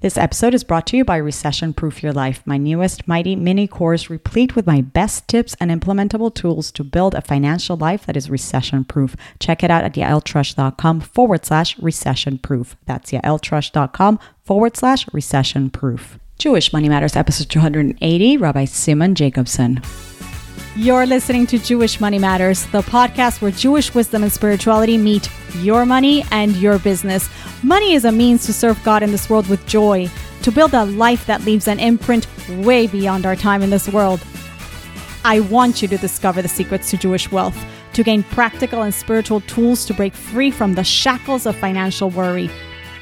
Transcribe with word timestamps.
This 0.00 0.16
episode 0.16 0.54
is 0.54 0.62
brought 0.62 0.86
to 0.88 0.96
you 0.96 1.04
by 1.04 1.16
Recession 1.16 1.72
Proof 1.72 2.04
Your 2.04 2.12
Life, 2.12 2.44
my 2.46 2.56
newest 2.56 3.08
mighty 3.08 3.34
mini 3.34 3.66
course 3.66 4.08
replete 4.08 4.54
with 4.54 4.64
my 4.64 4.80
best 4.80 5.26
tips 5.26 5.56
and 5.58 5.72
implementable 5.72 6.32
tools 6.32 6.70
to 6.72 6.84
build 6.84 7.16
a 7.16 7.20
financial 7.20 7.76
life 7.76 8.06
that 8.06 8.16
is 8.16 8.30
recession 8.30 8.84
proof. 8.84 9.16
Check 9.40 9.64
it 9.64 9.72
out 9.72 9.82
at 9.82 9.94
yaeltrusch.com 9.94 11.00
forward 11.00 11.44
slash 11.44 11.76
recession 11.80 12.38
proof. 12.38 12.76
That's 12.86 13.10
yaeltrusch.com 13.10 14.20
forward 14.44 14.76
slash 14.76 15.12
recession 15.12 15.68
proof. 15.68 16.20
Jewish 16.38 16.72
Money 16.72 16.88
Matters, 16.88 17.16
episode 17.16 17.48
280, 17.48 18.36
Rabbi 18.36 18.66
Simon 18.66 19.16
Jacobson. 19.16 19.82
You're 20.78 21.06
listening 21.06 21.48
to 21.48 21.58
Jewish 21.58 21.98
Money 21.98 22.20
Matters, 22.20 22.64
the 22.66 22.82
podcast 22.82 23.42
where 23.42 23.50
Jewish 23.50 23.96
wisdom 23.96 24.22
and 24.22 24.30
spirituality 24.30 24.96
meet 24.96 25.28
your 25.56 25.84
money 25.84 26.24
and 26.30 26.54
your 26.54 26.78
business. 26.78 27.28
Money 27.64 27.94
is 27.94 28.04
a 28.04 28.12
means 28.12 28.46
to 28.46 28.52
serve 28.52 28.80
God 28.84 29.02
in 29.02 29.10
this 29.10 29.28
world 29.28 29.48
with 29.48 29.66
joy, 29.66 30.08
to 30.42 30.52
build 30.52 30.74
a 30.74 30.84
life 30.84 31.26
that 31.26 31.40
leaves 31.40 31.66
an 31.66 31.80
imprint 31.80 32.28
way 32.60 32.86
beyond 32.86 33.26
our 33.26 33.34
time 33.34 33.60
in 33.60 33.70
this 33.70 33.88
world. 33.88 34.24
I 35.24 35.40
want 35.40 35.82
you 35.82 35.88
to 35.88 35.98
discover 35.98 36.42
the 36.42 36.48
secrets 36.48 36.90
to 36.90 36.96
Jewish 36.96 37.28
wealth, 37.32 37.58
to 37.94 38.04
gain 38.04 38.22
practical 38.22 38.82
and 38.82 38.94
spiritual 38.94 39.40
tools 39.40 39.84
to 39.86 39.94
break 39.94 40.14
free 40.14 40.52
from 40.52 40.74
the 40.74 40.84
shackles 40.84 41.44
of 41.44 41.56
financial 41.56 42.08
worry 42.08 42.48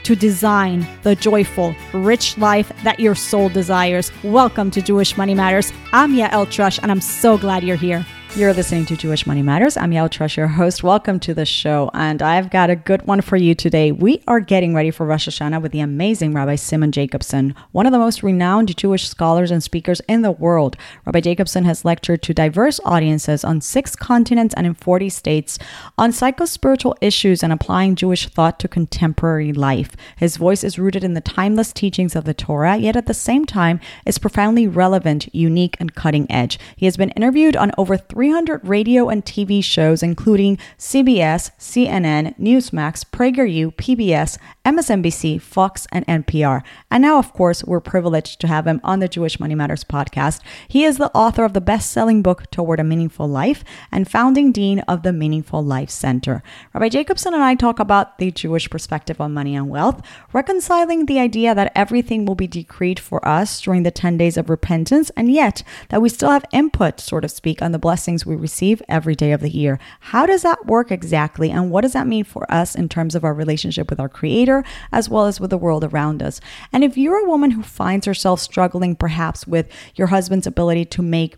to 0.06 0.14
design 0.14 0.86
the 1.02 1.16
joyful, 1.16 1.74
rich 1.92 2.38
life 2.38 2.70
that 2.84 3.00
your 3.00 3.16
soul 3.16 3.48
desires. 3.48 4.12
Welcome 4.22 4.70
to 4.70 4.80
Jewish 4.80 5.16
Money 5.16 5.34
Matters. 5.34 5.72
I'm 5.92 6.14
Yael 6.14 6.46
Trusch, 6.46 6.78
and 6.80 6.92
I'm 6.92 7.00
so 7.00 7.36
glad 7.36 7.64
you're 7.64 7.74
here. 7.76 8.06
You're 8.36 8.52
listening 8.52 8.84
to 8.86 8.98
Jewish 8.98 9.26
Money 9.26 9.40
Matters. 9.40 9.78
I'm 9.78 9.92
Yael 9.92 10.10
Trusch, 10.10 10.36
your 10.36 10.46
host. 10.46 10.82
Welcome 10.82 11.18
to 11.20 11.32
the 11.32 11.46
show. 11.46 11.90
And 11.94 12.20
I've 12.20 12.50
got 12.50 12.68
a 12.68 12.76
good 12.76 13.06
one 13.06 13.22
for 13.22 13.38
you 13.38 13.54
today. 13.54 13.92
We 13.92 14.22
are 14.28 14.40
getting 14.40 14.74
ready 14.74 14.90
for 14.90 15.06
Rosh 15.06 15.26
Hashanah 15.26 15.62
with 15.62 15.72
the 15.72 15.80
amazing 15.80 16.34
Rabbi 16.34 16.56
Simon 16.56 16.92
Jacobson, 16.92 17.54
one 17.72 17.86
of 17.86 17.92
the 17.92 17.98
most 17.98 18.22
renowned 18.22 18.76
Jewish 18.76 19.08
scholars 19.08 19.50
and 19.50 19.62
speakers 19.62 20.02
in 20.06 20.20
the 20.20 20.32
world. 20.32 20.76
Rabbi 21.06 21.20
Jacobson 21.20 21.64
has 21.64 21.82
lectured 21.82 22.20
to 22.24 22.34
diverse 22.34 22.78
audiences 22.84 23.42
on 23.42 23.62
six 23.62 23.96
continents 23.96 24.54
and 24.54 24.66
in 24.66 24.74
40 24.74 25.08
states 25.08 25.58
on 25.96 26.12
psycho-spiritual 26.12 26.94
issues 27.00 27.42
and 27.42 27.54
applying 27.54 27.94
Jewish 27.94 28.28
thought 28.28 28.60
to 28.60 28.68
contemporary 28.68 29.54
life. 29.54 29.96
His 30.18 30.36
voice 30.36 30.62
is 30.62 30.78
rooted 30.78 31.02
in 31.02 31.14
the 31.14 31.22
timeless 31.22 31.72
teachings 31.72 32.14
of 32.14 32.26
the 32.26 32.34
Torah, 32.34 32.76
yet 32.76 32.96
at 32.96 33.06
the 33.06 33.14
same 33.14 33.46
time 33.46 33.80
is 34.04 34.18
profoundly 34.18 34.68
relevant, 34.68 35.34
unique, 35.34 35.78
and 35.80 35.94
cutting 35.94 36.30
edge. 36.30 36.58
He 36.76 36.84
has 36.84 36.98
been 36.98 37.12
interviewed 37.12 37.56
on 37.56 37.72
over 37.78 37.96
300 38.26 38.66
radio 38.66 39.08
and 39.08 39.24
TV 39.24 39.62
shows, 39.62 40.02
including 40.02 40.58
CBS, 40.80 41.52
CNN, 41.60 42.36
Newsmax, 42.40 43.04
PragerU, 43.04 43.72
PBS, 43.76 44.36
MSNBC, 44.64 45.40
Fox, 45.40 45.86
and 45.92 46.04
NPR. 46.08 46.62
And 46.90 47.02
now, 47.02 47.20
of 47.20 47.32
course, 47.32 47.62
we're 47.62 47.78
privileged 47.78 48.40
to 48.40 48.48
have 48.48 48.66
him 48.66 48.80
on 48.82 48.98
the 48.98 49.06
Jewish 49.06 49.38
Money 49.38 49.54
Matters 49.54 49.84
podcast. 49.84 50.40
He 50.66 50.82
is 50.82 50.98
the 50.98 51.12
author 51.14 51.44
of 51.44 51.52
the 51.52 51.60
best 51.60 51.92
selling 51.92 52.20
book, 52.20 52.50
Toward 52.50 52.80
a 52.80 52.84
Meaningful 52.84 53.28
Life, 53.28 53.62
and 53.92 54.10
founding 54.10 54.50
dean 54.50 54.80
of 54.80 55.04
the 55.04 55.12
Meaningful 55.12 55.62
Life 55.62 55.90
Center. 55.90 56.42
Rabbi 56.74 56.88
Jacobson 56.88 57.32
and 57.32 57.44
I 57.44 57.54
talk 57.54 57.78
about 57.78 58.18
the 58.18 58.32
Jewish 58.32 58.68
perspective 58.68 59.20
on 59.20 59.34
money 59.34 59.54
and 59.54 59.70
wealth, 59.70 60.02
reconciling 60.32 61.06
the 61.06 61.20
idea 61.20 61.54
that 61.54 61.70
everything 61.76 62.24
will 62.24 62.34
be 62.34 62.48
decreed 62.48 62.98
for 62.98 63.24
us 63.24 63.60
during 63.60 63.84
the 63.84 63.92
10 63.92 64.16
days 64.18 64.36
of 64.36 64.50
repentance, 64.50 65.10
and 65.10 65.30
yet 65.30 65.62
that 65.90 66.02
we 66.02 66.08
still 66.08 66.30
have 66.30 66.44
input, 66.52 66.98
so 66.98 67.20
to 67.20 67.28
speak, 67.28 67.62
on 67.62 67.70
the 67.70 67.78
blessings 67.78 68.15
we 68.24 68.36
receive 68.36 68.80
every 68.88 69.14
day 69.14 69.32
of 69.32 69.40
the 69.40 69.50
year. 69.50 69.78
How 70.00 70.24
does 70.24 70.42
that 70.42 70.66
work 70.66 70.90
exactly, 70.90 71.50
and 71.50 71.70
what 71.70 71.82
does 71.82 71.92
that 71.92 72.06
mean 72.06 72.24
for 72.24 72.50
us 72.50 72.74
in 72.74 72.88
terms 72.88 73.14
of 73.14 73.24
our 73.24 73.34
relationship 73.34 73.90
with 73.90 74.00
our 74.00 74.08
Creator 74.08 74.64
as 74.92 75.08
well 75.10 75.26
as 75.26 75.40
with 75.40 75.50
the 75.50 75.58
world 75.58 75.84
around 75.84 76.22
us? 76.22 76.40
And 76.72 76.84
if 76.84 76.96
you're 76.96 77.22
a 77.22 77.28
woman 77.28 77.50
who 77.50 77.62
finds 77.62 78.06
herself 78.06 78.40
struggling 78.40 78.94
perhaps 78.96 79.46
with 79.46 79.68
your 79.96 80.06
husband's 80.06 80.46
ability 80.46 80.84
to 80.86 81.02
make 81.02 81.36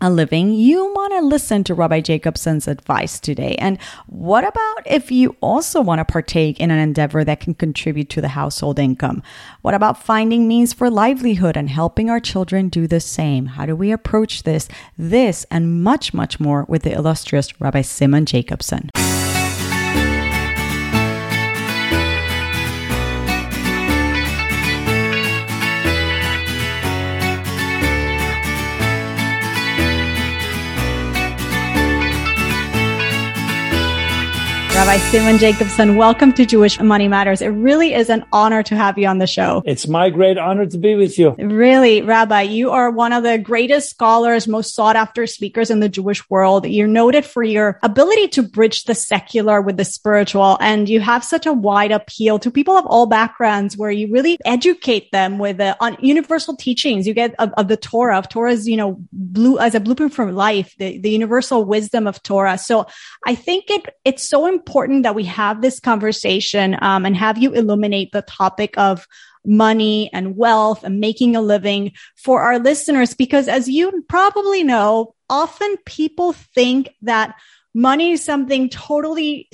a 0.00 0.10
living, 0.10 0.52
you 0.52 0.84
want 0.94 1.12
to 1.14 1.20
listen 1.20 1.64
to 1.64 1.74
Rabbi 1.74 2.00
Jacobson's 2.00 2.68
advice 2.68 3.18
today. 3.18 3.56
And 3.58 3.78
what 4.06 4.44
about 4.44 4.82
if 4.86 5.10
you 5.10 5.36
also 5.40 5.80
want 5.80 5.98
to 5.98 6.04
partake 6.04 6.60
in 6.60 6.70
an 6.70 6.78
endeavor 6.78 7.24
that 7.24 7.40
can 7.40 7.54
contribute 7.54 8.08
to 8.10 8.20
the 8.20 8.28
household 8.28 8.78
income? 8.78 9.22
What 9.62 9.74
about 9.74 10.02
finding 10.02 10.46
means 10.46 10.72
for 10.72 10.90
livelihood 10.90 11.56
and 11.56 11.68
helping 11.68 12.10
our 12.10 12.20
children 12.20 12.68
do 12.68 12.86
the 12.86 13.00
same? 13.00 13.46
How 13.46 13.66
do 13.66 13.74
we 13.74 13.90
approach 13.90 14.44
this, 14.44 14.68
this, 14.96 15.44
and 15.50 15.82
much, 15.82 16.14
much 16.14 16.38
more 16.38 16.64
with 16.68 16.82
the 16.82 16.92
illustrious 16.92 17.60
Rabbi 17.60 17.82
Simon 17.82 18.26
Jacobson? 18.26 18.90
Rabbi 34.78 34.98
Simon 35.10 35.38
Jacobson, 35.38 35.96
welcome 35.96 36.32
to 36.34 36.46
Jewish 36.46 36.78
Money 36.78 37.08
Matters. 37.08 37.42
It 37.42 37.48
really 37.48 37.94
is 37.94 38.08
an 38.08 38.24
honor 38.32 38.62
to 38.62 38.76
have 38.76 38.96
you 38.96 39.08
on 39.08 39.18
the 39.18 39.26
show. 39.26 39.60
It's 39.66 39.88
my 39.88 40.08
great 40.08 40.38
honor 40.38 40.66
to 40.66 40.78
be 40.78 40.94
with 40.94 41.18
you. 41.18 41.34
Really, 41.36 42.00
Rabbi, 42.00 42.42
you 42.42 42.70
are 42.70 42.88
one 42.88 43.12
of 43.12 43.24
the 43.24 43.38
greatest 43.38 43.90
scholars, 43.90 44.46
most 44.46 44.76
sought 44.76 44.94
after 44.94 45.26
speakers 45.26 45.72
in 45.72 45.80
the 45.80 45.88
Jewish 45.88 46.30
world. 46.30 46.64
You're 46.64 46.86
noted 46.86 47.24
for 47.24 47.42
your 47.42 47.80
ability 47.82 48.28
to 48.28 48.42
bridge 48.44 48.84
the 48.84 48.94
secular 48.94 49.60
with 49.60 49.78
the 49.78 49.84
spiritual, 49.84 50.56
and 50.60 50.88
you 50.88 51.00
have 51.00 51.24
such 51.24 51.44
a 51.44 51.52
wide 51.52 51.90
appeal 51.90 52.38
to 52.38 52.48
people 52.48 52.76
of 52.76 52.86
all 52.86 53.06
backgrounds 53.06 53.76
where 53.76 53.90
you 53.90 54.12
really 54.12 54.38
educate 54.44 55.10
them 55.10 55.38
with 55.38 55.56
the 55.56 55.76
on 55.80 55.96
universal 55.98 56.54
teachings 56.54 57.04
you 57.04 57.14
get 57.14 57.34
of, 57.40 57.52
of 57.54 57.66
the 57.66 57.76
Torah, 57.76 58.16
of 58.16 58.28
Torah's, 58.28 58.68
you 58.68 58.76
know, 58.76 58.96
blue 59.10 59.58
as 59.58 59.74
a 59.74 59.80
blueprint 59.80 60.14
for 60.14 60.30
life, 60.30 60.72
the, 60.78 60.98
the 60.98 61.10
universal 61.10 61.64
wisdom 61.64 62.06
of 62.06 62.22
Torah. 62.22 62.56
So 62.56 62.86
I 63.26 63.34
think 63.34 63.70
it, 63.70 63.84
it's 64.04 64.22
so 64.22 64.46
important 64.46 64.67
important 64.68 65.04
that 65.04 65.14
we 65.14 65.24
have 65.24 65.62
this 65.62 65.80
conversation 65.80 66.76
um, 66.82 67.06
and 67.06 67.16
have 67.16 67.38
you 67.38 67.54
illuminate 67.54 68.12
the 68.12 68.20
topic 68.20 68.76
of 68.76 69.06
money 69.46 70.10
and 70.12 70.36
wealth 70.36 70.84
and 70.84 71.00
making 71.00 71.34
a 71.34 71.40
living 71.40 71.92
for 72.16 72.42
our 72.42 72.58
listeners. 72.58 73.14
Because 73.14 73.48
as 73.48 73.66
you 73.66 74.04
probably 74.10 74.62
know, 74.62 75.14
often 75.30 75.74
people 75.86 76.34
think 76.34 76.90
that 77.00 77.34
money 77.72 78.12
is 78.12 78.22
something 78.22 78.68
totally 78.68 79.48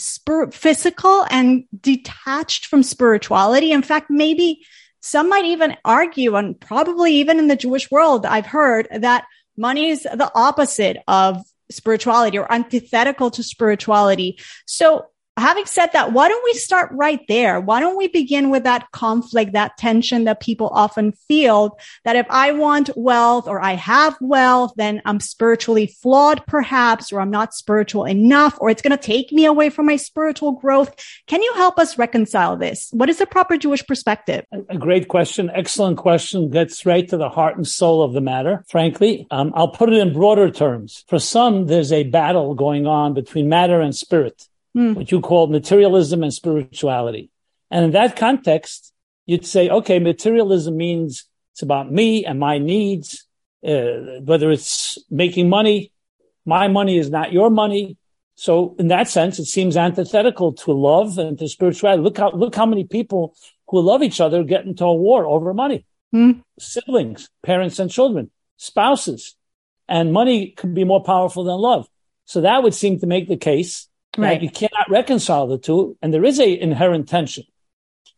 physical 0.50 1.26
and 1.30 1.62
detached 1.80 2.66
from 2.66 2.82
spirituality. 2.82 3.70
In 3.70 3.82
fact, 3.82 4.10
maybe 4.10 4.66
some 5.00 5.28
might 5.28 5.44
even 5.44 5.76
argue, 5.84 6.34
and 6.34 6.58
probably 6.58 7.14
even 7.14 7.38
in 7.38 7.46
the 7.46 7.54
Jewish 7.54 7.88
world, 7.88 8.26
I've 8.26 8.46
heard 8.46 8.88
that 8.90 9.26
money 9.56 9.90
is 9.90 10.02
the 10.02 10.32
opposite 10.34 10.96
of 11.06 11.40
spirituality 11.70 12.38
or 12.38 12.50
antithetical 12.52 13.30
to 13.30 13.42
spirituality. 13.42 14.38
So 14.66 15.06
having 15.36 15.66
said 15.66 15.88
that, 15.92 16.12
why 16.12 16.28
don't 16.28 16.44
we 16.44 16.54
start 16.54 16.90
right 16.92 17.20
there? 17.28 17.60
Why 17.60 17.80
don't 17.80 17.96
we 17.96 18.08
begin 18.08 18.50
with 18.50 18.64
that 18.64 18.90
conflict, 18.92 19.52
that 19.52 19.76
tension 19.76 20.24
that 20.24 20.40
people 20.40 20.68
often 20.72 21.12
feel 21.12 21.78
that 22.04 22.16
if 22.16 22.26
I 22.30 22.52
want 22.52 22.90
wealth 22.96 23.48
or 23.48 23.60
I 23.60 23.72
have 23.72 24.16
wealth, 24.20 24.72
then 24.76 25.02
I'm 25.04 25.20
spiritually 25.20 25.86
flawed 25.86 26.46
perhaps, 26.46 27.12
or 27.12 27.20
I'm 27.20 27.30
not 27.30 27.54
spiritual 27.54 28.04
enough, 28.04 28.56
or 28.60 28.70
it's 28.70 28.82
going 28.82 28.96
to 28.96 29.02
take 29.02 29.32
me 29.32 29.44
away 29.44 29.70
from 29.70 29.86
my 29.86 29.96
spiritual 29.96 30.52
growth. 30.52 30.94
Can 31.26 31.42
you 31.42 31.52
help 31.54 31.78
us 31.78 31.98
reconcile 31.98 32.56
this? 32.56 32.88
What 32.92 33.08
is 33.08 33.18
the 33.18 33.26
proper 33.26 33.56
Jewish 33.56 33.84
perspective? 33.86 34.44
A 34.68 34.78
great 34.78 35.08
question. 35.08 35.50
Excellent 35.52 35.98
question. 35.98 36.50
Gets 36.50 36.86
right 36.86 37.08
to 37.08 37.16
the 37.16 37.28
heart 37.28 37.56
and 37.56 37.66
soul 37.66 38.02
of 38.02 38.12
the 38.12 38.20
matter. 38.20 38.64
Frankly, 38.68 39.26
um, 39.30 39.52
I'll 39.54 39.68
put 39.68 39.92
it 39.92 39.98
in 39.98 40.12
broader 40.12 40.50
terms. 40.50 41.04
For 41.08 41.18
some, 41.18 41.66
there's 41.66 41.92
a 41.92 42.04
battle 42.04 42.54
going 42.54 42.86
on 42.86 43.14
between 43.14 43.48
matter 43.48 43.80
and 43.80 43.94
spirit 43.94 44.48
mm. 44.76 44.94
what 44.94 45.10
you 45.10 45.20
call 45.20 45.46
materialism 45.46 46.22
and 46.22 46.32
spirituality. 46.32 47.30
And 47.70 47.86
in 47.86 47.90
that 47.92 48.16
context, 48.16 48.92
you'd 49.26 49.46
say, 49.46 49.68
okay, 49.68 49.98
materialism 49.98 50.76
means 50.76 51.24
it's 51.52 51.62
about 51.62 51.90
me 51.90 52.24
and 52.24 52.38
my 52.38 52.58
needs, 52.58 53.26
uh, 53.66 54.20
whether 54.22 54.50
it's 54.50 54.98
making 55.10 55.48
money, 55.48 55.92
my 56.44 56.68
money 56.68 56.98
is 56.98 57.10
not 57.10 57.32
your 57.32 57.50
money. 57.50 57.96
So 58.34 58.74
in 58.78 58.88
that 58.88 59.08
sense, 59.08 59.38
it 59.38 59.46
seems 59.46 59.76
antithetical 59.76 60.52
to 60.52 60.72
love 60.72 61.18
and 61.18 61.38
to 61.38 61.48
spirituality. 61.48 62.02
Look 62.02 62.18
how, 62.18 62.32
look 62.32 62.54
how 62.54 62.66
many 62.66 62.84
people 62.84 63.34
who 63.68 63.80
love 63.80 64.02
each 64.02 64.20
other 64.20 64.42
get 64.42 64.64
into 64.64 64.84
a 64.84 64.94
war 64.94 65.26
over 65.26 65.54
money. 65.54 65.86
Mm. 66.14 66.42
Siblings, 66.58 67.30
parents 67.42 67.78
and 67.78 67.90
children, 67.90 68.30
spouses. 68.56 69.36
And 69.88 70.12
money 70.12 70.48
can 70.48 70.74
be 70.74 70.84
more 70.84 71.02
powerful 71.02 71.44
than 71.44 71.56
love. 71.56 71.88
So 72.24 72.40
that 72.40 72.62
would 72.62 72.74
seem 72.74 72.98
to 73.00 73.06
make 73.06 73.28
the 73.28 73.36
case 73.36 73.88
Right. 74.16 74.42
You 74.42 74.50
cannot 74.50 74.90
reconcile 74.90 75.46
the 75.46 75.58
two, 75.58 75.96
and 76.00 76.12
there 76.12 76.24
is 76.24 76.38
a 76.38 76.60
inherent 76.60 77.08
tension. 77.08 77.44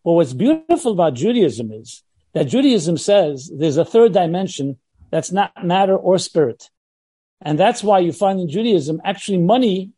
But 0.04 0.12
what's 0.12 0.32
beautiful 0.32 0.92
about 0.92 1.14
Judaism 1.14 1.72
is 1.72 2.02
that 2.32 2.44
Judaism 2.44 2.96
says 2.96 3.50
there's 3.52 3.76
a 3.76 3.84
third 3.84 4.12
dimension 4.12 4.78
that's 5.10 5.32
not 5.32 5.64
matter 5.64 5.96
or 5.96 6.18
spirit. 6.18 6.70
And 7.40 7.58
that's 7.58 7.82
why 7.82 8.00
you 8.00 8.12
find 8.12 8.40
in 8.40 8.48
Judaism, 8.48 9.00
actually 9.04 9.38
money 9.38 9.92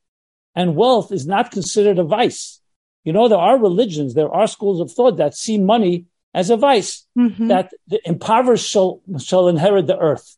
and 0.55 0.77
wealth 0.77 1.12
is 1.12 1.27
not 1.27 1.50
considered 1.50 1.99
a 1.99 2.05
vice. 2.05 2.61
You 3.05 3.12
know, 3.12 3.29
there 3.29 3.39
are 3.39 3.59
religions, 3.59 4.15
there 4.15 4.31
are 4.31 4.47
schools 4.47 4.81
of 4.81 4.91
thought 4.91 5.17
that 5.19 5.35
see 5.35 5.59
money 5.59 6.06
as 6.35 6.51
a 6.51 6.56
vice 6.56 7.06
mm-hmm. 7.17 7.49
that 7.49 7.73
the 7.87 8.01
impoverished 8.05 8.69
shall, 8.69 9.01
shall 9.19 9.49
inherit 9.49 9.87
the 9.87 9.99
earth. 9.99 10.37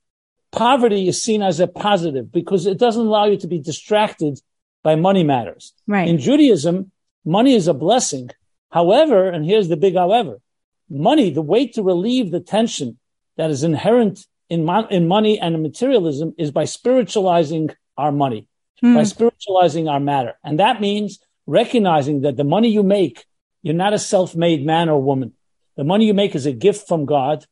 Poverty 0.53 1.09
is 1.09 1.23
seen 1.23 1.43
as 1.43 1.61
a 1.61 1.67
positive 1.67 2.31
because 2.33 2.67
it 2.67 2.79
doesn't 2.79 3.07
allow 3.07 3.27
you 3.27 3.37
to 3.39 3.47
be 3.47 3.61
distracted 3.61 4.41
by 4.83 4.95
money 4.95 5.25
matters. 5.25 5.73
Right. 5.87 6.09
In 6.09 6.19
Judaism, 6.19 6.91
money 7.25 7.55
is 7.55 7.69
a 7.69 7.75
blessing. 7.75 8.31
However, 8.71 9.29
and 9.29 9.45
here's 9.45 9.69
the 9.69 9.77
big 9.77 9.95
however, 9.95 10.41
money, 10.89 11.31
the 11.31 11.43
way 11.43 11.67
to 11.69 11.83
relieve 11.83 12.31
the 12.31 12.41
tension 12.41 12.99
that 13.37 13.51
is 13.51 13.63
inherent 13.63 14.27
in, 14.49 14.65
mo- 14.65 14.87
in 14.91 15.07
money 15.09 15.39
and 15.39 15.55
in 15.55 15.63
materialism 15.63 16.35
is 16.39 16.51
by 16.51 16.65
spiritualizing 16.65 17.71
our 17.97 18.13
money, 18.13 18.47
mm. 18.83 18.95
by 18.95 19.05
spiritualizing 19.05 19.89
our 19.89 20.01
matter. 20.01 20.35
And 20.43 20.59
that 20.59 20.81
means 20.81 21.21
recognizing 21.47 22.23
that 22.23 22.37
the 22.37 22.45
money 22.45 22.69
you 22.69 22.83
make, 22.83 23.25
you're 23.63 23.75
not 23.75 23.93
a 23.93 23.99
self-made 23.99 24.65
man 24.65 24.89
or 24.89 25.03
woman. 25.03 25.33
The 25.77 25.85
money 25.85 26.07
you 26.07 26.15
make 26.15 26.35
is 26.35 26.47
a 26.47 26.53
gift 26.53 26.89
from 26.89 27.07
God. 27.07 27.45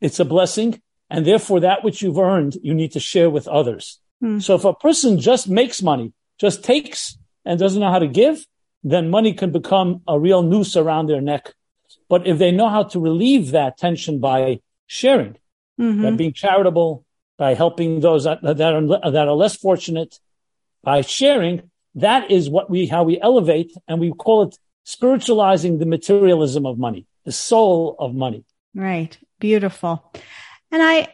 It's 0.00 0.20
a 0.20 0.24
blessing. 0.24 0.80
And 1.10 1.26
therefore 1.26 1.60
that 1.60 1.82
which 1.84 2.02
you've 2.02 2.18
earned, 2.18 2.56
you 2.62 2.74
need 2.74 2.92
to 2.92 3.00
share 3.00 3.30
with 3.30 3.48
others. 3.48 3.98
Mm. 4.22 4.42
So 4.42 4.54
if 4.54 4.64
a 4.64 4.74
person 4.74 5.18
just 5.18 5.48
makes 5.48 5.82
money, 5.82 6.12
just 6.38 6.64
takes 6.64 7.18
and 7.44 7.58
doesn't 7.58 7.80
know 7.80 7.90
how 7.90 7.98
to 7.98 8.06
give, 8.06 8.46
then 8.82 9.10
money 9.10 9.32
can 9.32 9.50
become 9.50 10.02
a 10.06 10.18
real 10.18 10.42
noose 10.42 10.76
around 10.76 11.08
their 11.08 11.20
neck. 11.20 11.54
But 12.08 12.26
if 12.26 12.38
they 12.38 12.52
know 12.52 12.68
how 12.68 12.84
to 12.84 13.00
relieve 13.00 13.50
that 13.50 13.76
tension 13.76 14.18
by 14.18 14.60
sharing, 14.86 15.36
mm-hmm. 15.78 16.02
by 16.02 16.10
being 16.12 16.32
charitable, 16.32 17.04
by 17.36 17.54
helping 17.54 18.00
those 18.00 18.24
that, 18.24 18.42
that 18.42 18.60
are 18.60 19.10
that 19.10 19.28
are 19.28 19.34
less 19.34 19.56
fortunate, 19.56 20.18
by 20.82 21.02
sharing, 21.02 21.70
that 21.94 22.30
is 22.30 22.48
what 22.48 22.70
we 22.70 22.86
how 22.86 23.04
we 23.04 23.20
elevate, 23.20 23.72
and 23.86 24.00
we 24.00 24.12
call 24.12 24.42
it 24.44 24.58
spiritualizing 24.84 25.78
the 25.78 25.86
materialism 25.86 26.64
of 26.66 26.78
money, 26.78 27.06
the 27.24 27.32
soul 27.32 27.96
of 27.98 28.14
money. 28.14 28.44
Right. 28.74 29.16
Beautiful. 29.38 30.12
And 30.70 30.82
I 30.82 31.08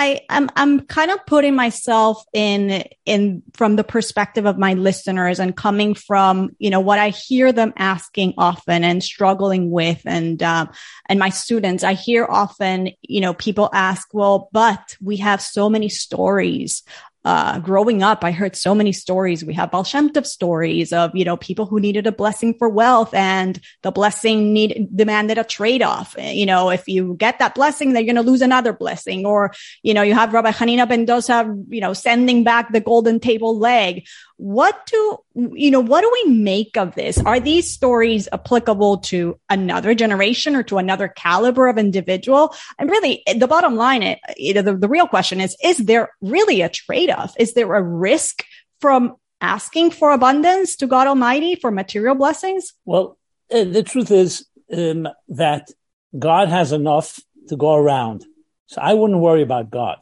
I, 0.00 0.20
I'm, 0.30 0.48
I'm 0.54 0.86
kind 0.86 1.10
of 1.10 1.26
putting 1.26 1.56
myself 1.56 2.24
in, 2.32 2.84
in 3.04 3.42
from 3.54 3.74
the 3.74 3.82
perspective 3.82 4.46
of 4.46 4.56
my 4.56 4.74
listeners 4.74 5.40
and 5.40 5.56
coming 5.56 5.94
from, 5.94 6.54
you 6.60 6.70
know, 6.70 6.78
what 6.78 7.00
I 7.00 7.08
hear 7.08 7.50
them 7.50 7.72
asking 7.76 8.34
often 8.38 8.84
and 8.84 9.02
struggling 9.02 9.72
with 9.72 10.00
and, 10.04 10.40
um, 10.40 10.70
and 11.06 11.18
my 11.18 11.30
students, 11.30 11.82
I 11.82 11.94
hear 11.94 12.24
often, 12.24 12.90
you 13.02 13.20
know, 13.20 13.34
people 13.34 13.70
ask, 13.72 14.14
well, 14.14 14.48
but 14.52 14.96
we 15.02 15.16
have 15.16 15.42
so 15.42 15.68
many 15.68 15.88
stories 15.88 16.84
uh, 17.24 17.58
growing 17.58 18.02
up, 18.02 18.22
I 18.22 18.30
heard 18.30 18.56
so 18.56 18.74
many 18.74 18.92
stories. 18.92 19.44
We 19.44 19.54
have 19.54 19.70
Baal 19.70 19.84
Shem 19.84 20.10
Tov 20.12 20.24
stories 20.24 20.92
of, 20.92 21.14
you 21.14 21.24
know, 21.24 21.36
people 21.36 21.66
who 21.66 21.80
needed 21.80 22.06
a 22.06 22.12
blessing 22.12 22.54
for 22.54 22.68
wealth 22.68 23.12
and 23.12 23.60
the 23.82 23.90
blessing 23.90 24.52
need 24.52 24.88
demanded 24.94 25.36
a 25.36 25.44
trade 25.44 25.82
off. 25.82 26.14
You 26.18 26.46
know, 26.46 26.70
if 26.70 26.86
you 26.86 27.16
get 27.18 27.38
that 27.40 27.54
blessing, 27.54 27.92
then 27.92 28.04
you're 28.04 28.14
going 28.14 28.24
to 28.24 28.30
lose 28.30 28.40
another 28.40 28.72
blessing. 28.72 29.26
Or, 29.26 29.52
you 29.82 29.94
know, 29.94 30.02
you 30.02 30.14
have 30.14 30.32
Rabbi 30.32 30.52
Hanina 30.52 30.88
ben 30.88 31.06
Dosa, 31.06 31.64
you 31.68 31.80
know, 31.80 31.92
sending 31.92 32.44
back 32.44 32.72
the 32.72 32.80
golden 32.80 33.18
table 33.18 33.58
leg 33.58 34.06
what 34.38 34.86
do 34.86 35.18
you 35.34 35.70
know 35.70 35.80
what 35.80 36.00
do 36.02 36.10
we 36.24 36.32
make 36.32 36.76
of 36.76 36.94
this? 36.94 37.18
Are 37.18 37.40
these 37.40 37.70
stories 37.70 38.28
applicable 38.32 38.98
to 38.98 39.38
another 39.50 39.94
generation 39.94 40.54
or 40.54 40.62
to 40.64 40.78
another 40.78 41.08
caliber 41.08 41.66
of 41.66 41.76
individual? 41.76 42.54
And 42.78 42.88
really 42.88 43.22
the 43.36 43.48
bottom 43.48 43.74
line 43.74 44.02
it, 44.04 44.20
you 44.36 44.54
know 44.54 44.62
the, 44.62 44.76
the 44.76 44.88
real 44.88 45.08
question 45.08 45.40
is 45.40 45.56
is 45.62 45.78
there 45.78 46.10
really 46.20 46.60
a 46.60 46.68
trade-off? 46.68 47.34
Is 47.38 47.54
there 47.54 47.74
a 47.74 47.82
risk 47.82 48.44
from 48.80 49.16
asking 49.40 49.90
for 49.90 50.12
abundance 50.12 50.76
to 50.76 50.86
god 50.86 51.08
almighty 51.08 51.56
for 51.56 51.72
material 51.72 52.14
blessings? 52.14 52.72
Well 52.84 53.18
uh, 53.52 53.64
the 53.64 53.82
truth 53.82 54.12
is 54.12 54.46
um, 54.72 55.08
that 55.30 55.68
god 56.16 56.48
has 56.48 56.70
enough 56.70 57.20
to 57.48 57.56
go 57.56 57.74
around. 57.74 58.24
So 58.66 58.80
i 58.80 58.94
wouldn't 58.94 59.20
worry 59.20 59.42
about 59.42 59.70
god. 59.70 59.98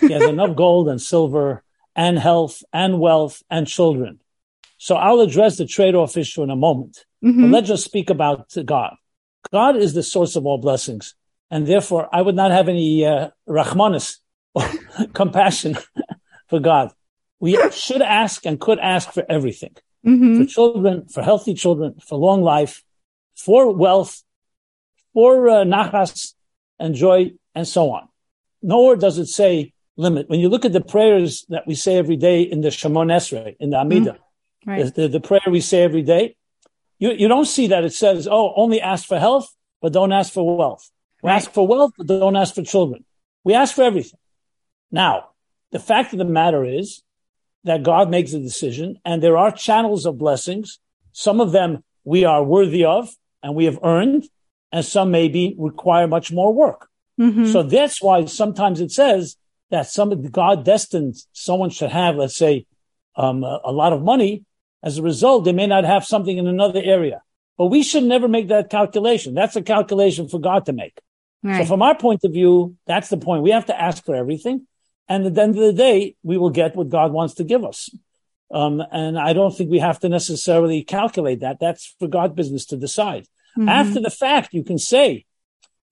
He 0.00 0.12
has 0.12 0.24
enough 0.24 0.54
gold 0.56 0.90
and 0.90 1.00
silver 1.00 1.64
and 1.98 2.16
health 2.16 2.62
and 2.72 3.00
wealth 3.00 3.42
and 3.50 3.66
children. 3.66 4.20
So 4.78 4.94
I'll 4.94 5.20
address 5.20 5.56
the 5.56 5.66
trade-off 5.66 6.16
issue 6.16 6.44
in 6.44 6.50
a 6.50 6.56
moment. 6.56 7.04
Mm-hmm. 7.24 7.42
But 7.42 7.50
let's 7.50 7.68
just 7.68 7.84
speak 7.84 8.08
about 8.08 8.54
God. 8.64 8.94
God 9.52 9.76
is 9.76 9.94
the 9.94 10.04
source 10.04 10.36
of 10.36 10.46
all 10.46 10.58
blessings. 10.58 11.16
And 11.50 11.66
therefore, 11.66 12.08
I 12.12 12.22
would 12.22 12.36
not 12.36 12.52
have 12.52 12.68
any 12.68 13.04
uh, 13.04 13.30
rahmanis 13.48 14.18
or 14.54 14.62
compassion 15.12 15.76
for 16.48 16.60
God. 16.60 16.92
We 17.40 17.58
should 17.72 18.02
ask 18.02 18.46
and 18.46 18.60
could 18.60 18.78
ask 18.78 19.10
for 19.10 19.24
everything. 19.28 19.74
Mm-hmm. 20.06 20.42
For 20.42 20.46
children, 20.46 21.08
for 21.08 21.24
healthy 21.24 21.54
children, 21.54 21.96
for 22.06 22.16
long 22.16 22.42
life, 22.42 22.84
for 23.34 23.74
wealth, 23.74 24.22
for 25.14 25.48
uh, 25.48 25.64
nachas 25.64 26.34
and 26.78 26.94
joy, 26.94 27.32
and 27.56 27.66
so 27.66 27.90
on. 27.90 28.06
Nowhere 28.62 28.94
does 28.94 29.18
it 29.18 29.26
say 29.26 29.72
limit. 29.98 30.30
When 30.30 30.40
you 30.40 30.48
look 30.48 30.64
at 30.64 30.72
the 30.72 30.80
prayers 30.80 31.44
that 31.50 31.66
we 31.66 31.74
say 31.74 31.96
every 31.96 32.16
day 32.16 32.42
in 32.42 32.62
the 32.62 32.68
Shemon 32.68 33.12
Esrei, 33.12 33.56
in 33.60 33.70
the 33.70 33.76
Amidah, 33.76 34.16
mm-hmm. 34.16 34.70
right. 34.70 34.94
the, 34.94 35.08
the, 35.08 35.20
prayer 35.20 35.42
we 35.50 35.60
say 35.60 35.82
every 35.82 36.02
day, 36.02 36.36
you, 36.98 37.10
you 37.12 37.28
don't 37.28 37.46
see 37.46 37.66
that 37.66 37.84
it 37.84 37.92
says, 37.92 38.26
oh, 38.30 38.54
only 38.56 38.80
ask 38.80 39.06
for 39.06 39.18
health, 39.18 39.52
but 39.82 39.92
don't 39.92 40.12
ask 40.12 40.32
for 40.32 40.56
wealth. 40.56 40.90
We 41.22 41.28
right. 41.28 41.36
ask 41.36 41.50
for 41.50 41.66
wealth, 41.66 41.92
but 41.98 42.06
don't 42.06 42.36
ask 42.36 42.54
for 42.54 42.62
children. 42.62 43.04
We 43.44 43.54
ask 43.54 43.74
for 43.74 43.82
everything. 43.82 44.18
Now, 44.90 45.30
the 45.72 45.78
fact 45.78 46.12
of 46.12 46.18
the 46.18 46.24
matter 46.24 46.64
is 46.64 47.02
that 47.64 47.82
God 47.82 48.08
makes 48.08 48.32
a 48.32 48.38
decision 48.38 49.00
and 49.04 49.22
there 49.22 49.36
are 49.36 49.50
channels 49.50 50.06
of 50.06 50.16
blessings. 50.16 50.78
Some 51.12 51.40
of 51.40 51.52
them 51.52 51.82
we 52.04 52.24
are 52.24 52.42
worthy 52.42 52.84
of 52.84 53.10
and 53.42 53.54
we 53.54 53.66
have 53.66 53.78
earned 53.82 54.28
and 54.72 54.84
some 54.84 55.10
maybe 55.10 55.54
require 55.58 56.06
much 56.06 56.32
more 56.32 56.54
work. 56.54 56.88
Mm-hmm. 57.20 57.46
So 57.46 57.62
that's 57.62 58.00
why 58.00 58.24
sometimes 58.26 58.80
it 58.80 58.92
says 58.92 59.36
that 59.70 59.86
some 59.86 60.22
God 60.22 60.64
destined 60.64 61.16
someone 61.32 61.70
should 61.70 61.90
have, 61.90 62.16
let's 62.16 62.36
say, 62.36 62.66
um, 63.16 63.44
a, 63.44 63.60
a, 63.64 63.72
lot 63.72 63.92
of 63.92 64.02
money. 64.02 64.44
As 64.82 64.98
a 64.98 65.02
result, 65.02 65.44
they 65.44 65.52
may 65.52 65.66
not 65.66 65.84
have 65.84 66.04
something 66.04 66.38
in 66.38 66.46
another 66.46 66.80
area. 66.82 67.22
But 67.56 67.66
we 67.66 67.82
should 67.82 68.04
never 68.04 68.28
make 68.28 68.48
that 68.48 68.70
calculation. 68.70 69.34
That's 69.34 69.56
a 69.56 69.62
calculation 69.62 70.28
for 70.28 70.40
God 70.40 70.66
to 70.66 70.72
make. 70.72 70.98
Right. 71.42 71.58
So 71.58 71.64
from 71.66 71.82
our 71.82 71.96
point 71.96 72.24
of 72.24 72.32
view, 72.32 72.76
that's 72.86 73.08
the 73.08 73.16
point. 73.16 73.42
We 73.42 73.50
have 73.50 73.66
to 73.66 73.80
ask 73.80 74.04
for 74.04 74.14
everything. 74.14 74.66
And 75.08 75.26
at 75.26 75.34
the 75.34 75.42
end 75.42 75.56
of 75.56 75.62
the 75.62 75.72
day, 75.72 76.16
we 76.22 76.38
will 76.38 76.50
get 76.50 76.76
what 76.76 76.88
God 76.88 77.12
wants 77.12 77.34
to 77.34 77.44
give 77.44 77.64
us. 77.64 77.90
Um, 78.50 78.82
and 78.92 79.18
I 79.18 79.32
don't 79.32 79.54
think 79.54 79.70
we 79.70 79.78
have 79.78 79.98
to 80.00 80.08
necessarily 80.08 80.82
calculate 80.82 81.40
that. 81.40 81.58
That's 81.60 81.94
for 81.98 82.08
God 82.08 82.34
business 82.34 82.66
to 82.66 82.76
decide. 82.76 83.26
Mm-hmm. 83.56 83.68
After 83.68 84.00
the 84.00 84.10
fact, 84.10 84.54
you 84.54 84.64
can 84.64 84.78
say 84.78 85.26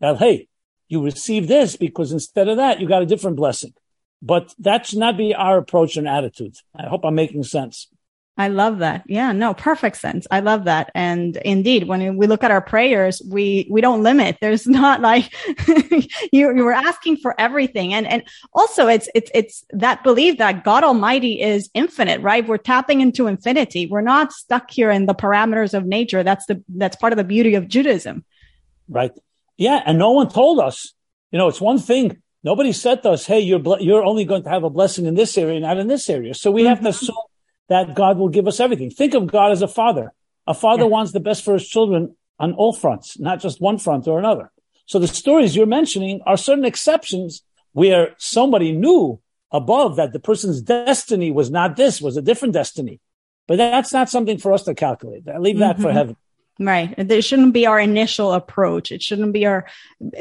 that, 0.00 0.18
hey, 0.18 0.48
you 0.88 1.02
receive 1.02 1.48
this 1.48 1.76
because 1.76 2.12
instead 2.12 2.48
of 2.48 2.56
that, 2.58 2.80
you 2.80 2.88
got 2.88 3.02
a 3.02 3.06
different 3.06 3.36
blessing. 3.36 3.74
But 4.22 4.54
that 4.58 4.86
should 4.86 4.98
not 4.98 5.16
be 5.16 5.34
our 5.34 5.58
approach 5.58 5.96
and 5.96 6.08
attitude. 6.08 6.56
I 6.74 6.86
hope 6.86 7.04
I'm 7.04 7.14
making 7.14 7.44
sense. 7.44 7.88
I 8.38 8.48
love 8.48 8.78
that. 8.78 9.04
Yeah, 9.06 9.32
no, 9.32 9.54
perfect 9.54 9.96
sense. 9.96 10.26
I 10.30 10.40
love 10.40 10.64
that. 10.64 10.90
And 10.94 11.36
indeed, 11.38 11.88
when 11.88 12.18
we 12.18 12.26
look 12.26 12.44
at 12.44 12.50
our 12.50 12.60
prayers, 12.60 13.22
we, 13.26 13.66
we 13.70 13.80
don't 13.80 14.02
limit. 14.02 14.36
There's 14.42 14.66
not 14.66 15.00
like 15.00 15.32
you, 16.32 16.54
you 16.54 16.64
were 16.64 16.72
asking 16.72 17.16
for 17.18 17.34
everything. 17.40 17.94
And, 17.94 18.06
and 18.06 18.22
also 18.52 18.88
it's, 18.88 19.08
it's, 19.14 19.30
it's 19.34 19.64
that 19.70 20.04
belief 20.04 20.36
that 20.36 20.64
God 20.64 20.84
Almighty 20.84 21.40
is 21.40 21.70
infinite, 21.72 22.20
right? 22.20 22.46
We're 22.46 22.58
tapping 22.58 23.00
into 23.00 23.26
infinity. 23.26 23.86
We're 23.86 24.02
not 24.02 24.32
stuck 24.32 24.70
here 24.70 24.90
in 24.90 25.06
the 25.06 25.14
parameters 25.14 25.72
of 25.72 25.86
nature. 25.86 26.22
That's 26.22 26.44
the, 26.44 26.62
that's 26.68 26.96
part 26.96 27.14
of 27.14 27.16
the 27.16 27.24
beauty 27.24 27.54
of 27.54 27.68
Judaism. 27.68 28.24
Right. 28.86 29.12
Yeah, 29.56 29.82
and 29.84 29.98
no 29.98 30.12
one 30.12 30.28
told 30.28 30.60
us. 30.60 30.92
You 31.30 31.38
know, 31.38 31.48
it's 31.48 31.60
one 31.60 31.78
thing. 31.78 32.22
Nobody 32.42 32.72
said 32.72 33.02
to 33.02 33.10
us, 33.10 33.26
"Hey, 33.26 33.40
you're 33.40 33.62
you're 33.80 34.04
only 34.04 34.24
going 34.24 34.42
to 34.44 34.50
have 34.50 34.64
a 34.64 34.70
blessing 34.70 35.06
in 35.06 35.14
this 35.14 35.36
area, 35.36 35.60
not 35.60 35.78
in 35.78 35.88
this 35.88 36.08
area." 36.08 36.34
So 36.34 36.50
we 36.50 36.62
mm-hmm. 36.62 36.68
have 36.68 36.78
to 36.78 36.82
mm-hmm. 36.82 36.88
assume 36.90 37.16
that 37.68 37.94
God 37.94 38.18
will 38.18 38.28
give 38.28 38.46
us 38.46 38.60
everything. 38.60 38.90
Think 38.90 39.14
of 39.14 39.26
God 39.26 39.52
as 39.52 39.62
a 39.62 39.68
father. 39.68 40.12
A 40.46 40.54
father 40.54 40.84
yeah. 40.84 40.88
wants 40.88 41.12
the 41.12 41.20
best 41.20 41.44
for 41.44 41.54
his 41.54 41.66
children 41.66 42.16
on 42.38 42.52
all 42.52 42.72
fronts, 42.72 43.18
not 43.18 43.40
just 43.40 43.60
one 43.60 43.78
front 43.78 44.06
or 44.06 44.18
another. 44.18 44.52
So 44.86 44.98
the 44.98 45.08
stories 45.08 45.56
you're 45.56 45.66
mentioning 45.66 46.20
are 46.26 46.36
certain 46.36 46.64
exceptions 46.64 47.42
where 47.72 48.14
somebody 48.18 48.72
knew 48.72 49.20
above 49.50 49.96
that 49.96 50.12
the 50.12 50.20
person's 50.20 50.60
destiny 50.60 51.30
was 51.30 51.50
not 51.50 51.76
this, 51.76 52.00
was 52.00 52.16
a 52.16 52.22
different 52.22 52.54
destiny. 52.54 53.00
But 53.48 53.56
that's 53.56 53.92
not 53.92 54.08
something 54.08 54.38
for 54.38 54.52
us 54.52 54.64
to 54.64 54.74
calculate. 54.74 55.28
I 55.28 55.38
leave 55.38 55.58
that 55.58 55.74
mm-hmm. 55.74 55.82
for 55.82 55.92
heaven. 55.92 56.16
Right. 56.58 56.94
It 56.96 57.22
shouldn't 57.22 57.52
be 57.52 57.66
our 57.66 57.78
initial 57.78 58.32
approach. 58.32 58.90
It 58.90 59.02
shouldn't 59.02 59.34
be 59.34 59.44
our 59.44 59.66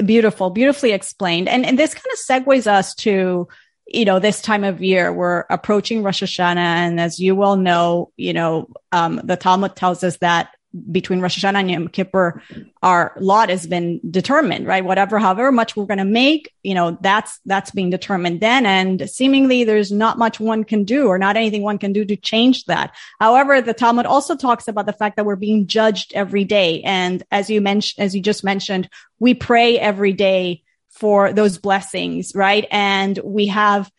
beautiful, 0.06 0.50
beautifully 0.50 0.92
explained. 0.92 1.48
And, 1.48 1.66
and 1.66 1.80
this 1.80 1.94
kind 1.94 2.06
of 2.12 2.20
segues 2.20 2.68
us 2.68 2.94
to, 2.96 3.48
you 3.88 4.06
know, 4.06 4.20
this 4.20 4.42
time 4.42 4.66
of 4.66 4.84
year, 4.84 5.14
we're 5.14 5.46
approaching 5.50 6.04
Rosh 6.04 6.24
Hashanah. 6.24 6.58
And 6.58 7.00
as 7.00 7.20
you 7.20 7.36
well 7.36 7.56
know, 7.56 8.12
you 8.18 8.34
know, 8.34 8.68
um, 8.92 9.22
the 9.24 9.38
Talmud 9.38 9.78
tells 9.78 10.04
us 10.04 10.18
that 10.18 10.50
between 10.92 11.22
Rosh 11.22 11.44
Hashanah 11.44 11.60
and 11.60 11.72
Yom 11.72 11.88
Kippur, 11.88 12.42
our 12.82 13.16
lot 13.20 13.50
has 13.50 13.68
been 13.68 14.00
determined, 14.10 14.68
right? 14.68 14.84
Whatever, 14.84 15.20
however 15.20 15.52
much 15.52 15.76
we're 15.76 15.86
going 15.86 16.00
to 16.00 16.06
make, 16.06 16.54
you 16.64 16.74
know, 16.74 16.98
that's, 17.02 17.40
that's 17.46 17.72
being 17.72 17.90
determined 17.90 18.42
then. 18.42 18.66
And 18.66 19.10
seemingly 19.10 19.64
there's 19.64 19.92
not 19.92 20.18
much 20.18 20.40
one 20.40 20.64
can 20.64 20.84
do 20.84 21.08
or 21.08 21.18
not 21.18 21.38
anything 21.38 21.62
one 21.62 21.78
can 21.78 21.94
do 21.94 22.06
to 22.06 22.16
change 22.16 22.66
that. 22.66 22.94
However, 23.20 23.62
the 23.62 23.74
Talmud 23.74 24.06
also 24.06 24.36
talks 24.36 24.68
about 24.68 24.86
the 24.86 24.94
fact 24.94 25.16
that 25.16 25.26
we're 25.26 25.36
being 25.36 25.68
judged 25.68 26.14
every 26.14 26.44
day. 26.44 26.82
And 26.84 27.24
as 27.32 27.50
you 27.50 27.62
mentioned, 27.62 28.04
as 28.04 28.16
you 28.16 28.22
just 28.22 28.44
mentioned, 28.44 28.90
we 29.20 29.34
pray 29.34 29.80
every 29.80 30.14
day 30.14 30.64
for 30.90 31.34
those 31.34 31.58
blessings, 31.58 32.34
right? 32.36 32.66
And 32.72 33.18
we 33.24 33.48
have 33.48 33.92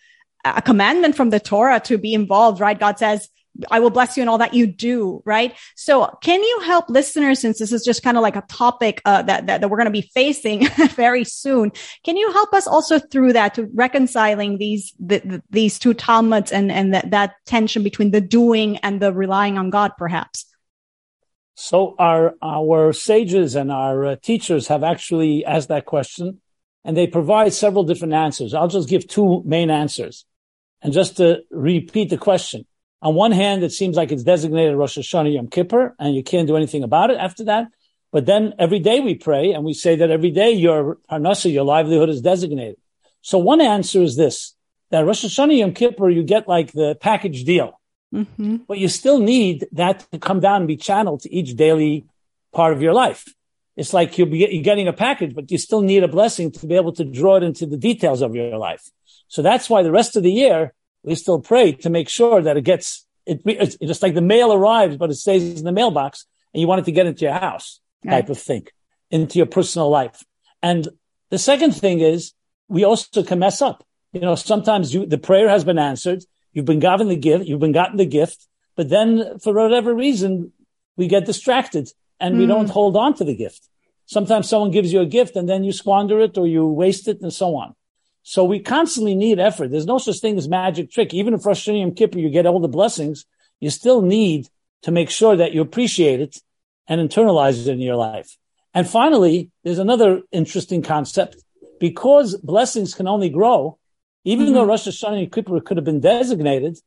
a 0.44 0.62
commandment 0.62 1.16
from 1.16 1.30
the 1.30 1.40
Torah 1.40 1.80
to 1.80 1.98
be 1.98 2.14
involved, 2.14 2.60
right? 2.60 2.78
God 2.78 2.98
says, 2.98 3.28
I 3.70 3.80
will 3.80 3.90
bless 3.90 4.16
you 4.16 4.22
in 4.22 4.28
all 4.28 4.38
that 4.38 4.54
you 4.54 4.66
do, 4.66 5.22
right? 5.24 5.54
So 5.74 6.16
can 6.22 6.42
you 6.42 6.60
help 6.60 6.88
listeners, 6.88 7.40
since 7.40 7.58
this 7.58 7.72
is 7.72 7.84
just 7.84 8.02
kind 8.02 8.16
of 8.16 8.22
like 8.22 8.36
a 8.36 8.42
topic 8.42 9.02
uh, 9.04 9.22
that, 9.22 9.46
that, 9.46 9.60
that 9.60 9.68
we're 9.68 9.76
going 9.76 9.86
to 9.86 9.90
be 9.90 10.10
facing 10.14 10.66
very 10.90 11.24
soon, 11.24 11.72
can 12.04 12.16
you 12.16 12.32
help 12.32 12.52
us 12.52 12.66
also 12.66 12.98
through 12.98 13.32
that 13.34 13.54
to 13.54 13.68
reconciling 13.74 14.58
these, 14.58 14.94
the, 14.98 15.18
the, 15.20 15.42
these 15.50 15.78
two 15.78 15.94
Talmuds 15.94 16.52
and, 16.52 16.70
and 16.70 16.94
that, 16.94 17.10
that 17.10 17.34
tension 17.46 17.82
between 17.82 18.10
the 18.10 18.20
doing 18.20 18.76
and 18.78 19.00
the 19.00 19.12
relying 19.12 19.58
on 19.58 19.70
God, 19.70 19.92
perhaps? 19.96 20.46
So 21.54 21.94
our, 21.98 22.34
our 22.42 22.92
sages 22.92 23.54
and 23.54 23.72
our 23.72 24.04
uh, 24.04 24.16
teachers 24.16 24.68
have 24.68 24.84
actually 24.84 25.44
asked 25.44 25.68
that 25.68 25.86
question 25.86 26.40
and 26.84 26.96
they 26.96 27.06
provide 27.06 27.52
several 27.52 27.84
different 27.84 28.14
answers. 28.14 28.54
I'll 28.54 28.68
just 28.68 28.88
give 28.88 29.08
two 29.08 29.42
main 29.44 29.70
answers. 29.70 30.24
And 30.82 30.92
just 30.92 31.16
to 31.16 31.42
repeat 31.50 32.10
the 32.10 32.18
question, 32.18 32.66
on 33.02 33.14
one 33.14 33.32
hand, 33.32 33.62
it 33.62 33.72
seems 33.72 33.96
like 33.96 34.10
it's 34.10 34.22
designated 34.22 34.76
Rosh 34.76 34.98
Hashanah 34.98 35.34
Yom 35.34 35.48
Kippur, 35.48 35.94
and 35.98 36.14
you 36.14 36.22
can't 36.22 36.46
do 36.46 36.56
anything 36.56 36.82
about 36.82 37.10
it 37.10 37.18
after 37.18 37.44
that. 37.44 37.68
But 38.12 38.26
then 38.26 38.54
every 38.58 38.78
day 38.78 39.00
we 39.00 39.14
pray, 39.14 39.52
and 39.52 39.64
we 39.64 39.74
say 39.74 39.96
that 39.96 40.10
every 40.10 40.30
day 40.30 40.52
your 40.52 40.98
parnasa, 41.10 41.52
your 41.52 41.64
livelihood 41.64 42.08
is 42.08 42.20
designated. 42.20 42.76
So 43.20 43.38
one 43.38 43.60
answer 43.60 44.02
is 44.02 44.16
this, 44.16 44.54
that 44.90 45.04
Rosh 45.04 45.24
Hashanah 45.24 45.58
Yom 45.58 45.72
Kippur, 45.72 46.08
you 46.08 46.22
get 46.22 46.48
like 46.48 46.72
the 46.72 46.96
package 47.00 47.44
deal. 47.44 47.80
Mm-hmm. 48.14 48.56
But 48.68 48.78
you 48.78 48.88
still 48.88 49.18
need 49.18 49.66
that 49.72 50.06
to 50.12 50.18
come 50.18 50.40
down 50.40 50.62
and 50.62 50.68
be 50.68 50.76
channeled 50.76 51.22
to 51.22 51.34
each 51.34 51.56
daily 51.56 52.06
part 52.52 52.72
of 52.72 52.80
your 52.80 52.94
life. 52.94 53.26
It's 53.76 53.92
like 53.92 54.16
you'll 54.16 54.28
be 54.28 54.38
you're 54.38 54.62
getting 54.62 54.88
a 54.88 54.92
package, 54.92 55.34
but 55.34 55.50
you 55.50 55.58
still 55.58 55.82
need 55.82 56.02
a 56.02 56.08
blessing 56.08 56.50
to 56.52 56.66
be 56.66 56.76
able 56.76 56.92
to 56.92 57.04
draw 57.04 57.36
it 57.36 57.42
into 57.42 57.66
the 57.66 57.76
details 57.76 58.22
of 58.22 58.34
your 58.34 58.56
life. 58.56 58.90
So 59.28 59.42
that's 59.42 59.68
why 59.68 59.82
the 59.82 59.92
rest 59.92 60.16
of 60.16 60.22
the 60.22 60.32
year 60.32 60.72
we 61.06 61.14
still 61.14 61.40
pray 61.40 61.72
to 61.72 61.88
make 61.88 62.08
sure 62.08 62.42
that 62.42 62.56
it 62.56 62.64
gets, 62.64 63.06
it, 63.24 63.40
it's 63.46 63.76
just 63.76 64.02
like 64.02 64.14
the 64.14 64.20
mail 64.20 64.52
arrives, 64.52 64.96
but 64.96 65.10
it 65.10 65.14
stays 65.14 65.58
in 65.58 65.64
the 65.64 65.72
mailbox 65.72 66.26
and 66.52 66.60
you 66.60 66.66
want 66.66 66.80
it 66.80 66.84
to 66.84 66.92
get 66.92 67.06
into 67.06 67.24
your 67.24 67.34
house 67.34 67.80
type 68.06 68.28
of 68.28 68.38
thing, 68.38 68.66
into 69.10 69.38
your 69.38 69.46
personal 69.46 69.88
life. 69.88 70.24
And 70.62 70.88
the 71.30 71.38
second 71.38 71.72
thing 71.72 72.00
is 72.00 72.32
we 72.68 72.84
also 72.84 73.22
can 73.22 73.38
mess 73.38 73.62
up. 73.62 73.84
You 74.12 74.20
know, 74.20 74.34
sometimes 74.34 74.92
you, 74.92 75.06
the 75.06 75.18
prayer 75.18 75.48
has 75.48 75.64
been 75.64 75.78
answered. 75.78 76.24
You've 76.52 76.64
been 76.64 76.80
given 76.80 77.08
the 77.08 77.16
gift. 77.16 77.46
You've 77.46 77.60
been 77.60 77.72
gotten 77.72 77.96
the 77.96 78.06
gift, 78.06 78.46
but 78.74 78.88
then 78.88 79.38
for 79.38 79.52
whatever 79.54 79.94
reason, 79.94 80.52
we 80.96 81.06
get 81.06 81.26
distracted 81.26 81.88
and 82.18 82.34
mm. 82.34 82.38
we 82.38 82.46
don't 82.46 82.70
hold 82.70 82.96
on 82.96 83.14
to 83.14 83.24
the 83.24 83.36
gift. 83.36 83.68
Sometimes 84.06 84.48
someone 84.48 84.70
gives 84.70 84.92
you 84.92 85.00
a 85.00 85.06
gift 85.06 85.36
and 85.36 85.48
then 85.48 85.62
you 85.64 85.72
squander 85.72 86.20
it 86.20 86.38
or 86.38 86.46
you 86.46 86.66
waste 86.66 87.06
it 87.08 87.20
and 87.20 87.32
so 87.32 87.56
on. 87.56 87.74
So 88.28 88.42
we 88.42 88.58
constantly 88.58 89.14
need 89.14 89.38
effort. 89.38 89.70
There's 89.70 89.86
no 89.86 89.98
such 89.98 90.18
thing 90.18 90.36
as 90.36 90.48
magic 90.48 90.90
trick. 90.90 91.14
Even 91.14 91.32
if 91.32 91.46
Rosh 91.46 91.68
Hashanah 91.68 91.96
Kippur, 91.96 92.18
you 92.18 92.28
get 92.28 92.44
all 92.44 92.58
the 92.58 92.66
blessings, 92.66 93.24
you 93.60 93.70
still 93.70 94.02
need 94.02 94.48
to 94.82 94.90
make 94.90 95.10
sure 95.10 95.36
that 95.36 95.52
you 95.52 95.60
appreciate 95.60 96.20
it 96.20 96.42
and 96.88 97.00
internalize 97.00 97.60
it 97.60 97.70
in 97.70 97.78
your 97.78 97.94
life. 97.94 98.36
And 98.74 98.88
finally, 98.88 99.52
there's 99.62 99.78
another 99.78 100.22
interesting 100.32 100.82
concept. 100.82 101.36
Because 101.78 102.34
blessings 102.38 102.94
can 102.94 103.06
only 103.06 103.28
grow, 103.28 103.78
even 104.24 104.46
mm-hmm. 104.46 104.54
though 104.54 104.64
Rosh 104.64 104.88
Hashanah 104.88 105.22
and 105.22 105.32
Kippur 105.32 105.60
could 105.60 105.76
have 105.76 105.84
been 105.84 106.00
designated, 106.00 106.78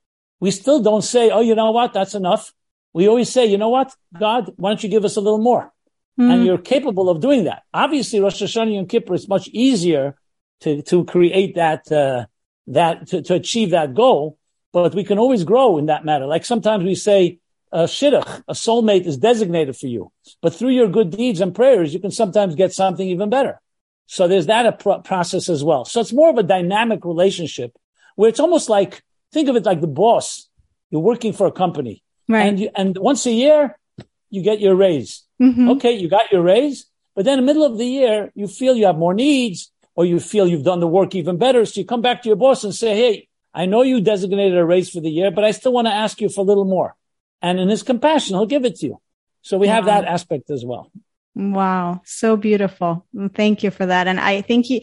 we 0.42 0.52
still 0.52 0.82
don't 0.82 1.04
say, 1.04 1.30
oh, 1.30 1.40
you 1.40 1.56
know 1.56 1.72
what? 1.72 1.94
That's 1.94 2.16
enough. 2.16 2.52
We 2.92 3.08
always 3.08 3.32
say, 3.32 3.46
you 3.46 3.58
know 3.58 3.70
what? 3.70 3.96
God, 4.20 4.52
why 4.58 4.72
don't 4.72 4.84
you 4.84 4.90
give 4.90 5.06
us 5.06 5.16
a 5.16 5.22
little 5.22 5.40
more? 5.40 5.72
Mm-hmm. 6.20 6.32
And 6.32 6.46
you're 6.46 6.58
capable 6.58 7.10
of 7.10 7.22
doing 7.22 7.46
that. 7.46 7.64
Obviously, 7.74 8.20
Rosh 8.20 8.44
Hashanah 8.44 8.76
Yom 8.76 8.88
Kippur 8.88 9.14
is 9.14 9.30
much 9.30 9.48
easier 9.54 10.18
to, 10.62 10.82
to 10.84 11.06
create 11.06 11.56
that, 11.56 11.92
uh, 11.92 12.26
that, 12.68 13.08
to, 13.08 13.22
to 13.22 13.36
achieve 13.36 13.72
that 13.72 13.94
goal. 13.94 14.38
But 14.72 14.94
we 14.94 15.04
can 15.04 15.18
always 15.18 15.44
grow 15.44 15.78
in 15.78 15.88
that 15.88 16.06
matter. 16.06 16.28
Like 16.28 16.46
sometimes 16.46 16.84
we 16.84 16.96
say, 16.96 17.40
a 17.72 17.84
shidduch, 17.84 18.44
a 18.48 18.54
soulmate 18.54 19.06
is 19.06 19.18
designated 19.18 19.78
for 19.78 19.86
you. 19.86 20.12
But 20.42 20.56
through 20.56 20.70
your 20.70 20.88
good 20.88 21.12
deeds 21.12 21.40
and 21.40 21.54
prayers, 21.54 21.94
you 21.94 22.00
can 22.00 22.10
sometimes 22.10 22.56
get 22.56 22.74
something 22.74 23.08
even 23.08 23.30
better. 23.30 23.62
So 24.08 24.28
there's 24.28 24.48
that 24.48 24.66
a 24.66 24.72
pro- 24.72 25.02
process 25.02 25.50
as 25.50 25.64
well. 25.64 25.86
So 25.86 26.02
it's 26.02 26.12
more 26.12 26.32
of 26.32 26.38
a 26.40 26.44
dynamic 26.44 27.06
relationship 27.06 27.78
where 28.16 28.28
it's 28.28 28.40
almost 28.40 28.70
like, 28.70 29.04
think 29.32 29.50
of 29.50 29.56
it 29.56 29.66
like 29.66 29.82
the 29.82 29.88
boss. 29.88 30.50
You're 30.90 31.02
working 31.02 31.32
for 31.32 31.46
a 31.46 31.52
company. 31.52 32.02
Right. 32.28 32.42
And 32.42 32.60
you, 32.60 32.70
and 32.76 32.98
once 32.98 33.28
a 33.28 33.32
year, 33.32 33.78
you 34.32 34.42
get 34.42 34.60
your 34.60 34.76
raise. 34.76 35.24
Mm-hmm. 35.40 35.70
Okay. 35.72 35.92
You 35.92 36.10
got 36.10 36.32
your 36.32 36.42
raise. 36.42 36.88
But 37.16 37.26
then 37.26 37.38
in 37.38 37.46
the 37.46 37.54
middle 37.54 37.66
of 37.66 37.78
the 37.78 37.86
year, 37.86 38.32
you 38.34 38.48
feel 38.48 38.76
you 38.76 38.88
have 38.88 38.98
more 38.98 39.14
needs 39.14 39.72
or 40.00 40.06
you 40.06 40.18
feel 40.18 40.48
you've 40.48 40.64
done 40.64 40.80
the 40.80 40.88
work 40.88 41.14
even 41.14 41.38
better. 41.38 41.66
So 41.66 41.82
you 41.82 41.86
come 41.86 42.02
back 42.02 42.22
to 42.22 42.30
your 42.30 42.38
boss 42.38 42.64
and 42.64 42.74
say, 42.74 42.96
Hey, 42.96 43.28
I 43.54 43.66
know 43.66 43.82
you 43.82 44.00
designated 44.00 44.58
a 44.58 44.64
raise 44.64 44.90
for 44.90 45.02
the 45.02 45.10
year, 45.10 45.30
but 45.30 45.44
I 45.44 45.52
still 45.52 45.74
want 45.74 45.88
to 45.88 45.94
ask 45.94 46.22
you 46.22 46.30
for 46.30 46.40
a 46.40 46.46
little 46.46 46.64
more. 46.64 46.96
And 47.42 47.60
in 47.60 47.68
his 47.68 47.84
compassion, 47.84 48.38
he'll 48.38 48.46
give 48.46 48.64
it 48.64 48.78
to 48.78 48.86
you. 48.86 49.02
So 49.42 49.58
we 49.58 49.68
have 49.68 49.88
that 49.88 50.06
aspect 50.06 50.52
as 50.52 50.64
well. 50.64 50.90
Wow, 51.42 52.02
so 52.04 52.36
beautiful. 52.36 53.06
Thank 53.34 53.64
you 53.64 53.72
for 53.72 53.86
that. 53.86 54.08
And 54.08 54.20
I 54.20 54.42
think 54.42 54.70
you. 54.70 54.82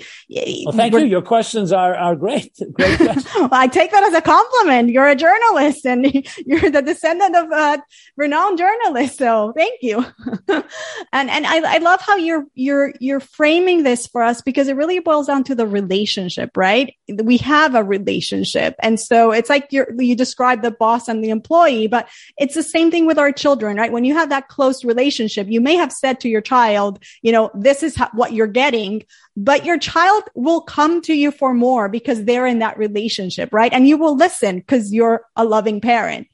Well, 0.65 0.73
thank 0.73 0.95
you. 0.95 1.01
Your 1.01 1.21
questions 1.21 1.71
are 1.71 1.95
are 1.95 2.17
great. 2.17 2.59
Great 2.73 2.99
well, 3.35 3.51
I 3.53 3.67
take 3.67 3.91
that 3.91 4.03
as 4.05 4.15
a 4.15 4.23
compliment. 4.23 4.89
You're 4.89 5.07
a 5.07 5.15
journalist, 5.15 5.85
and 5.85 6.07
you're 6.47 6.71
the 6.71 6.81
descendant 6.81 7.37
of 7.37 7.53
a 7.53 7.83
renowned 8.17 8.57
journalist. 8.57 9.19
So 9.19 9.53
thank 9.55 9.83
you. 9.83 10.07
and 10.49 11.29
and 11.29 11.47
I, 11.47 11.75
I 11.75 11.79
love 11.79 12.01
how 12.01 12.17
you're 12.17 12.47
you're 12.55 12.95
you're 13.01 13.21
framing 13.21 13.83
this 13.83 14.07
for 14.07 14.23
us 14.23 14.41
because 14.41 14.69
it 14.69 14.77
really 14.77 14.99
boils 15.01 15.27
down 15.27 15.45
to 15.45 15.55
the 15.55 15.67
relationship, 15.67 16.57
right? 16.57 16.95
We 17.07 17.37
have 17.39 17.75
a 17.75 17.85
relationship, 17.85 18.77
and 18.79 18.99
so 18.99 19.31
it's 19.31 19.51
like 19.51 19.67
you 19.73 19.85
you 19.99 20.17
describe 20.17 20.63
the 20.63 20.71
boss 20.71 21.07
and 21.07 21.23
the 21.23 21.29
employee, 21.29 21.87
but 21.87 22.09
it's 22.39 22.55
the 22.55 22.63
same 22.63 22.91
thing 22.91 23.05
with 23.05 23.19
our 23.19 23.31
children, 23.31 23.77
right? 23.77 23.93
When 23.93 24.07
you 24.07 24.15
have 24.15 24.31
that 24.31 24.49
close 24.49 24.87
relationship, 24.87 25.49
you 25.51 25.61
may 25.61 25.75
have 25.75 25.93
said 25.93 26.19
to 26.21 26.31
your 26.31 26.46
child, 26.53 26.93
you 27.23 27.33
know, 27.33 27.51
this 27.67 27.83
is 27.83 27.97
what 28.13 28.33
you're 28.33 28.55
getting, 28.63 29.03
but 29.37 29.65
your 29.65 29.79
child 29.79 30.23
will 30.35 30.63
come 30.77 31.03
to 31.03 31.15
you 31.15 31.31
for 31.31 31.53
more 31.53 31.89
because 31.89 32.25
they're 32.25 32.47
in 32.47 32.61
that 32.61 32.79
relationship, 32.79 33.49
right? 33.53 33.73
And 33.73 33.89
you 33.89 33.97
will 34.03 34.17
listen 34.17 34.59
because 34.59 34.93
you're 34.93 35.21
a 35.35 35.45
loving 35.45 35.81
parent. 35.81 36.29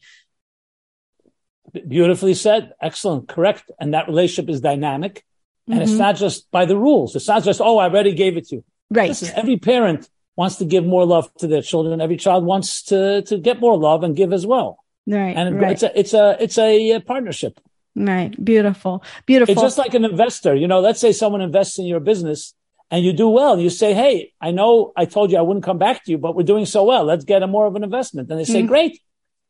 Beautifully 1.88 2.34
said. 2.34 2.72
Excellent. 2.80 3.28
Correct. 3.28 3.64
And 3.80 3.94
that 3.94 4.06
relationship 4.06 4.50
is 4.50 4.60
dynamic. 4.60 5.24
And 5.66 5.76
mm-hmm. 5.76 5.82
it's 5.84 5.98
not 5.98 6.16
just 6.16 6.50
by 6.50 6.64
the 6.66 6.76
rules. 6.76 7.16
It's 7.16 7.28
not 7.28 7.44
just, 7.44 7.60
oh, 7.60 7.78
I 7.78 7.88
already 7.88 8.14
gave 8.14 8.36
it 8.36 8.48
to 8.48 8.56
you. 8.56 8.64
Right. 8.90 9.08
Listen, 9.08 9.32
every 9.34 9.56
parent 9.56 10.08
wants 10.36 10.56
to 10.56 10.66
give 10.66 10.84
more 10.84 11.06
love 11.06 11.32
to 11.38 11.46
their 11.46 11.62
children. 11.62 12.00
Every 12.00 12.18
child 12.18 12.44
wants 12.44 12.82
to, 12.90 13.22
to 13.22 13.38
get 13.38 13.60
more 13.60 13.76
love 13.78 14.04
and 14.04 14.14
give 14.14 14.32
as 14.32 14.44
well. 14.44 14.84
Right. 15.06 15.34
And 15.36 15.60
right. 15.60 15.72
it's 15.72 15.82
a, 15.82 15.98
it's 15.98 16.14
a, 16.14 16.36
it's 16.44 16.58
a 16.58 17.00
partnership. 17.00 17.58
Right. 17.94 18.32
Beautiful. 18.42 19.04
Beautiful. 19.26 19.52
It's 19.52 19.62
just 19.62 19.78
like 19.78 19.94
an 19.94 20.04
investor. 20.04 20.54
You 20.54 20.66
know, 20.66 20.80
let's 20.80 21.00
say 21.00 21.12
someone 21.12 21.40
invests 21.40 21.78
in 21.78 21.84
your 21.84 22.00
business 22.00 22.54
and 22.90 23.04
you 23.04 23.12
do 23.12 23.28
well. 23.28 23.58
You 23.58 23.70
say, 23.70 23.94
Hey, 23.94 24.32
I 24.40 24.50
know 24.50 24.92
I 24.96 25.04
told 25.04 25.30
you 25.30 25.38
I 25.38 25.42
wouldn't 25.42 25.64
come 25.64 25.78
back 25.78 26.04
to 26.04 26.10
you, 26.10 26.18
but 26.18 26.34
we're 26.34 26.42
doing 26.42 26.66
so 26.66 26.84
well. 26.84 27.04
Let's 27.04 27.24
get 27.24 27.42
a 27.42 27.46
more 27.46 27.66
of 27.66 27.76
an 27.76 27.84
investment. 27.84 28.30
And 28.30 28.38
they 28.38 28.44
say, 28.44 28.60
mm-hmm. 28.60 28.68
great. 28.68 29.00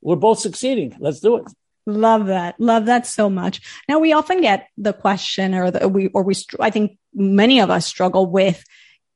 We're 0.00 0.16
both 0.16 0.40
succeeding. 0.40 0.96
Let's 0.98 1.20
do 1.20 1.36
it. 1.36 1.44
Love 1.86 2.26
that. 2.26 2.58
Love 2.60 2.86
that 2.86 3.06
so 3.06 3.28
much. 3.28 3.60
Now 3.88 3.98
we 3.98 4.12
often 4.12 4.40
get 4.40 4.68
the 4.76 4.92
question 4.92 5.54
or 5.54 5.70
the, 5.70 5.88
we, 5.88 6.08
or 6.08 6.22
we, 6.22 6.34
I 6.60 6.70
think 6.70 6.98
many 7.14 7.60
of 7.60 7.70
us 7.70 7.86
struggle 7.86 8.26
with, 8.26 8.62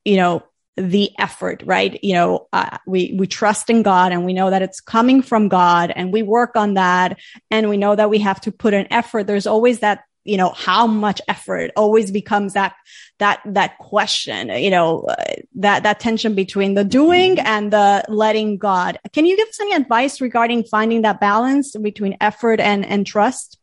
you 0.03 0.17
know, 0.17 0.43
the 0.77 1.11
effort, 1.17 1.63
right? 1.65 1.99
You 2.03 2.13
know, 2.13 2.47
uh, 2.53 2.77
we, 2.85 3.15
we 3.17 3.25
trust 3.25 3.69
in 3.69 3.81
God 3.81 4.11
and 4.11 4.25
we 4.25 4.33
know 4.33 4.51
that 4.51 4.61
it's 4.61 4.79
coming 4.79 5.21
from 5.23 5.49
God 5.49 5.91
and 5.95 6.13
we 6.13 6.21
work 6.21 6.55
on 6.55 6.75
that 6.75 7.17
and 7.49 7.69
we 7.69 7.77
know 7.77 7.95
that 7.95 8.09
we 8.09 8.19
have 8.19 8.39
to 8.41 8.51
put 8.51 8.73
an 8.75 8.87
effort. 8.91 9.25
There's 9.25 9.47
always 9.47 9.79
that, 9.79 10.03
you 10.23 10.37
know, 10.37 10.49
how 10.49 10.85
much 10.85 11.19
effort 11.27 11.71
always 11.75 12.11
becomes 12.11 12.53
that, 12.53 12.75
that, 13.17 13.41
that 13.45 13.79
question, 13.79 14.49
you 14.49 14.69
know, 14.69 15.01
uh, 15.01 15.15
that, 15.55 15.83
that 15.83 15.99
tension 15.99 16.35
between 16.35 16.75
the 16.75 16.83
doing 16.83 17.39
and 17.39 17.73
the 17.73 18.03
letting 18.07 18.57
God. 18.57 18.99
Can 19.13 19.25
you 19.25 19.35
give 19.35 19.47
us 19.47 19.59
any 19.59 19.73
advice 19.73 20.21
regarding 20.21 20.63
finding 20.65 21.01
that 21.01 21.19
balance 21.19 21.75
between 21.75 22.17
effort 22.21 22.59
and, 22.59 22.85
and 22.85 23.07
trust? 23.07 23.57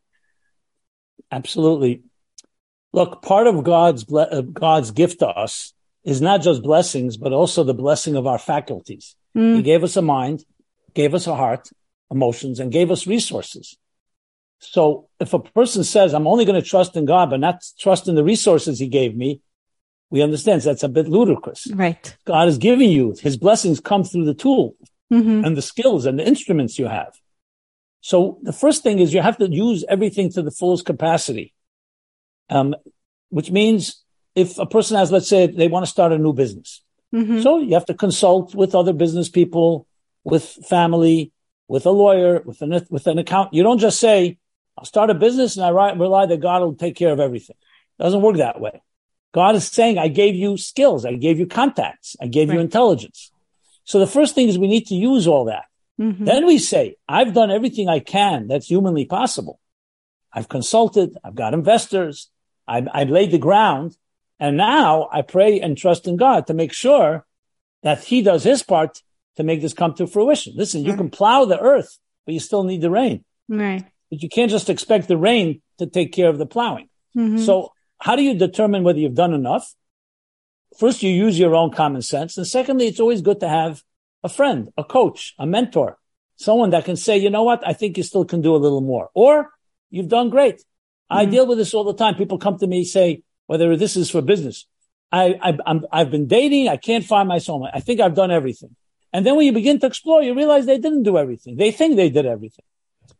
Absolutely. 1.30 2.02
Look, 2.92 3.22
part 3.22 3.46
of 3.46 3.62
God's, 3.62 4.12
uh, 4.12 4.40
God's 4.40 4.90
gift 4.90 5.20
to 5.20 5.28
us 5.28 5.74
is 6.04 6.20
not 6.20 6.42
just 6.42 6.62
blessings, 6.62 7.16
but 7.16 7.32
also 7.32 7.64
the 7.64 7.74
blessing 7.74 8.16
of 8.16 8.26
our 8.26 8.38
faculties. 8.38 9.16
Mm. 9.36 9.56
He 9.56 9.62
gave 9.62 9.82
us 9.82 9.96
a 9.96 10.02
mind, 10.02 10.44
gave 10.94 11.14
us 11.14 11.26
a 11.26 11.34
heart, 11.34 11.70
emotions, 12.10 12.60
and 12.60 12.70
gave 12.70 12.90
us 12.90 13.06
resources. 13.06 13.76
So 14.60 15.08
if 15.20 15.32
a 15.32 15.38
person 15.38 15.84
says, 15.84 16.14
I'm 16.14 16.26
only 16.26 16.44
going 16.44 16.60
to 16.60 16.66
trust 16.66 16.96
in 16.96 17.04
God, 17.04 17.30
but 17.30 17.40
not 17.40 17.62
trust 17.78 18.08
in 18.08 18.14
the 18.14 18.24
resources 18.24 18.78
he 18.78 18.88
gave 18.88 19.16
me, 19.16 19.40
we 20.10 20.22
understand 20.22 20.62
that's 20.62 20.82
a 20.82 20.88
bit 20.88 21.08
ludicrous. 21.08 21.66
Right. 21.72 22.16
God 22.24 22.48
is 22.48 22.58
giving 22.58 22.90
you 22.90 23.16
his 23.20 23.36
blessings 23.36 23.80
come 23.80 24.04
through 24.04 24.26
the 24.26 24.34
tool 24.34 24.76
mm-hmm. 25.12 25.44
and 25.44 25.56
the 25.56 25.62
skills 25.62 26.06
and 26.06 26.18
the 26.18 26.26
instruments 26.26 26.78
you 26.78 26.86
have. 26.86 27.14
So 28.00 28.38
the 28.42 28.52
first 28.52 28.82
thing 28.82 28.98
is 28.98 29.12
you 29.12 29.22
have 29.22 29.38
to 29.38 29.50
use 29.50 29.84
everything 29.88 30.30
to 30.32 30.42
the 30.42 30.50
fullest 30.50 30.84
capacity. 30.84 31.52
Um, 32.50 32.76
which 33.30 33.50
means 33.50 34.03
if 34.34 34.58
a 34.58 34.66
person 34.66 34.96
has, 34.96 35.12
let's 35.12 35.28
say 35.28 35.46
they 35.46 35.68
want 35.68 35.84
to 35.84 35.90
start 35.90 36.12
a 36.12 36.18
new 36.18 36.32
business. 36.32 36.82
Mm-hmm. 37.14 37.42
So 37.42 37.60
you 37.60 37.74
have 37.74 37.86
to 37.86 37.94
consult 37.94 38.54
with 38.54 38.74
other 38.74 38.92
business 38.92 39.28
people, 39.28 39.86
with 40.24 40.44
family, 40.44 41.32
with 41.68 41.86
a 41.86 41.90
lawyer, 41.90 42.40
with 42.40 42.60
an, 42.62 42.86
with 42.90 43.06
an 43.06 43.18
account. 43.18 43.54
You 43.54 43.62
don't 43.62 43.78
just 43.78 44.00
say, 44.00 44.38
I'll 44.76 44.84
start 44.84 45.10
a 45.10 45.14
business 45.14 45.56
and 45.56 45.64
I 45.64 45.92
rely 45.92 46.26
that 46.26 46.40
God 46.40 46.62
will 46.62 46.74
take 46.74 46.96
care 46.96 47.12
of 47.12 47.20
everything. 47.20 47.56
It 47.98 48.02
doesn't 48.02 48.22
work 48.22 48.36
that 48.38 48.60
way. 48.60 48.82
God 49.32 49.54
is 49.54 49.66
saying, 49.66 49.98
I 49.98 50.08
gave 50.08 50.34
you 50.34 50.56
skills. 50.56 51.04
I 51.04 51.14
gave 51.14 51.38
you 51.38 51.46
contacts. 51.46 52.16
I 52.20 52.26
gave 52.26 52.48
right. 52.48 52.56
you 52.56 52.60
intelligence. 52.60 53.30
So 53.84 53.98
the 53.98 54.06
first 54.06 54.34
thing 54.34 54.48
is 54.48 54.58
we 54.58 54.68
need 54.68 54.86
to 54.86 54.94
use 54.94 55.26
all 55.26 55.46
that. 55.46 55.64
Mm-hmm. 56.00 56.24
Then 56.24 56.46
we 56.46 56.58
say, 56.58 56.96
I've 57.08 57.34
done 57.34 57.50
everything 57.50 57.88
I 57.88 58.00
can 58.00 58.48
that's 58.48 58.66
humanly 58.66 59.04
possible. 59.04 59.60
I've 60.32 60.48
consulted. 60.48 61.16
I've 61.22 61.36
got 61.36 61.54
investors. 61.54 62.30
I've, 62.66 62.88
I've 62.92 63.10
laid 63.10 63.30
the 63.30 63.38
ground. 63.38 63.96
And 64.40 64.56
now 64.56 65.08
I 65.12 65.22
pray 65.22 65.60
and 65.60 65.76
trust 65.76 66.06
in 66.06 66.16
God 66.16 66.46
to 66.46 66.54
make 66.54 66.72
sure 66.72 67.24
that 67.82 68.04
he 68.04 68.22
does 68.22 68.44
his 68.44 68.62
part 68.62 69.02
to 69.36 69.42
make 69.42 69.60
this 69.60 69.74
come 69.74 69.94
to 69.94 70.06
fruition. 70.06 70.54
Listen, 70.56 70.84
you 70.84 70.96
can 70.96 71.10
plow 71.10 71.44
the 71.44 71.58
earth, 71.58 71.98
but 72.24 72.34
you 72.34 72.40
still 72.40 72.64
need 72.64 72.80
the 72.80 72.90
rain. 72.90 73.24
Right. 73.48 73.84
But 74.10 74.22
you 74.22 74.28
can't 74.28 74.50
just 74.50 74.70
expect 74.70 75.08
the 75.08 75.16
rain 75.16 75.60
to 75.78 75.86
take 75.86 76.12
care 76.12 76.28
of 76.28 76.38
the 76.38 76.46
plowing. 76.46 76.88
Mm-hmm. 77.16 77.38
So 77.38 77.72
how 77.98 78.16
do 78.16 78.22
you 78.22 78.34
determine 78.34 78.82
whether 78.84 78.98
you've 78.98 79.14
done 79.14 79.34
enough? 79.34 79.74
First, 80.78 81.02
you 81.02 81.10
use 81.10 81.38
your 81.38 81.54
own 81.54 81.70
common 81.70 82.02
sense. 82.02 82.36
And 82.36 82.46
secondly, 82.46 82.86
it's 82.86 83.00
always 83.00 83.22
good 83.22 83.40
to 83.40 83.48
have 83.48 83.82
a 84.22 84.28
friend, 84.28 84.70
a 84.76 84.84
coach, 84.84 85.34
a 85.38 85.46
mentor, 85.46 85.98
someone 86.36 86.70
that 86.70 86.84
can 86.84 86.96
say, 86.96 87.16
you 87.16 87.30
know 87.30 87.44
what? 87.44 87.66
I 87.66 87.72
think 87.72 87.96
you 87.96 88.02
still 88.02 88.24
can 88.24 88.40
do 88.40 88.54
a 88.54 88.58
little 88.58 88.80
more 88.80 89.10
or 89.14 89.50
you've 89.90 90.08
done 90.08 90.30
great. 90.30 90.56
Mm-hmm. 90.56 91.18
I 91.18 91.24
deal 91.26 91.46
with 91.46 91.58
this 91.58 91.74
all 91.74 91.84
the 91.84 91.94
time. 91.94 92.14
People 92.16 92.38
come 92.38 92.58
to 92.58 92.66
me, 92.66 92.84
say, 92.84 93.22
whether 93.46 93.76
this 93.76 93.96
is 93.96 94.10
for 94.10 94.22
business. 94.22 94.66
I, 95.12 95.56
I, 95.92 95.98
have 95.98 96.10
been 96.10 96.26
dating. 96.26 96.68
I 96.68 96.76
can't 96.76 97.04
find 97.04 97.28
my 97.28 97.36
soulmate. 97.36 97.70
I 97.72 97.80
think 97.80 98.00
I've 98.00 98.14
done 98.14 98.30
everything. 98.30 98.74
And 99.12 99.24
then 99.24 99.36
when 99.36 99.46
you 99.46 99.52
begin 99.52 99.78
to 99.78 99.86
explore, 99.86 100.22
you 100.22 100.34
realize 100.34 100.66
they 100.66 100.78
didn't 100.78 101.04
do 101.04 101.16
everything. 101.18 101.56
They 101.56 101.70
think 101.70 101.94
they 101.94 102.10
did 102.10 102.26
everything. 102.26 102.64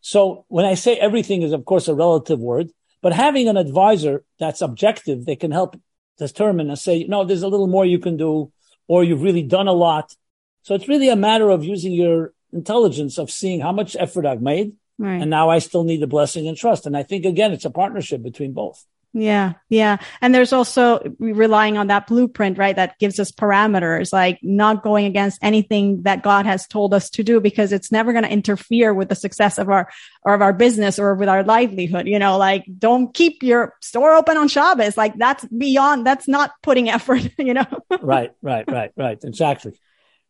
So 0.01 0.45
when 0.49 0.65
I 0.65 0.75
say 0.75 0.97
everything 0.97 1.43
is, 1.43 1.53
of 1.53 1.65
course, 1.65 1.87
a 1.87 1.95
relative 1.95 2.41
word, 2.41 2.71
but 3.01 3.13
having 3.13 3.49
an 3.49 3.57
advisor 3.57 4.25
that's 4.41 4.61
objective, 4.61 5.25
they 5.25 5.37
can 5.37 5.53
help 5.53 5.81
determine 6.19 6.69
and 6.69 6.79
say, 6.79 7.05
no, 7.05 7.25
there's 7.25 7.43
a 7.43 7.49
little 7.49 7.67
more 7.69 7.87
you 7.87 7.99
can 7.99 8.17
do, 8.17 8.53
or 8.89 9.05
you've 9.05 9.23
really 9.23 9.43
done 9.43 9.69
a 9.69 9.73
lot. 9.73 10.15
So 10.63 10.75
it's 10.75 10.89
really 10.89 11.11
a 11.11 11.17
matter 11.17 11.51
of 11.51 11.65
using 11.65 11.93
your 11.93 12.33
intelligence 12.53 13.19
of 13.19 13.31
seeing 13.31 13.61
how 13.61 13.73
much 13.73 13.97
effort 13.99 14.27
I've 14.27 14.43
made. 14.43 14.73
Right. 14.99 15.21
And 15.21 15.31
now 15.31 15.51
I 15.51 15.59
still 15.59 15.85
need 15.85 16.01
the 16.01 16.07
blessing 16.07 16.49
and 16.49 16.57
trust. 16.57 16.87
And 16.87 16.97
I 16.97 17.03
think 17.03 17.25
again, 17.25 17.53
it's 17.53 17.65
a 17.65 17.71
partnership 17.71 18.23
between 18.23 18.53
both. 18.53 18.85
Yeah. 19.17 19.53
Yeah. 19.69 19.99
And 20.21 20.35
there's 20.35 20.53
also 20.53 21.01
relying 21.21 21.79
on 21.79 21.87
that 21.87 22.09
blueprint, 22.09 22.59
right? 22.59 22.75
That 22.75 22.99
gives 22.99 23.21
us 23.21 23.31
parameters, 23.31 24.13
like 24.13 24.41
not 24.43 24.83
going 24.83 25.07
against 25.07 25.39
anything 25.41 26.03
that 26.03 26.25
God 26.25 26.47
has 26.47 26.67
told 26.67 26.93
us 26.93 27.09
to 27.11 27.23
do 27.23 27.41
because 27.41 27.73
it's 27.73 27.93
never 27.93 28.11
going 28.11 28.25
to 28.25 28.31
interfere 28.31 28.93
with 28.93 29.09
the 29.09 29.15
success 29.15 29.57
of 29.57 29.71
our, 29.71 29.89
or 30.25 30.35
of 30.35 30.43
our 30.43 30.53
business 30.53 30.99
or 30.99 31.15
with 31.15 31.29
our 31.29 31.45
livelihood. 31.45 32.09
You 32.09 32.19
know, 32.19 32.37
like 32.39 32.65
don't 32.77 33.15
keep 33.15 33.45
your 33.45 33.77
store 33.81 34.15
open 34.15 34.37
on 34.37 34.49
Shabbos. 34.49 34.97
Like 34.97 35.17
that's 35.17 35.45
beyond, 35.45 36.05
that's 36.05 36.27
not 36.27 36.51
putting 36.61 36.91
effort, 36.91 37.23
you 37.39 37.55
know? 37.55 37.67
right. 38.03 38.33
Right. 38.43 38.69
Right. 38.69 38.91
Right. 38.97 39.23
Exactly. 39.23 39.79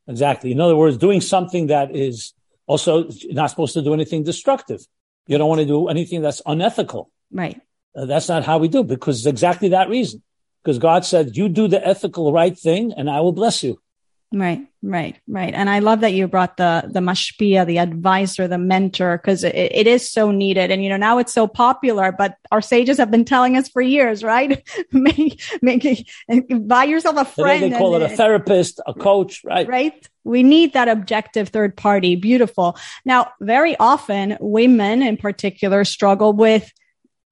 Exactly. 0.06 0.52
In 0.52 0.60
other 0.60 0.76
words, 0.76 0.98
doing 0.98 1.22
something 1.22 1.68
that 1.68 1.96
is 1.96 2.34
also 2.66 3.08
not 3.30 3.48
supposed 3.48 3.72
to 3.74 3.82
do 3.82 3.94
anything 3.94 4.24
destructive. 4.24 4.86
You 5.26 5.38
don't 5.38 5.48
want 5.48 5.62
to 5.62 5.66
do 5.66 5.88
anything 5.88 6.20
that's 6.20 6.42
unethical. 6.44 7.10
Right. 7.32 7.62
Uh, 7.96 8.06
that's 8.06 8.28
not 8.28 8.44
how 8.44 8.58
we 8.58 8.68
do 8.68 8.82
because 8.82 9.26
exactly 9.26 9.70
that 9.70 9.88
reason. 9.88 10.22
Because 10.62 10.78
God 10.78 11.04
said, 11.04 11.36
you 11.36 11.48
do 11.48 11.68
the 11.68 11.86
ethical 11.86 12.32
right 12.32 12.58
thing 12.58 12.92
and 12.96 13.10
I 13.10 13.20
will 13.20 13.32
bless 13.32 13.62
you. 13.62 13.80
Right, 14.32 14.66
right, 14.82 15.16
right. 15.28 15.54
And 15.54 15.70
I 15.70 15.78
love 15.78 16.00
that 16.00 16.12
you 16.12 16.26
brought 16.26 16.56
the, 16.56 16.82
the 16.90 17.00
mashpia, 17.00 17.64
the 17.64 17.78
advisor, 17.78 18.48
the 18.48 18.58
mentor, 18.58 19.18
because 19.18 19.44
it, 19.44 19.54
it 19.54 19.86
is 19.86 20.10
so 20.10 20.32
needed. 20.32 20.72
And, 20.72 20.82
you 20.82 20.90
know, 20.90 20.96
now 20.96 21.18
it's 21.18 21.32
so 21.32 21.46
popular, 21.46 22.10
but 22.10 22.36
our 22.50 22.60
sages 22.60 22.98
have 22.98 23.10
been 23.10 23.24
telling 23.24 23.56
us 23.56 23.68
for 23.68 23.80
years, 23.80 24.24
right? 24.24 24.66
make, 24.92 25.40
make, 25.62 26.08
buy 26.66 26.84
yourself 26.84 27.16
a 27.16 27.24
friend. 27.24 27.62
Today 27.62 27.72
they 27.74 27.78
call 27.78 27.94
and, 27.94 28.04
it 28.04 28.12
a 28.12 28.16
therapist, 28.16 28.80
a 28.86 28.94
coach, 28.94 29.42
right? 29.44 29.68
Right. 29.68 30.08
We 30.24 30.42
need 30.42 30.72
that 30.72 30.88
objective 30.88 31.50
third 31.50 31.76
party. 31.76 32.16
Beautiful. 32.16 32.76
Now, 33.04 33.30
very 33.40 33.76
often 33.76 34.36
women 34.40 35.02
in 35.02 35.16
particular 35.16 35.84
struggle 35.84 36.32
with 36.32 36.72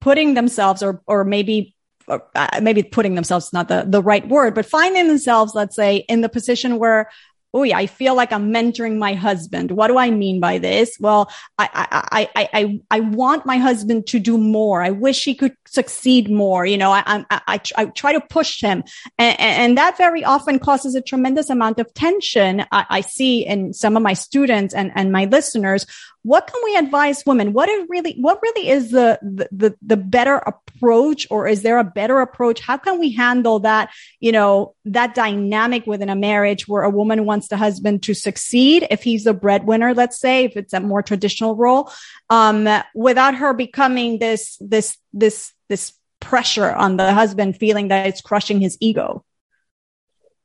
putting 0.03 0.35
themselves 0.35 0.83
or, 0.83 1.01
or 1.07 1.25
maybe 1.25 1.75
or, 2.09 2.25
uh, 2.35 2.61
maybe 2.61 2.83
putting 2.83 3.15
themselves 3.15 3.53
not 3.53 3.69
the, 3.69 3.85
the 3.87 4.03
right 4.03 4.27
word, 4.27 4.55
but 4.55 4.67
finding 4.67 5.07
themselves, 5.07 5.55
let's 5.55 5.77
say, 5.77 5.99
in 6.09 6.21
the 6.21 6.29
position 6.29 6.79
where 6.79 7.09
oh 7.55 7.63
yeah, 7.63 7.77
I 7.77 7.87
feel 7.87 8.15
like 8.15 8.33
I'm 8.33 8.53
mentoring 8.53 8.99
my 8.99 9.15
husband. 9.15 9.73
What 9.73 9.89
do 9.89 9.99
I 9.99 10.11
mean 10.11 10.41
by 10.41 10.59
this? 10.59 10.97
Well, 10.99 11.31
I, 11.59 11.69
I, 11.75 12.29
I, 12.35 12.49
I, 12.55 12.81
I 12.91 13.01
want 13.01 13.45
my 13.45 13.59
husband 13.59 14.07
to 14.09 14.19
do 14.19 14.39
more. 14.39 14.83
I 14.83 14.91
wish 14.91 15.25
he 15.25 15.35
could 15.35 15.55
succeed 15.67 16.31
more. 16.31 16.65
You 16.65 16.79
know, 16.79 16.93
I, 16.93 17.03
I, 17.07 17.41
I, 17.47 17.61
I 17.77 17.85
try 17.87 18.13
to 18.13 18.21
push 18.21 18.63
him 18.63 18.85
and, 19.19 19.41
and, 19.41 19.79
that 19.79 19.97
very 19.97 20.25
often 20.25 20.59
causes 20.59 20.95
a 20.95 21.01
tremendous 21.01 21.51
amount 21.51 21.79
of 21.79 21.93
tension. 21.95 22.65
I, 22.73 22.87
I 22.89 23.01
see 23.01 23.45
in 23.45 23.73
some 23.73 23.97
of 23.97 24.03
my 24.03 24.13
students 24.13 24.75
and, 24.75 24.93
and 24.95 25.13
my 25.13 25.25
listeners. 25.27 25.87
What 26.23 26.47
can 26.47 26.61
we 26.65 26.77
advise 26.77 27.25
women? 27.27 27.53
What 27.53 27.69
is 27.69 27.87
really, 27.89 28.15
what 28.21 28.41
really 28.41 28.69
is 28.69 28.93
the, 28.93 29.19
the, 29.51 29.77
the 29.83 29.97
better 29.97 30.37
approach 30.37 31.27
or 31.31 31.49
is 31.49 31.63
there 31.63 31.79
a 31.79 31.85
better 31.85 32.21
approach? 32.21 32.61
How 32.61 32.77
can 32.77 32.99
we 32.99 33.13
handle 33.13 33.59
that, 33.61 33.91
you 34.21 34.33
know, 34.33 34.75
that 34.85 35.15
dynamic 35.15 35.87
within 35.87 36.09
a 36.09 36.17
marriage 36.17 36.67
where 36.67 36.83
a 36.83 36.91
woman 36.91 37.27
wants 37.27 37.33
wants 37.33 37.49
the 37.49 37.57
husband 37.57 38.03
to 38.05 38.15
succeed 38.15 38.87
if 38.91 39.03
he's 39.03 39.25
the 39.25 39.35
breadwinner, 39.35 39.95
let's 39.95 40.21
say, 40.21 40.45
if 40.45 40.57
it's 40.57 40.73
a 40.73 40.81
more 40.81 41.03
traditional 41.03 41.57
role, 41.57 41.91
um, 42.31 42.69
without 42.95 43.35
her 43.35 43.53
becoming 43.55 44.19
this, 44.19 44.59
this, 44.61 44.97
this, 45.13 45.53
this 45.69 45.95
pressure 46.21 46.71
on 46.71 46.99
the 46.99 47.13
husband 47.13 47.57
feeling 47.57 47.89
that 47.89 48.07
it's 48.07 48.21
crushing 48.21 48.61
his 48.61 48.77
ego. 48.81 49.25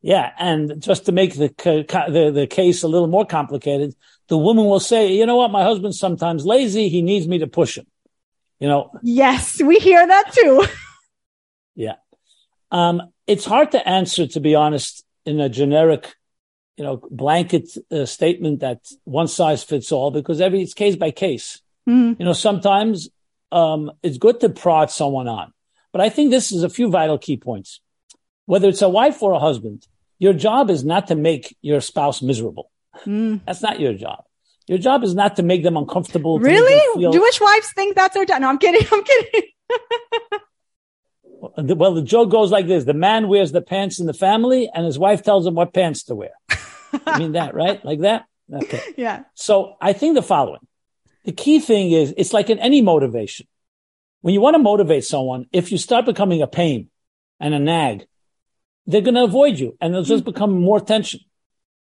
Yeah, 0.01 0.31
and 0.39 0.81
just 0.81 1.05
to 1.05 1.11
make 1.11 1.35
the, 1.35 1.49
the 1.57 2.31
the 2.33 2.47
case 2.47 2.83
a 2.83 2.87
little 2.87 3.07
more 3.07 3.25
complicated, 3.25 3.93
the 4.27 4.37
woman 4.37 4.65
will 4.65 4.79
say, 4.79 5.13
"You 5.13 5.25
know 5.25 5.37
what? 5.37 5.51
My 5.51 5.63
husband's 5.63 5.99
sometimes 5.99 6.45
lazy. 6.45 6.89
He 6.89 7.01
needs 7.01 7.27
me 7.27 7.39
to 7.39 7.47
push 7.47 7.77
him." 7.77 7.87
You 8.59 8.67
know. 8.67 8.91
Yes, 9.03 9.61
we 9.61 9.77
hear 9.77 10.05
that 10.05 10.33
too. 10.33 10.65
yeah, 11.75 11.95
um, 12.71 13.01
it's 13.25 13.45
hard 13.45 13.71
to 13.71 13.87
answer, 13.87 14.27
to 14.27 14.39
be 14.39 14.55
honest, 14.55 15.05
in 15.25 15.39
a 15.39 15.49
generic 15.49 16.15
you 16.77 16.83
know, 16.83 17.01
blanket 17.09 17.69
uh, 17.91 18.05
statement 18.05 18.59
that 18.59 18.87
one 19.03 19.27
size 19.27 19.63
fits 19.63 19.91
all 19.91 20.11
because 20.11 20.39
every 20.39 20.61
it's 20.61 20.75
case 20.75 20.95
by 20.95 21.11
case. 21.11 21.61
Mm-hmm. 21.89 22.21
You 22.21 22.25
know, 22.25 22.33
sometimes 22.33 23.09
um, 23.51 23.91
it's 24.03 24.19
good 24.19 24.39
to 24.41 24.49
prod 24.49 24.91
someone 24.91 25.27
on, 25.27 25.53
but 25.91 26.01
I 26.01 26.09
think 26.09 26.29
this 26.29 26.51
is 26.51 26.63
a 26.63 26.69
few 26.69 26.89
vital 26.89 27.17
key 27.17 27.37
points. 27.37 27.81
Whether 28.45 28.69
it's 28.69 28.83
a 28.83 28.89
wife 28.89 29.21
or 29.23 29.33
a 29.33 29.39
husband, 29.39 29.87
your 30.19 30.33
job 30.33 30.69
is 30.69 30.85
not 30.85 31.07
to 31.07 31.15
make 31.15 31.57
your 31.61 31.81
spouse 31.81 32.21
miserable. 32.21 32.69
Mm. 33.05 33.41
That's 33.45 33.61
not 33.61 33.79
your 33.79 33.93
job. 33.93 34.23
Your 34.67 34.77
job 34.77 35.03
is 35.03 35.15
not 35.15 35.37
to 35.37 35.43
make 35.43 35.63
them 35.63 35.77
uncomfortable. 35.77 36.39
Really? 36.39 36.81
Feel... 36.99 37.11
Jewish 37.11 37.39
wives 37.39 37.71
think 37.71 37.95
that's 37.95 38.13
their 38.13 38.25
job. 38.25 38.41
No, 38.41 38.49
I'm 38.49 38.57
kidding. 38.57 38.85
I'm 38.91 39.03
kidding. 39.03 39.43
well, 41.77 41.93
the 41.93 42.01
joke 42.01 42.29
goes 42.29 42.51
like 42.51 42.67
this. 42.67 42.83
The 42.83 42.93
man 42.93 43.29
wears 43.29 43.51
the 43.51 43.61
pants 43.61 43.99
in 43.99 44.07
the 44.07 44.13
family 44.13 44.69
and 44.73 44.85
his 44.85 44.99
wife 44.99 45.23
tells 45.23 45.47
him 45.47 45.55
what 45.55 45.73
pants 45.73 46.03
to 46.05 46.15
wear. 46.15 46.31
I 47.05 47.19
mean 47.19 47.33
that, 47.33 47.53
right? 47.55 47.83
Like 47.83 48.01
that? 48.01 48.25
Okay. 48.51 48.81
Yeah. 48.97 49.23
So 49.35 49.75
I 49.79 49.93
think 49.93 50.15
the 50.15 50.21
following. 50.21 50.65
The 51.23 51.31
key 51.31 51.59
thing 51.59 51.91
is 51.91 52.13
it's 52.17 52.33
like 52.33 52.49
in 52.49 52.59
any 52.59 52.81
motivation. 52.81 53.47
When 54.21 54.33
you 54.33 54.41
want 54.41 54.55
to 54.55 54.59
motivate 54.59 55.05
someone, 55.05 55.45
if 55.53 55.71
you 55.71 55.77
start 55.77 56.05
becoming 56.05 56.41
a 56.41 56.47
pain 56.47 56.89
and 57.39 57.53
a 57.53 57.59
nag, 57.59 58.05
they're 58.85 59.01
going 59.01 59.15
to 59.15 59.23
avoid 59.23 59.59
you 59.59 59.77
and 59.79 59.93
they'll 59.93 60.03
just 60.03 60.23
mm-hmm. 60.23 60.31
become 60.31 60.61
more 60.61 60.79
tension. 60.79 61.19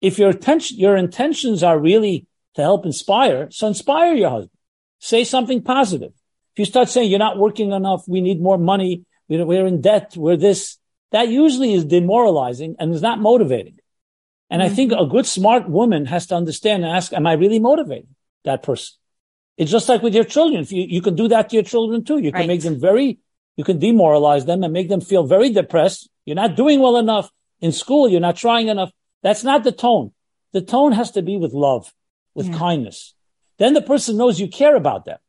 If 0.01 0.17
your 0.17 0.29
attention, 0.29 0.77
your 0.79 0.97
intentions 0.97 1.63
are 1.63 1.79
really 1.79 2.27
to 2.55 2.61
help 2.61 2.85
inspire, 2.85 3.49
so 3.51 3.67
inspire 3.67 4.13
your 4.13 4.29
husband. 4.29 4.57
Say 4.99 5.23
something 5.23 5.61
positive. 5.61 6.11
If 6.53 6.59
you 6.59 6.65
start 6.65 6.89
saying 6.89 7.09
you're 7.09 7.19
not 7.19 7.37
working 7.37 7.71
enough, 7.71 8.03
we 8.07 8.19
need 8.19 8.41
more 8.41 8.57
money, 8.57 9.05
we're 9.29 9.65
in 9.65 9.79
debt, 9.81 10.15
we're 10.17 10.35
this, 10.35 10.77
that 11.11 11.29
usually 11.29 11.73
is 11.73 11.85
demoralizing 11.85 12.75
and 12.79 12.93
is 12.93 13.01
not 13.01 13.19
motivating. 13.19 13.79
And 14.49 14.61
mm-hmm. 14.61 14.71
I 14.71 14.75
think 14.75 14.91
a 14.91 15.05
good 15.05 15.25
smart 15.25 15.69
woman 15.69 16.05
has 16.07 16.25
to 16.27 16.35
understand 16.35 16.83
and 16.83 16.93
ask, 16.93 17.13
am 17.13 17.25
I 17.25 17.33
really 17.33 17.59
motivating 17.59 18.15
that 18.43 18.63
person? 18.63 18.95
It's 19.57 19.71
just 19.71 19.87
like 19.87 20.01
with 20.01 20.15
your 20.15 20.23
children. 20.23 20.61
If 20.61 20.71
you, 20.71 20.85
you 20.87 21.01
can 21.01 21.15
do 21.15 21.27
that 21.29 21.49
to 21.49 21.55
your 21.55 21.63
children 21.63 22.03
too. 22.03 22.17
You 22.17 22.31
can 22.31 22.41
right. 22.41 22.47
make 22.47 22.61
them 22.61 22.79
very, 22.79 23.19
you 23.55 23.63
can 23.63 23.79
demoralize 23.79 24.45
them 24.45 24.63
and 24.63 24.73
make 24.73 24.89
them 24.89 25.01
feel 25.01 25.25
very 25.25 25.51
depressed. 25.51 26.09
You're 26.25 26.35
not 26.35 26.55
doing 26.55 26.81
well 26.81 26.97
enough 26.97 27.31
in 27.61 27.71
school. 27.71 28.09
You're 28.09 28.19
not 28.19 28.35
trying 28.35 28.67
enough. 28.67 28.91
That's 29.23 29.43
not 29.43 29.63
the 29.63 29.71
tone. 29.71 30.11
The 30.53 30.61
tone 30.61 30.91
has 30.91 31.11
to 31.11 31.21
be 31.21 31.37
with 31.37 31.53
love, 31.53 31.93
with 32.33 32.47
yeah. 32.47 32.57
kindness. 32.57 33.13
Then 33.57 33.73
the 33.73 33.81
person 33.81 34.17
knows 34.17 34.39
you 34.39 34.47
care 34.47 34.75
about 34.75 35.05
them. 35.05 35.19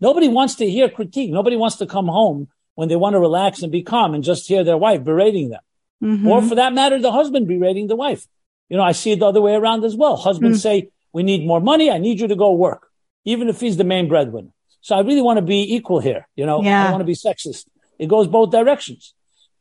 Nobody 0.00 0.28
wants 0.28 0.56
to 0.56 0.68
hear 0.68 0.88
critique. 0.88 1.30
Nobody 1.30 1.56
wants 1.56 1.76
to 1.76 1.86
come 1.86 2.06
home 2.06 2.48
when 2.74 2.88
they 2.88 2.96
want 2.96 3.14
to 3.14 3.20
relax 3.20 3.62
and 3.62 3.72
be 3.72 3.82
calm 3.82 4.14
and 4.14 4.24
just 4.24 4.48
hear 4.48 4.64
their 4.64 4.78
wife 4.78 5.04
berating 5.04 5.50
them. 5.50 5.60
Mm-hmm. 6.02 6.28
Or 6.28 6.42
for 6.42 6.54
that 6.54 6.72
matter, 6.72 6.98
the 6.98 7.12
husband 7.12 7.48
berating 7.48 7.88
the 7.88 7.96
wife. 7.96 8.26
You 8.68 8.76
know, 8.76 8.82
I 8.82 8.92
see 8.92 9.12
it 9.12 9.18
the 9.18 9.26
other 9.26 9.40
way 9.40 9.54
around 9.54 9.84
as 9.84 9.96
well. 9.96 10.16
Husbands 10.16 10.58
mm-hmm. 10.58 10.84
say, 10.84 10.90
we 11.12 11.22
need 11.22 11.46
more 11.46 11.60
money. 11.60 11.90
I 11.90 11.98
need 11.98 12.20
you 12.20 12.28
to 12.28 12.36
go 12.36 12.52
work, 12.52 12.88
even 13.24 13.48
if 13.48 13.60
he's 13.60 13.76
the 13.76 13.84
main 13.84 14.08
breadwinner. 14.08 14.52
So 14.80 14.94
I 14.94 15.00
really 15.00 15.20
want 15.20 15.38
to 15.38 15.44
be 15.44 15.74
equal 15.74 16.00
here. 16.00 16.26
You 16.36 16.46
know, 16.46 16.62
yeah. 16.62 16.80
I 16.80 16.82
don't 16.84 16.92
want 16.92 17.00
to 17.02 17.06
be 17.06 17.14
sexist. 17.14 17.66
It 17.98 18.08
goes 18.08 18.28
both 18.28 18.50
directions. 18.50 19.12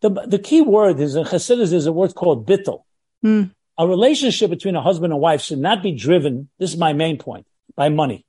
The, 0.01 0.09
the 0.09 0.39
key 0.39 0.61
word 0.61 0.99
is 0.99 1.15
in 1.15 1.25
Chassidus 1.25 1.73
is 1.73 1.85
a 1.85 1.91
word 1.91 2.15
called 2.15 2.47
bittel. 2.47 2.83
Mm. 3.25 3.51
A 3.79 3.87
relationship 3.87 4.49
between 4.49 4.75
a 4.75 4.81
husband 4.81 5.13
and 5.13 5.21
wife 5.21 5.41
should 5.41 5.57
not 5.57 5.81
be 5.81 5.93
driven. 5.93 6.49
This 6.59 6.71
is 6.71 6.77
my 6.77 6.91
main 6.91 7.17
point 7.17 7.47
by 7.75 7.87
money. 7.87 8.25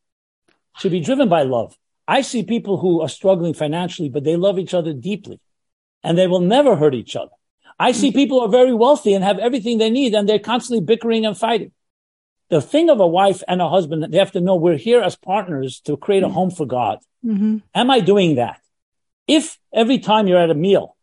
It 0.49 0.81
should 0.81 0.93
be 0.93 1.01
driven 1.01 1.29
by 1.29 1.43
love. 1.43 1.77
I 2.07 2.23
see 2.23 2.45
people 2.45 2.79
who 2.79 3.03
are 3.03 3.09
struggling 3.09 3.53
financially, 3.53 4.09
but 4.09 4.23
they 4.23 4.37
love 4.37 4.61
each 4.61 4.75
other 4.75 4.93
deeply 4.93 5.41
and 6.05 6.17
they 6.17 6.29
will 6.29 6.41
never 6.41 6.77
hurt 6.77 6.95
each 6.95 7.17
other. 7.17 7.33
I 7.81 7.91
see 7.91 8.13
people 8.13 8.39
who 8.39 8.47
are 8.47 8.51
very 8.51 8.73
wealthy 8.73 9.13
and 9.13 9.25
have 9.25 9.41
everything 9.41 9.79
they 9.79 9.91
need 9.91 10.15
and 10.15 10.29
they're 10.29 10.39
constantly 10.39 10.85
bickering 10.85 11.27
and 11.27 11.37
fighting. 11.37 11.73
The 12.49 12.61
thing 12.61 12.89
of 12.89 13.01
a 13.01 13.07
wife 13.07 13.43
and 13.49 13.61
a 13.61 13.69
husband, 13.69 14.07
they 14.13 14.19
have 14.19 14.33
to 14.33 14.41
know 14.41 14.55
we're 14.55 14.77
here 14.77 15.01
as 15.01 15.17
partners 15.17 15.81
to 15.87 15.97
create 15.97 16.23
a 16.23 16.27
mm-hmm. 16.27 16.35
home 16.35 16.51
for 16.53 16.67
God. 16.67 16.99
Mm-hmm. 17.27 17.59
Am 17.75 17.91
I 17.91 17.99
doing 17.99 18.37
that? 18.37 18.61
If 19.27 19.59
every 19.73 19.99
time 19.99 20.29
you're 20.29 20.39
at 20.39 20.51
a 20.51 20.55
meal, 20.55 20.97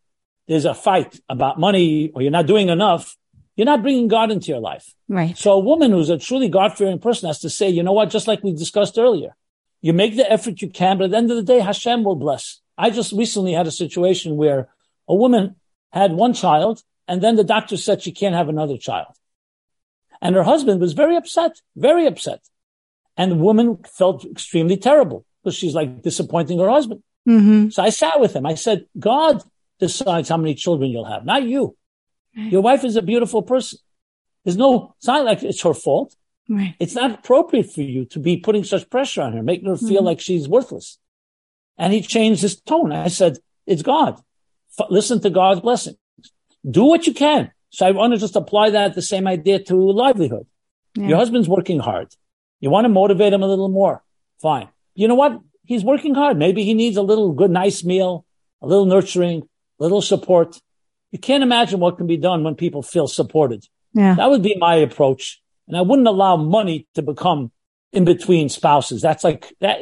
there's 0.46 0.64
a 0.64 0.74
fight 0.74 1.20
about 1.28 1.60
money 1.60 2.10
or 2.14 2.22
you're 2.22 2.30
not 2.30 2.46
doing 2.46 2.70
enough, 2.70 3.17
you're 3.58 3.64
not 3.64 3.82
bringing 3.82 4.06
God 4.06 4.30
into 4.30 4.46
your 4.52 4.60
life. 4.60 4.94
Right. 5.08 5.36
So 5.36 5.52
a 5.52 5.58
woman 5.58 5.90
who's 5.90 6.10
a 6.10 6.16
truly 6.16 6.48
God 6.48 6.78
fearing 6.78 7.00
person 7.00 7.26
has 7.26 7.40
to 7.40 7.50
say, 7.50 7.68
you 7.68 7.82
know 7.82 7.92
what? 7.92 8.08
Just 8.08 8.28
like 8.28 8.44
we 8.44 8.52
discussed 8.52 8.96
earlier, 8.96 9.34
you 9.80 9.92
make 9.92 10.16
the 10.16 10.30
effort 10.30 10.62
you 10.62 10.70
can, 10.70 10.96
but 10.96 11.06
at 11.06 11.10
the 11.10 11.16
end 11.16 11.30
of 11.32 11.36
the 11.36 11.42
day, 11.42 11.58
Hashem 11.58 12.04
will 12.04 12.14
bless. 12.14 12.60
I 12.78 12.90
just 12.90 13.12
recently 13.12 13.54
had 13.54 13.66
a 13.66 13.72
situation 13.72 14.36
where 14.36 14.68
a 15.08 15.14
woman 15.14 15.56
had 15.92 16.12
one 16.12 16.34
child 16.34 16.84
and 17.08 17.20
then 17.20 17.34
the 17.34 17.42
doctor 17.42 17.76
said 17.76 18.00
she 18.00 18.12
can't 18.12 18.36
have 18.36 18.48
another 18.48 18.76
child. 18.76 19.12
And 20.22 20.36
her 20.36 20.44
husband 20.44 20.80
was 20.80 20.92
very 20.92 21.16
upset, 21.16 21.60
very 21.74 22.06
upset. 22.06 22.40
And 23.16 23.32
the 23.32 23.36
woman 23.36 23.78
felt 23.84 24.24
extremely 24.24 24.76
terrible 24.76 25.26
because 25.42 25.56
she's 25.56 25.74
like 25.74 26.02
disappointing 26.02 26.60
her 26.60 26.70
husband. 26.70 27.02
Mm-hmm. 27.28 27.70
So 27.70 27.82
I 27.82 27.90
sat 27.90 28.20
with 28.20 28.36
him. 28.36 28.46
I 28.46 28.54
said, 28.54 28.86
God 28.96 29.42
decides 29.80 30.28
how 30.28 30.36
many 30.36 30.54
children 30.54 30.90
you'll 30.90 31.04
have, 31.06 31.24
not 31.24 31.42
you. 31.42 31.76
Right. 32.38 32.52
Your 32.52 32.62
wife 32.62 32.84
is 32.84 32.94
a 32.94 33.02
beautiful 33.02 33.42
person. 33.42 33.80
There's 34.44 34.56
no, 34.56 34.94
it's 34.98 35.08
not 35.08 35.24
like 35.24 35.42
it's 35.42 35.62
her 35.62 35.74
fault. 35.74 36.14
Right. 36.48 36.76
It's 36.78 36.94
not 36.94 37.10
appropriate 37.10 37.72
for 37.72 37.82
you 37.82 38.04
to 38.06 38.20
be 38.20 38.36
putting 38.36 38.62
such 38.62 38.88
pressure 38.88 39.22
on 39.22 39.32
her, 39.32 39.42
making 39.42 39.68
her 39.68 39.76
feel 39.76 39.98
mm-hmm. 39.98 40.04
like 40.04 40.20
she's 40.20 40.48
worthless. 40.48 40.98
And 41.76 41.92
he 41.92 42.00
changed 42.00 42.42
his 42.42 42.60
tone. 42.60 42.92
I 42.92 43.08
said, 43.08 43.38
it's 43.66 43.82
God. 43.82 44.20
F- 44.78 44.86
listen 44.88 45.20
to 45.22 45.30
God's 45.30 45.60
blessings. 45.60 45.96
Do 46.68 46.84
what 46.84 47.06
you 47.06 47.12
can. 47.12 47.50
So 47.70 47.86
I 47.86 47.90
want 47.90 48.12
to 48.12 48.18
just 48.18 48.36
apply 48.36 48.70
that 48.70 48.94
the 48.94 49.02
same 49.02 49.26
idea 49.26 49.58
to 49.64 49.74
livelihood. 49.74 50.46
Yeah. 50.94 51.08
Your 51.08 51.18
husband's 51.18 51.48
working 51.48 51.80
hard. 51.80 52.14
You 52.60 52.70
want 52.70 52.84
to 52.84 52.88
motivate 52.88 53.32
him 53.32 53.42
a 53.42 53.46
little 53.48 53.68
more. 53.68 54.02
Fine. 54.40 54.68
You 54.94 55.08
know 55.08 55.16
what? 55.16 55.40
He's 55.64 55.84
working 55.84 56.14
hard. 56.14 56.38
Maybe 56.38 56.64
he 56.64 56.72
needs 56.72 56.96
a 56.96 57.02
little 57.02 57.32
good, 57.32 57.50
nice 57.50 57.84
meal, 57.84 58.24
a 58.62 58.66
little 58.66 58.86
nurturing, 58.86 59.42
a 59.78 59.82
little 59.82 60.00
support. 60.00 60.60
You 61.12 61.18
can't 61.18 61.42
imagine 61.42 61.80
what 61.80 61.96
can 61.96 62.06
be 62.06 62.16
done 62.16 62.44
when 62.44 62.54
people 62.54 62.82
feel 62.82 63.08
supported. 63.08 63.64
Yeah. 63.94 64.14
That 64.14 64.30
would 64.30 64.42
be 64.42 64.56
my 64.58 64.74
approach. 64.76 65.40
And 65.66 65.76
I 65.76 65.82
wouldn't 65.82 66.08
allow 66.08 66.36
money 66.36 66.86
to 66.94 67.02
become 67.02 67.50
in 67.92 68.04
between 68.04 68.48
spouses. 68.48 69.00
That's 69.00 69.24
like, 69.24 69.54
that, 69.60 69.80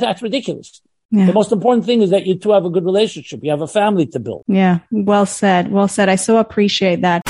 that's 0.00 0.22
ridiculous. 0.22 0.80
Yeah. 1.10 1.26
The 1.26 1.32
most 1.32 1.52
important 1.52 1.86
thing 1.86 2.02
is 2.02 2.10
that 2.10 2.26
you 2.26 2.36
two 2.36 2.50
have 2.50 2.64
a 2.64 2.70
good 2.70 2.84
relationship. 2.84 3.40
You 3.42 3.50
have 3.50 3.62
a 3.62 3.68
family 3.68 4.06
to 4.06 4.20
build. 4.20 4.44
Yeah. 4.46 4.80
Well 4.90 5.26
said. 5.26 5.70
Well 5.70 5.88
said. 5.88 6.08
I 6.08 6.16
so 6.16 6.38
appreciate 6.38 7.02
that. 7.02 7.22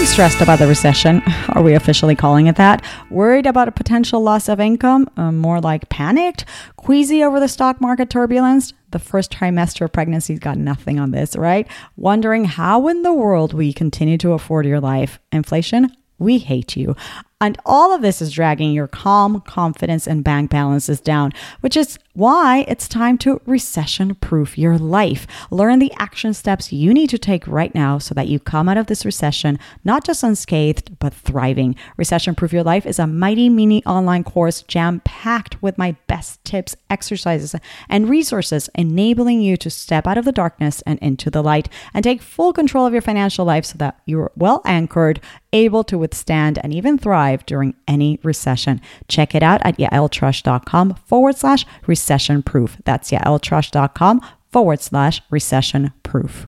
Feeling 0.00 0.12
stressed 0.12 0.40
about 0.40 0.58
the 0.58 0.66
recession, 0.66 1.22
are 1.50 1.62
we 1.62 1.74
officially 1.74 2.16
calling 2.16 2.46
it 2.46 2.56
that? 2.56 2.82
Worried 3.10 3.44
about 3.44 3.68
a 3.68 3.70
potential 3.70 4.22
loss 4.22 4.48
of 4.48 4.58
income? 4.58 5.06
Uh, 5.14 5.30
more 5.30 5.60
like 5.60 5.90
panicked? 5.90 6.46
Queasy 6.76 7.22
over 7.22 7.38
the 7.38 7.48
stock 7.48 7.82
market 7.82 8.08
turbulence? 8.08 8.72
The 8.92 8.98
first 8.98 9.30
trimester 9.30 9.82
of 9.82 9.92
pregnancy's 9.92 10.38
got 10.38 10.56
nothing 10.56 10.98
on 10.98 11.10
this, 11.10 11.36
right? 11.36 11.68
Wondering 11.98 12.46
how 12.46 12.88
in 12.88 13.02
the 13.02 13.12
world 13.12 13.52
we 13.52 13.74
continue 13.74 14.16
to 14.16 14.32
afford 14.32 14.64
your 14.64 14.80
life. 14.80 15.18
Inflation? 15.32 15.94
We 16.18 16.38
hate 16.38 16.78
you. 16.78 16.96
And 17.42 17.56
all 17.64 17.94
of 17.94 18.02
this 18.02 18.20
is 18.20 18.32
dragging 18.32 18.72
your 18.72 18.86
calm, 18.86 19.40
confidence, 19.40 20.06
and 20.06 20.22
bank 20.22 20.50
balances 20.50 21.00
down, 21.00 21.32
which 21.62 21.74
is 21.74 21.98
why 22.12 22.66
it's 22.68 22.86
time 22.86 23.16
to 23.16 23.40
recession 23.46 24.14
proof 24.16 24.58
your 24.58 24.76
life. 24.76 25.26
Learn 25.50 25.78
the 25.78 25.92
action 25.96 26.34
steps 26.34 26.70
you 26.70 26.92
need 26.92 27.08
to 27.08 27.16
take 27.16 27.46
right 27.46 27.74
now 27.74 27.96
so 27.96 28.14
that 28.14 28.28
you 28.28 28.38
come 28.38 28.68
out 28.68 28.76
of 28.76 28.88
this 28.88 29.06
recession 29.06 29.58
not 29.84 30.04
just 30.04 30.22
unscathed, 30.22 30.98
but 30.98 31.14
thriving. 31.14 31.76
Recession 31.96 32.34
proof 32.34 32.52
your 32.52 32.62
life 32.62 32.84
is 32.84 32.98
a 32.98 33.06
mighty 33.06 33.48
mini 33.48 33.82
online 33.86 34.22
course 34.22 34.60
jam 34.60 35.00
packed 35.06 35.62
with 35.62 35.78
my 35.78 35.96
best 36.08 36.44
tips, 36.44 36.76
exercises, 36.90 37.54
and 37.88 38.10
resources, 38.10 38.68
enabling 38.74 39.40
you 39.40 39.56
to 39.56 39.70
step 39.70 40.06
out 40.06 40.18
of 40.18 40.26
the 40.26 40.32
darkness 40.32 40.82
and 40.82 40.98
into 40.98 41.30
the 41.30 41.42
light 41.42 41.70
and 41.94 42.04
take 42.04 42.20
full 42.20 42.52
control 42.52 42.84
of 42.84 42.92
your 42.92 43.00
financial 43.00 43.46
life 43.46 43.64
so 43.64 43.78
that 43.78 43.98
you're 44.04 44.30
well 44.36 44.60
anchored, 44.66 45.20
able 45.54 45.84
to 45.84 45.96
withstand 45.96 46.58
and 46.62 46.74
even 46.74 46.98
thrive 46.98 47.29
during 47.46 47.74
any 47.88 48.18
recession. 48.22 48.80
Check 49.08 49.34
it 49.34 49.42
out 49.42 49.60
at 49.64 49.78
yaeltrusch.com 49.78 50.94
forward 51.06 51.36
slash 51.36 51.66
recession 51.86 52.42
proof. 52.42 52.76
That's 52.84 53.10
yaeltrusch.com 53.10 54.20
forward 54.50 54.80
slash 54.80 55.22
recession 55.30 55.92
proof. 56.02 56.46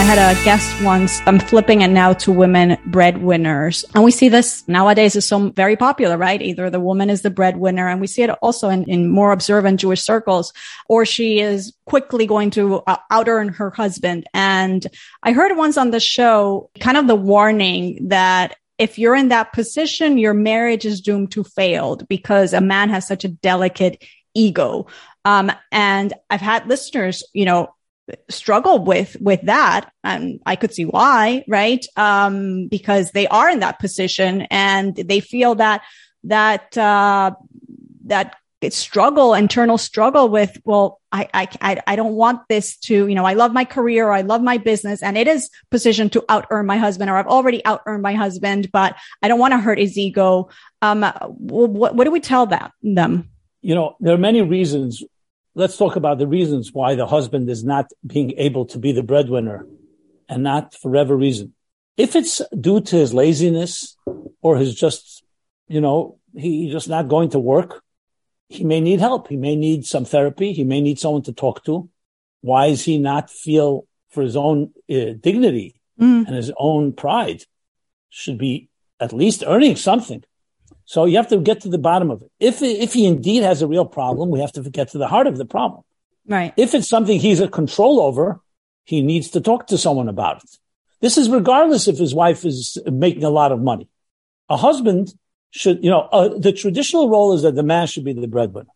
I 0.00 0.02
had 0.02 0.34
a 0.34 0.44
guest 0.46 0.82
once. 0.82 1.20
I'm 1.26 1.38
flipping 1.38 1.82
it 1.82 1.88
now 1.88 2.14
to 2.14 2.32
women 2.32 2.78
breadwinners. 2.86 3.84
And 3.94 4.02
we 4.02 4.10
see 4.10 4.30
this 4.30 4.66
nowadays 4.66 5.14
is 5.14 5.28
so 5.28 5.50
very 5.50 5.76
popular, 5.76 6.16
right? 6.16 6.40
Either 6.40 6.70
the 6.70 6.80
woman 6.80 7.10
is 7.10 7.20
the 7.20 7.28
breadwinner 7.28 7.86
and 7.86 8.00
we 8.00 8.06
see 8.06 8.22
it 8.22 8.30
also 8.40 8.70
in, 8.70 8.84
in 8.84 9.10
more 9.10 9.30
observant 9.30 9.78
Jewish 9.78 10.00
circles, 10.00 10.54
or 10.88 11.04
she 11.04 11.40
is 11.40 11.74
quickly 11.84 12.26
going 12.26 12.48
to 12.52 12.76
uh, 12.86 12.96
out 13.10 13.28
earn 13.28 13.48
her 13.48 13.68
husband. 13.68 14.26
And 14.32 14.86
I 15.22 15.32
heard 15.32 15.54
once 15.58 15.76
on 15.76 15.90
the 15.90 16.00
show 16.00 16.70
kind 16.80 16.96
of 16.96 17.06
the 17.06 17.14
warning 17.14 18.08
that 18.08 18.56
if 18.78 18.98
you're 18.98 19.14
in 19.14 19.28
that 19.28 19.52
position, 19.52 20.16
your 20.16 20.32
marriage 20.32 20.86
is 20.86 21.02
doomed 21.02 21.32
to 21.32 21.44
fail 21.44 21.96
because 22.08 22.54
a 22.54 22.62
man 22.62 22.88
has 22.88 23.06
such 23.06 23.26
a 23.26 23.28
delicate 23.28 24.02
ego. 24.32 24.86
Um, 25.26 25.52
and 25.70 26.14
I've 26.30 26.40
had 26.40 26.66
listeners, 26.66 27.22
you 27.34 27.44
know, 27.44 27.74
struggle 28.28 28.84
with 28.84 29.16
with 29.20 29.42
that. 29.42 29.90
And 30.04 30.40
i 30.46 30.56
could 30.56 30.72
see 30.72 30.84
why 30.84 31.44
right? 31.48 31.84
Um 31.96 32.68
because 32.68 33.10
they 33.12 33.26
are 33.28 33.50
in 33.50 33.60
that 33.60 33.78
position 33.78 34.42
and 34.50 34.94
they 34.94 35.20
feel 35.20 35.54
that 35.56 35.82
that 36.24 36.76
uh 36.76 37.32
that 38.04 38.36
struggle 38.68 39.32
internal 39.32 39.78
struggle 39.78 40.28
with 40.28 40.60
well 40.64 41.00
I, 41.12 41.48
I 41.62 41.82
i 41.86 41.96
don't 41.96 42.12
want 42.12 42.42
this 42.50 42.76
to 42.80 43.06
you 43.06 43.14
know 43.14 43.24
i 43.24 43.32
love 43.32 43.54
my 43.54 43.64
career 43.64 44.08
or 44.08 44.12
i 44.12 44.20
love 44.20 44.42
my 44.42 44.58
business 44.58 45.02
and 45.02 45.16
it 45.16 45.26
is 45.26 45.48
positioned 45.70 46.12
to 46.12 46.24
out 46.28 46.46
earn 46.50 46.66
my 46.66 46.76
husband 46.76 47.10
or 47.10 47.16
i've 47.16 47.26
already 47.26 47.64
out 47.64 47.80
earned 47.86 48.02
my 48.02 48.12
husband 48.12 48.70
but 48.70 48.96
i 49.22 49.28
don't 49.28 49.38
want 49.38 49.52
to 49.52 49.58
hurt 49.58 49.78
his 49.78 49.96
ego. 49.96 50.50
Um 50.82 51.02
what, 51.28 51.94
what 51.94 52.04
do 52.04 52.10
we 52.10 52.20
tell 52.20 52.46
that 52.46 52.72
them? 52.82 53.30
You 53.62 53.74
know 53.74 53.96
there 54.00 54.14
are 54.14 54.18
many 54.18 54.42
reasons 54.42 55.02
let's 55.54 55.76
talk 55.76 55.96
about 55.96 56.18
the 56.18 56.26
reasons 56.26 56.72
why 56.72 56.94
the 56.94 57.06
husband 57.06 57.48
is 57.48 57.64
not 57.64 57.90
being 58.06 58.32
able 58.38 58.66
to 58.66 58.78
be 58.78 58.92
the 58.92 59.02
breadwinner 59.02 59.66
and 60.28 60.42
not 60.42 60.74
for 60.74 60.90
whatever 60.90 61.16
reason. 61.16 61.54
If 61.96 62.16
it's 62.16 62.40
due 62.58 62.80
to 62.80 62.96
his 62.96 63.12
laziness 63.12 63.96
or 64.40 64.56
his 64.56 64.74
just, 64.74 65.24
you 65.68 65.80
know, 65.80 66.18
he 66.34 66.70
just 66.70 66.88
not 66.88 67.08
going 67.08 67.30
to 67.30 67.38
work, 67.38 67.82
he 68.48 68.64
may 68.64 68.80
need 68.80 69.00
help. 69.00 69.28
He 69.28 69.36
may 69.36 69.56
need 69.56 69.84
some 69.86 70.04
therapy. 70.04 70.52
He 70.52 70.64
may 70.64 70.80
need 70.80 70.98
someone 70.98 71.22
to 71.22 71.32
talk 71.32 71.64
to. 71.64 71.88
Why 72.40 72.70
does 72.70 72.84
he 72.84 72.98
not 72.98 73.30
feel 73.30 73.86
for 74.08 74.22
his 74.22 74.36
own 74.36 74.72
uh, 74.90 75.14
dignity 75.20 75.80
mm. 76.00 76.26
and 76.26 76.34
his 76.34 76.52
own 76.56 76.92
pride 76.92 77.44
should 78.08 78.38
be 78.38 78.68
at 78.98 79.12
least 79.12 79.44
earning 79.46 79.76
something? 79.76 80.24
So 80.90 81.04
you 81.04 81.18
have 81.18 81.28
to 81.28 81.38
get 81.38 81.60
to 81.60 81.68
the 81.68 81.78
bottom 81.78 82.10
of 82.10 82.20
it. 82.20 82.32
If, 82.40 82.62
if 82.62 82.94
he 82.94 83.06
indeed 83.06 83.44
has 83.44 83.62
a 83.62 83.68
real 83.68 83.84
problem, 83.84 84.28
we 84.28 84.40
have 84.40 84.50
to 84.54 84.62
get 84.68 84.88
to 84.88 84.98
the 84.98 85.06
heart 85.06 85.28
of 85.28 85.38
the 85.38 85.44
problem. 85.44 85.84
Right. 86.26 86.52
If 86.56 86.74
it's 86.74 86.88
something 86.88 87.20
he's 87.20 87.38
a 87.38 87.46
control 87.46 88.00
over, 88.00 88.40
he 88.82 89.00
needs 89.00 89.30
to 89.30 89.40
talk 89.40 89.68
to 89.68 89.78
someone 89.78 90.08
about 90.08 90.42
it. 90.42 90.50
This 91.00 91.16
is 91.16 91.30
regardless 91.30 91.86
if 91.86 91.96
his 91.96 92.12
wife 92.12 92.44
is 92.44 92.76
making 92.86 93.22
a 93.22 93.30
lot 93.30 93.52
of 93.52 93.60
money. 93.60 93.88
A 94.48 94.56
husband 94.56 95.14
should, 95.52 95.84
you 95.84 95.90
know, 95.90 96.08
uh, 96.10 96.36
the 96.36 96.52
traditional 96.52 97.08
role 97.08 97.34
is 97.34 97.42
that 97.42 97.54
the 97.54 97.62
man 97.62 97.86
should 97.86 98.04
be 98.04 98.12
the 98.12 98.26
breadwinner. 98.26 98.66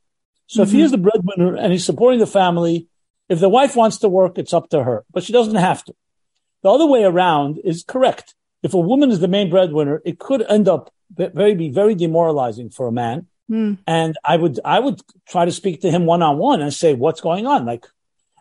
So 0.47 0.63
mm-hmm. 0.63 0.69
if 0.69 0.71
he 0.71 0.77
mm-hmm. 0.77 0.85
is 0.85 0.91
the 0.93 0.99
breadwinner 0.99 1.57
and 1.57 1.73
he's 1.73 1.85
supporting 1.85 2.21
the 2.21 2.29
family, 2.29 2.87
if 3.29 3.41
the 3.41 3.49
wife 3.49 3.75
wants 3.75 3.99
to 3.99 4.09
work, 4.09 4.39
it's 4.39 4.55
up 4.55 4.71
to 4.71 4.85
her, 4.85 5.05
but 5.13 5.25
she 5.25 5.33
doesn't 5.33 5.57
have 5.57 5.83
to. 5.87 5.95
The 6.63 6.71
other 6.71 6.87
way 6.87 7.03
around 7.03 7.59
is 7.65 7.83
correct. 7.83 8.37
If 8.63 8.73
a 8.73 8.79
woman 8.79 9.11
is 9.11 9.19
the 9.19 9.27
main 9.27 9.51
breadwinner, 9.51 10.01
it 10.05 10.21
could 10.21 10.49
end 10.49 10.69
up 10.69 10.94
very, 11.11 11.55
be 11.55 11.71
very 11.71 11.95
demoralizing 11.95 12.71
for 12.71 12.87
a 12.87 12.93
man. 12.93 13.27
Mm. 13.51 13.79
And 13.87 14.17
I 14.25 14.37
would, 14.37 14.61
I 14.65 14.81
would 14.81 15.01
try 15.29 15.45
to 15.45 15.53
speak 15.53 15.83
to 15.83 15.91
him 15.91 16.07
one 16.07 16.23
on 16.23 16.39
one 16.39 16.63
and 16.63 16.73
say, 16.73 16.95
what's 16.95 17.21
going 17.21 17.47
on? 17.47 17.67
Like, 17.67 17.87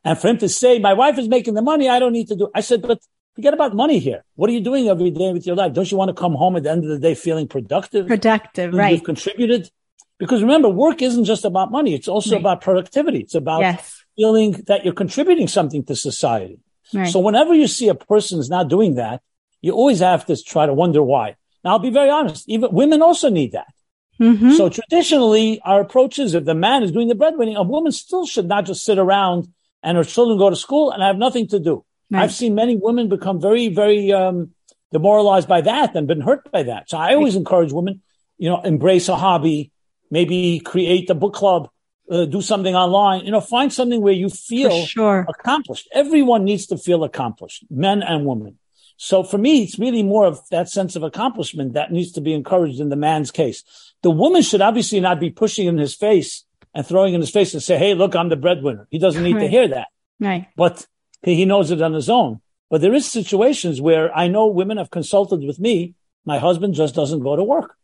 and 0.06 0.18
for 0.18 0.28
him 0.30 0.38
to 0.40 0.50
say, 0.50 0.80
my 0.80 0.94
wife 0.94 1.18
is 1.18 1.28
making 1.28 1.54
the 1.54 1.62
money. 1.62 1.90
I 1.90 2.00
don't 2.00 2.14
need 2.14 2.28
to 2.30 2.36
do, 2.36 2.50
I 2.54 2.62
said, 2.62 2.82
but 2.82 3.00
Forget 3.36 3.54
about 3.54 3.76
money 3.76 3.98
here. 3.98 4.24
What 4.36 4.50
are 4.50 4.54
you 4.54 4.62
doing 4.62 4.90
every 4.90 5.10
day 5.10 5.34
with 5.34 5.48
your 5.48 5.56
life? 5.56 5.74
Don't 5.74 5.90
you 5.92 5.98
want 5.98 6.10
to 6.10 6.14
come 6.14 6.34
home 6.34 6.56
at 6.56 6.64
the 6.64 6.72
end 6.72 6.84
of 6.84 6.90
the 6.90 7.00
day 7.00 7.16
feeling 7.16 7.48
productive? 7.48 8.08
Productive, 8.08 8.74
right. 8.74 8.94
You've 8.94 9.04
contributed. 9.04 9.72
Because 10.20 10.44
remember, 10.44 10.70
work 10.70 11.02
isn't 11.02 11.26
just 11.26 11.44
about 11.44 11.72
money. 11.72 11.96
It's 11.96 12.08
also 12.08 12.36
right. 12.36 12.40
about 12.40 12.62
productivity. 12.62 13.20
It's 13.22 13.34
about 13.34 13.62
yes. 13.62 14.04
feeling 14.16 14.52
that 14.68 14.86
you're 14.86 14.94
contributing 14.94 15.48
something 15.48 15.84
to 15.86 15.96
society. 15.96 16.60
Right. 16.94 17.12
So 17.12 17.20
whenever 17.20 17.56
you 17.56 17.68
see 17.68 17.90
a 17.90 17.96
person 17.96 18.40
is 18.40 18.50
not 18.50 18.68
doing 18.70 18.96
that, 18.96 19.22
you 19.62 19.72
always 19.72 20.00
have 20.00 20.28
to 20.28 20.42
try 20.42 20.68
to 20.68 20.74
wonder 20.74 21.02
why. 21.02 21.36
Now, 21.64 21.72
I'll 21.72 21.80
be 21.80 21.90
very 21.90 22.10
honest. 22.10 22.48
Even 22.50 22.72
women 22.74 23.02
also 23.02 23.30
need 23.30 23.54
that. 23.54 23.74
Mm-hmm. 24.20 24.52
So 24.52 24.70
traditionally, 24.70 25.60
our 25.64 25.82
approach 25.82 26.20
is 26.20 26.34
if 26.34 26.46
the 26.46 26.54
man 26.54 26.84
is 26.84 26.92
doing 26.92 27.08
the 27.08 27.16
breadwinning, 27.16 27.56
a 27.56 27.64
woman 27.64 27.92
still 27.92 28.26
should 28.26 28.48
not 28.48 28.66
just 28.66 28.86
sit 28.86 29.00
around 29.00 29.48
and 29.82 29.98
her 29.98 30.04
children 30.04 30.38
go 30.38 30.50
to 30.50 30.56
school 30.56 30.92
and 30.92 31.02
have 31.02 31.18
nothing 31.18 31.48
to 31.48 31.60
do. 31.60 31.84
Right. 32.10 32.24
I've 32.24 32.34
seen 32.34 32.56
many 32.56 32.76
women 32.76 33.10
become 33.10 33.42
very, 33.42 33.70
very 33.70 34.14
um, 34.14 34.52
demoralized 34.92 35.48
by 35.48 35.62
that 35.62 35.96
and 35.96 36.08
been 36.08 36.22
hurt 36.22 36.50
by 36.52 36.64
that. 36.64 36.90
So 36.90 36.98
I 36.98 37.16
always 37.16 37.36
encourage 37.36 37.74
women, 37.74 38.02
you 38.38 38.50
know, 38.50 38.62
embrace 38.62 39.10
a 39.10 39.16
hobby, 39.16 39.72
maybe 40.12 40.60
create 40.60 41.10
a 41.10 41.16
book 41.16 41.34
club, 41.34 41.70
uh, 42.10 42.26
do 42.26 42.42
something 42.42 42.76
online, 42.76 43.26
you 43.26 43.32
know, 43.32 43.42
find 43.42 43.74
something 43.74 44.02
where 44.02 44.14
you 44.14 44.30
feel 44.30 44.86
sure. 44.86 45.26
accomplished. 45.28 45.90
Everyone 45.92 46.44
needs 46.44 46.68
to 46.68 46.78
feel 46.78 47.04
accomplished, 47.04 47.66
men 47.70 48.04
and 48.04 48.26
women. 48.26 48.60
So 48.98 49.24
for 49.24 49.38
me, 49.38 49.64
it's 49.64 49.80
really 49.80 50.04
more 50.04 50.26
of 50.26 50.40
that 50.50 50.70
sense 50.70 50.96
of 50.96 51.04
accomplishment 51.04 51.74
that 51.74 51.92
needs 51.92 52.12
to 52.14 52.22
be 52.22 52.34
encouraged 52.34 52.80
in 52.80 52.90
the 52.90 52.96
man's 52.96 53.32
case. 53.32 53.64
The 54.02 54.12
woman 54.12 54.42
should 54.42 54.62
obviously 54.62 55.00
not 55.00 55.20
be 55.20 55.30
pushing 55.30 55.68
in 55.68 55.78
his 55.78 55.96
face 55.96 56.46
and 56.74 56.86
throwing 56.86 57.14
in 57.14 57.22
his 57.22 57.30
face 57.30 57.54
and 57.54 57.62
say, 57.62 57.78
Hey, 57.78 57.94
look, 57.94 58.16
I'm 58.16 58.30
the 58.30 58.36
breadwinner. 58.36 58.88
He 58.90 59.00
doesn't 59.00 59.24
need 59.24 59.36
right. 59.36 59.42
to 59.42 59.48
hear 59.48 59.68
that. 59.70 59.88
Right. 60.20 60.48
But 60.56 60.86
he 61.22 61.46
knows 61.46 61.72
it 61.72 61.82
on 61.82 61.94
his 61.94 62.10
own. 62.10 62.42
But 62.70 62.82
there 62.82 62.94
is 62.94 63.10
situations 63.10 63.82
where 63.82 64.16
I 64.16 64.28
know 64.28 64.48
women 64.48 64.78
have 64.78 64.90
consulted 64.90 65.44
with 65.44 65.60
me. 65.60 65.96
My 66.26 66.40
husband 66.40 66.74
just 66.74 66.96
doesn't 66.96 67.22
go 67.22 67.36
to 67.36 67.44
work. 67.44 67.76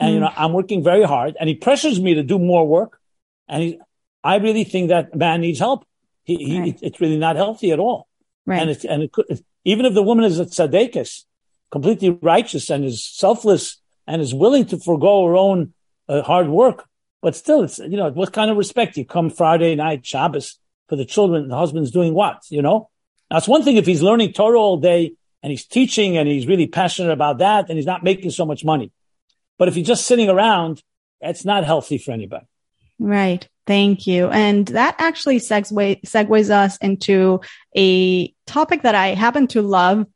And, 0.00 0.10
mm. 0.10 0.14
you 0.14 0.20
know, 0.20 0.32
I'm 0.36 0.52
working 0.52 0.82
very 0.82 1.02
hard 1.02 1.36
and 1.38 1.48
he 1.48 1.54
pressures 1.54 2.00
me 2.00 2.14
to 2.14 2.22
do 2.22 2.38
more 2.38 2.66
work. 2.66 2.98
And 3.48 3.62
he, 3.62 3.80
I 4.22 4.36
really 4.36 4.64
think 4.64 4.88
that 4.88 5.14
man 5.14 5.40
needs 5.40 5.58
help. 5.58 5.86
He, 6.24 6.58
right. 6.58 6.78
he, 6.78 6.86
it's 6.86 7.00
really 7.00 7.18
not 7.18 7.36
healthy 7.36 7.72
at 7.72 7.78
all. 7.78 8.08
Right. 8.46 8.60
And 8.60 8.70
it's, 8.70 8.84
and 8.84 9.02
it 9.02 9.12
could, 9.12 9.26
even 9.68 9.84
if 9.84 9.92
the 9.92 10.02
woman 10.02 10.24
is 10.24 10.40
a 10.40 10.46
tzaddikus, 10.46 11.24
completely 11.70 12.08
righteous 12.22 12.70
and 12.70 12.86
is 12.86 13.04
selfless 13.04 13.82
and 14.06 14.22
is 14.22 14.32
willing 14.32 14.64
to 14.64 14.78
forego 14.78 15.26
her 15.26 15.36
own 15.36 15.74
uh, 16.08 16.22
hard 16.22 16.48
work, 16.48 16.86
but 17.20 17.36
still, 17.36 17.64
it's, 17.64 17.78
you 17.78 17.98
know, 17.98 18.10
what 18.10 18.32
kind 18.32 18.50
of 18.50 18.56
respect? 18.56 18.96
You 18.96 19.04
come 19.04 19.28
Friday 19.28 19.74
night, 19.74 20.06
Shabbos, 20.06 20.58
for 20.88 20.96
the 20.96 21.04
children. 21.04 21.48
The 21.48 21.56
husband's 21.56 21.90
doing 21.90 22.14
what, 22.14 22.40
you 22.48 22.62
know? 22.62 22.88
Now, 23.30 23.36
it's 23.36 23.48
one 23.48 23.62
thing 23.62 23.76
if 23.76 23.84
he's 23.84 24.00
learning 24.00 24.32
Torah 24.32 24.58
all 24.58 24.78
day 24.78 25.12
and 25.42 25.50
he's 25.50 25.66
teaching 25.66 26.16
and 26.16 26.26
he's 26.26 26.46
really 26.46 26.66
passionate 26.66 27.12
about 27.12 27.38
that 27.38 27.68
and 27.68 27.76
he's 27.76 27.84
not 27.84 28.02
making 28.02 28.30
so 28.30 28.46
much 28.46 28.64
money. 28.64 28.90
But 29.58 29.68
if 29.68 29.74
he's 29.74 29.86
just 29.86 30.06
sitting 30.06 30.30
around, 30.30 30.82
that's 31.20 31.44
not 31.44 31.64
healthy 31.64 31.98
for 31.98 32.12
anybody. 32.12 32.46
Right. 32.98 33.46
Thank 33.66 34.06
you. 34.06 34.28
And 34.28 34.66
that 34.68 34.96
actually 34.98 35.40
segue, 35.40 36.00
segues 36.00 36.48
us 36.48 36.78
into 36.78 37.42
a 37.76 38.32
topic 38.48 38.82
that 38.82 38.94
I 38.94 39.08
happen 39.08 39.46
to 39.48 39.62
love. 39.62 40.06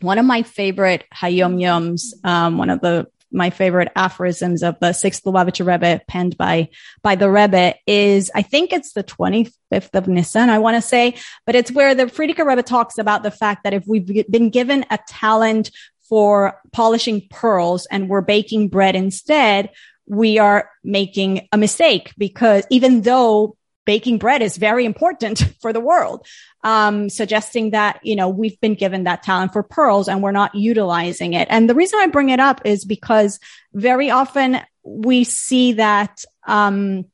One 0.00 0.18
of 0.18 0.24
my 0.24 0.42
favorite 0.42 1.04
Hayom 1.14 1.60
Yoms, 1.60 2.12
um, 2.24 2.58
one 2.58 2.70
of 2.70 2.80
the 2.80 3.08
my 3.32 3.50
favorite 3.50 3.90
aphorisms 3.96 4.62
of 4.62 4.78
the 4.80 4.92
sixth 4.92 5.24
Lubavitcher 5.24 5.66
Rebbe 5.66 6.02
penned 6.06 6.36
by, 6.36 6.68
by 7.02 7.14
the 7.14 7.30
Rebbe 7.30 7.74
is, 7.86 8.30
I 8.34 8.42
think 8.42 8.72
it's 8.72 8.92
the 8.92 9.02
25th 9.02 9.94
of 9.94 10.06
Nisan, 10.06 10.50
I 10.50 10.58
want 10.58 10.76
to 10.76 10.82
say, 10.82 11.16
but 11.46 11.54
it's 11.54 11.72
where 11.72 11.94
the 11.94 12.04
Frierdiker 12.04 12.46
Rebbe 12.46 12.62
talks 12.62 12.98
about 12.98 13.22
the 13.22 13.30
fact 13.30 13.64
that 13.64 13.72
if 13.72 13.84
we've 13.86 14.06
been 14.30 14.50
given 14.50 14.84
a 14.90 14.98
talent 15.08 15.70
for 16.08 16.60
polishing 16.72 17.26
pearls 17.30 17.86
and 17.90 18.08
we're 18.08 18.20
baking 18.20 18.68
bread 18.68 18.94
instead, 18.94 19.70
we 20.06 20.38
are 20.38 20.68
making 20.84 21.48
a 21.52 21.56
mistake 21.56 22.12
because 22.18 22.66
even 22.70 23.02
though 23.02 23.56
baking 23.84 24.18
bread 24.18 24.42
is 24.42 24.56
very 24.56 24.84
important 24.84 25.44
for 25.60 25.72
the 25.72 25.80
world. 25.80 26.26
Um, 26.64 27.08
suggesting 27.08 27.70
that, 27.70 28.00
you 28.04 28.14
know, 28.14 28.28
we've 28.28 28.60
been 28.60 28.74
given 28.74 29.04
that 29.04 29.22
talent 29.22 29.52
for 29.52 29.62
pearls 29.62 30.08
and 30.08 30.22
we're 30.22 30.30
not 30.30 30.54
utilizing 30.54 31.32
it. 31.32 31.48
And 31.50 31.68
the 31.68 31.74
reason 31.74 31.98
I 32.00 32.06
bring 32.06 32.28
it 32.28 32.40
up 32.40 32.60
is 32.64 32.84
because 32.84 33.40
very 33.72 34.10
often 34.10 34.60
we 34.84 35.24
see 35.24 35.74
that, 35.74 36.24
um, 36.46 37.06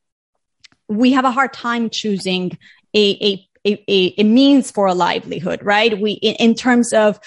we 0.87 1.11
have 1.13 1.25
a 1.25 1.31
hard 1.31 1.53
time 1.53 1.89
choosing 1.89 2.57
a, 2.95 3.47
a, 3.65 3.77
a, 3.87 4.13
a, 4.17 4.23
means 4.23 4.71
for 4.71 4.87
a 4.87 4.93
livelihood, 4.93 5.61
right? 5.63 5.99
We, 5.99 6.13
in, 6.13 6.35
in 6.35 6.55
terms 6.55 6.93
of 6.93 7.19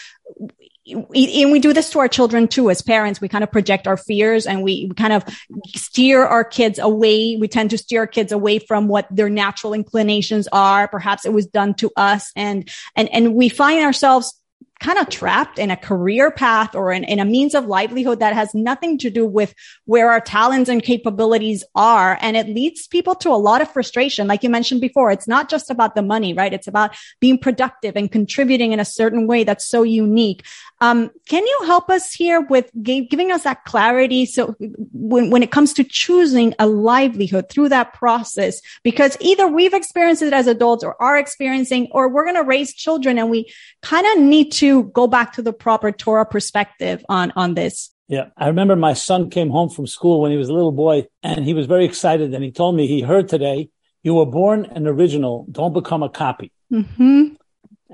and 0.93 1.53
we 1.53 1.59
do 1.59 1.73
this 1.73 1.91
to 1.91 1.99
our 1.99 2.09
children 2.09 2.49
too. 2.49 2.71
As 2.71 2.83
parents 2.83 3.21
we 3.21 3.29
kind 3.29 3.45
of 3.45 3.51
project 3.51 3.87
our 3.87 3.97
fears 3.97 4.47
and 4.47 4.63
we 4.63 4.89
kind 4.91 5.13
of 5.13 5.25
steer 5.69 6.25
our 6.25 6.45
kids 6.45 6.79
away. 6.79 7.37
We 7.37 7.49
tend 7.49 7.71
to 7.71 7.79
steer 7.79 8.01
our 8.01 8.07
kids 8.07 8.33
away 8.33 8.59
from 8.59 8.89
what 8.89 9.07
their 9.11 9.31
natural 9.31 9.75
inclinations 9.75 10.49
are. 10.53 10.89
Perhaps 10.89 11.25
it 11.25 11.33
was 11.33 11.47
done 11.47 11.75
to 11.75 11.91
us 11.97 12.33
and 12.37 12.69
and 12.97 13.09
and 13.13 13.35
we 13.35 13.49
find 13.49 13.85
ourselves 13.85 14.39
kind 14.83 14.99
of 14.99 15.09
trapped 15.09 15.61
in 15.61 15.71
a 15.71 15.77
career 15.77 16.33
path 16.33 16.75
or 16.75 16.93
in, 16.93 17.05
in 17.05 17.21
a 17.21 17.25
means 17.25 17.55
of 17.55 17.67
livelihood 17.67 18.19
that 18.19 18.35
has 18.35 18.53
nothing 18.53 18.99
to 18.99 19.11
do 19.11 19.25
with 19.25 19.55
where 19.85 20.11
our 20.11 20.21
talents 20.21 20.69
and 20.69 20.83
capabilities 20.83 21.63
are. 21.77 22.19
And 22.21 22.37
it 22.37 22.49
leads 22.49 22.89
people 22.89 23.15
to 23.17 23.29
a 23.31 23.39
lot 23.39 23.63
of 23.63 23.71
frustration. 23.71 24.27
Like 24.27 24.43
you 24.43 24.51
mentioned 24.51 24.81
before, 24.81 25.13
it's 25.13 25.29
not 25.29 25.49
just 25.49 25.71
about 25.71 25.95
the 25.95 26.03
money, 26.03 26.35
right? 26.35 26.53
It's 26.53 26.67
about 26.67 26.97
being 27.21 27.39
productive 27.39 27.97
and 27.97 28.11
contributing 28.11 28.73
in 28.73 28.81
a 28.81 28.85
certain 28.85 29.29
way 29.29 29.45
that's 29.45 29.65
so 29.65 29.85
unique. 29.85 30.45
Um, 30.81 31.13
can 31.29 31.47
you 31.47 31.61
help 31.65 31.89
us 31.89 32.13
here 32.13 32.41
with 32.41 32.69
g- 32.83 33.07
giving 33.07 33.31
us 33.31 33.45
that 33.45 33.65
clarity? 33.65 34.27
So 34.27 34.57
when, 34.59 35.31
when 35.31 35.45
it 35.45 35.53
comes 35.53 35.73
to 35.75 35.85
choosing 35.85 36.55
a 36.59 36.67
livelihood 36.67 37.49
through 37.49 37.69
that 37.69 37.93
process, 37.93 38.61
because 38.83 39.17
either 39.21 39.47
we've 39.47 39.75
experienced 39.75 40.23
it 40.23 40.33
as 40.33 40.49
adults 40.49 40.83
or 40.83 41.01
are 41.01 41.17
experiencing, 41.17 41.87
or 41.93 42.09
we're 42.09 42.25
going 42.25 42.35
to 42.35 42.43
raise 42.43 42.75
children 42.75 43.17
and 43.17 43.31
we 43.31 43.53
kind 43.81 44.07
of 44.09 44.25
need 44.25 44.51
to 44.51 44.72
go 44.81 45.07
back 45.07 45.33
to 45.35 45.43
the 45.43 45.53
proper 45.53 45.93
Torah 45.93 46.25
perspective 46.25 47.05
on, 47.09 47.33
on 47.37 47.55
this. 47.55 47.91
Yeah. 48.09 48.27
I 48.37 48.47
remember 48.49 48.77
my 48.77 48.93
son 48.95 49.31
came 49.31 49.51
home 49.51 49.71
from 49.71 49.87
school 49.87 50.21
when 50.21 50.31
he 50.31 50.37
was 50.37 50.49
a 50.49 50.53
little 50.53 50.73
boy 50.73 51.09
and 51.23 51.45
he 51.45 51.55
was 51.55 51.67
very 51.67 51.85
excited. 51.85 52.33
And 52.35 52.45
he 52.45 52.53
told 52.53 52.77
me 52.77 52.87
he 52.87 53.01
heard 53.01 53.29
today, 53.29 53.71
you 54.03 54.15
were 54.15 54.27
born 54.27 54.67
an 54.67 54.87
original. 54.87 55.47
Don't 55.51 55.73
become 55.73 56.03
a 56.03 56.09
copy. 56.09 56.53
Mm-hmm. 56.73 57.35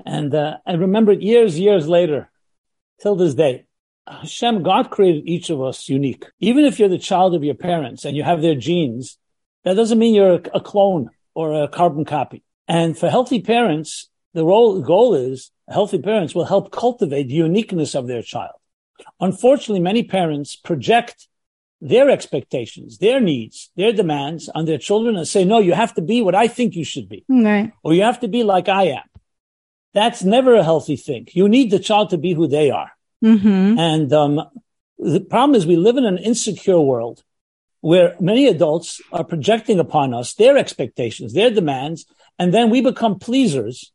And 0.05 0.33
uh, 0.33 0.57
I 0.65 0.73
remember 0.73 1.11
it 1.11 1.21
years, 1.21 1.59
years 1.59 1.87
later, 1.87 2.29
till 3.01 3.15
this 3.15 3.33
day. 3.33 3.65
Hashem, 4.07 4.63
God 4.63 4.89
created 4.89 5.27
each 5.27 5.49
of 5.49 5.61
us 5.61 5.87
unique. 5.87 6.25
Even 6.39 6.65
if 6.65 6.79
you're 6.79 6.89
the 6.89 6.97
child 6.97 7.35
of 7.35 7.43
your 7.43 7.55
parents 7.55 8.05
and 8.05 8.17
you 8.17 8.23
have 8.23 8.41
their 8.41 8.55
genes, 8.55 9.17
that 9.63 9.75
doesn't 9.75 9.99
mean 9.99 10.15
you're 10.15 10.41
a 10.53 10.59
clone 10.59 11.09
or 11.35 11.63
a 11.63 11.67
carbon 11.67 12.05
copy. 12.05 12.43
And 12.67 12.97
for 12.97 13.09
healthy 13.09 13.41
parents, 13.41 14.09
the 14.33 14.45
role, 14.45 14.81
goal 14.81 15.15
is 15.15 15.51
healthy 15.69 15.99
parents 15.99 16.35
will 16.35 16.45
help 16.45 16.71
cultivate 16.71 17.27
the 17.27 17.35
uniqueness 17.35 17.95
of 17.95 18.07
their 18.07 18.21
child. 18.21 18.55
Unfortunately, 19.19 19.79
many 19.79 20.03
parents 20.03 20.55
project 20.55 21.27
their 21.81 22.09
expectations, 22.09 22.97
their 22.97 23.21
needs, 23.21 23.69
their 23.75 23.93
demands 23.93 24.49
on 24.49 24.65
their 24.65 24.77
children 24.77 25.15
and 25.15 25.27
say, 25.27 25.45
no, 25.45 25.59
you 25.59 25.73
have 25.73 25.93
to 25.93 26.01
be 26.01 26.21
what 26.21 26.35
I 26.35 26.47
think 26.47 26.75
you 26.75 26.83
should 26.83 27.07
be. 27.07 27.23
Right. 27.29 27.71
Or 27.83 27.93
you 27.93 28.03
have 28.03 28.19
to 28.19 28.27
be 28.27 28.43
like 28.43 28.67
I 28.67 28.87
am. 28.87 29.03
That's 29.93 30.23
never 30.23 30.55
a 30.55 30.63
healthy 30.63 30.97
thing. 30.97 31.27
You 31.31 31.47
need 31.47 31.71
the 31.71 31.79
child 31.79 32.09
to 32.09 32.17
be 32.17 32.33
who 32.33 32.47
they 32.47 32.69
are. 32.69 32.91
Mm-hmm. 33.23 33.79
And 33.79 34.13
um, 34.13 34.41
the 34.97 35.21
problem 35.21 35.55
is 35.55 35.65
we 35.65 35.77
live 35.77 35.97
in 35.97 36.05
an 36.05 36.17
insecure 36.17 36.79
world 36.79 37.23
where 37.81 38.15
many 38.19 38.47
adults 38.47 39.01
are 39.11 39.23
projecting 39.23 39.79
upon 39.79 40.13
us 40.13 40.33
their 40.33 40.57
expectations, 40.57 41.33
their 41.33 41.49
demands, 41.49 42.05
and 42.37 42.53
then 42.53 42.69
we 42.69 42.81
become 42.81 43.19
pleasers. 43.19 43.91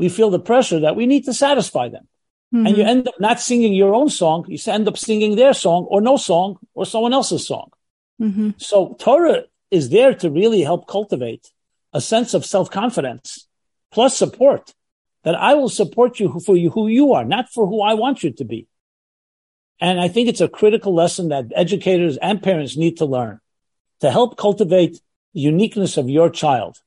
We 0.00 0.08
feel 0.08 0.30
the 0.30 0.46
pressure 0.52 0.80
that 0.80 0.96
we 0.96 1.04
need 1.04 1.26
to 1.26 1.34
satisfy 1.34 1.90
them. 1.90 2.08
Mm-hmm. 2.54 2.66
And 2.66 2.76
you 2.76 2.84
end 2.84 3.06
up 3.06 3.20
not 3.20 3.38
singing 3.38 3.74
your 3.74 3.94
own 3.94 4.08
song. 4.08 4.46
You 4.48 4.58
end 4.66 4.88
up 4.88 4.96
singing 4.96 5.36
their 5.36 5.52
song 5.52 5.84
or 5.90 6.00
no 6.00 6.16
song 6.16 6.56
or 6.72 6.86
someone 6.86 7.12
else's 7.12 7.46
song. 7.46 7.68
Mm-hmm. 8.18 8.50
So 8.56 8.96
Torah 8.98 9.44
is 9.70 9.90
there 9.90 10.14
to 10.14 10.30
really 10.30 10.62
help 10.62 10.88
cultivate 10.88 11.44
a 11.92 12.00
sense 12.00 12.32
of 12.32 12.46
self-confidence 12.46 13.46
plus 13.92 14.16
support 14.16 14.72
that 15.22 15.34
I 15.34 15.52
will 15.52 15.68
support 15.68 16.18
you 16.18 16.40
for 16.46 16.56
you, 16.56 16.70
who 16.70 16.88
you 16.88 17.12
are, 17.12 17.26
not 17.26 17.52
for 17.52 17.66
who 17.66 17.82
I 17.82 17.92
want 17.92 18.24
you 18.24 18.30
to 18.32 18.44
be. 18.44 18.66
And 19.80 20.00
I 20.00 20.08
think 20.08 20.28
it's 20.28 20.40
a 20.40 20.48
critical 20.48 20.94
lesson 20.94 21.28
that 21.28 21.52
educators 21.54 22.16
and 22.16 22.42
parents 22.42 22.74
need 22.74 22.96
to 22.98 23.04
learn 23.04 23.40
to 24.00 24.10
help 24.10 24.38
cultivate 24.38 24.94
the 25.34 25.40
uniqueness 25.40 25.98
of 25.98 26.08
your 26.08 26.30
child. 26.30 26.80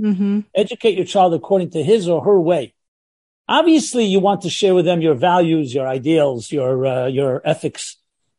Mm-hmm. 0.00 0.40
Educate 0.54 0.96
your 0.96 1.06
child 1.06 1.34
according 1.34 1.70
to 1.70 1.82
his 1.82 2.08
or 2.08 2.22
her 2.24 2.38
way. 2.38 2.74
Obviously, 3.48 4.04
you 4.04 4.20
want 4.20 4.42
to 4.42 4.50
share 4.50 4.74
with 4.74 4.84
them 4.84 5.00
your 5.00 5.14
values, 5.14 5.74
your 5.74 5.86
ideals, 5.86 6.52
your 6.52 6.86
uh, 6.86 7.06
your 7.06 7.42
ethics, 7.44 7.96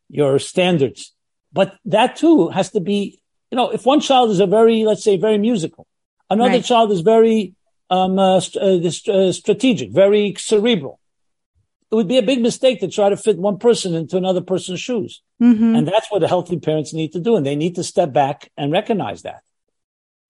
your 0.08 0.38
standards. 0.38 1.12
But 1.52 1.76
that 1.86 2.16
too 2.16 2.48
has 2.48 2.70
to 2.70 2.80
be, 2.80 3.20
you 3.50 3.56
know, 3.56 3.70
if 3.70 3.86
one 3.86 4.00
child 4.00 4.30
is 4.30 4.40
a 4.40 4.46
very, 4.46 4.84
let's 4.84 5.04
say, 5.04 5.16
very 5.16 5.38
musical, 5.38 5.86
another 6.28 6.50
right. 6.50 6.64
child 6.64 6.92
is 6.92 7.00
very 7.00 7.54
um, 7.90 8.18
uh, 8.18 8.40
st- 8.40 8.84
uh, 9.10 9.12
uh, 9.12 9.32
strategic, 9.32 9.90
very 9.92 10.34
cerebral. 10.38 11.00
It 11.90 11.94
would 11.94 12.08
be 12.08 12.18
a 12.18 12.22
big 12.22 12.40
mistake 12.40 12.80
to 12.80 12.88
try 12.88 13.08
to 13.08 13.16
fit 13.16 13.38
one 13.38 13.58
person 13.58 13.94
into 13.94 14.16
another 14.16 14.40
person's 14.40 14.80
shoes. 14.80 15.22
Mm-hmm. 15.40 15.76
And 15.76 15.88
that's 15.88 16.10
what 16.10 16.18
the 16.18 16.28
healthy 16.28 16.58
parents 16.58 16.92
need 16.92 17.12
to 17.12 17.20
do. 17.20 17.36
And 17.36 17.46
they 17.46 17.54
need 17.54 17.76
to 17.76 17.84
step 17.84 18.12
back 18.12 18.50
and 18.56 18.72
recognize 18.72 19.22
that. 19.22 19.42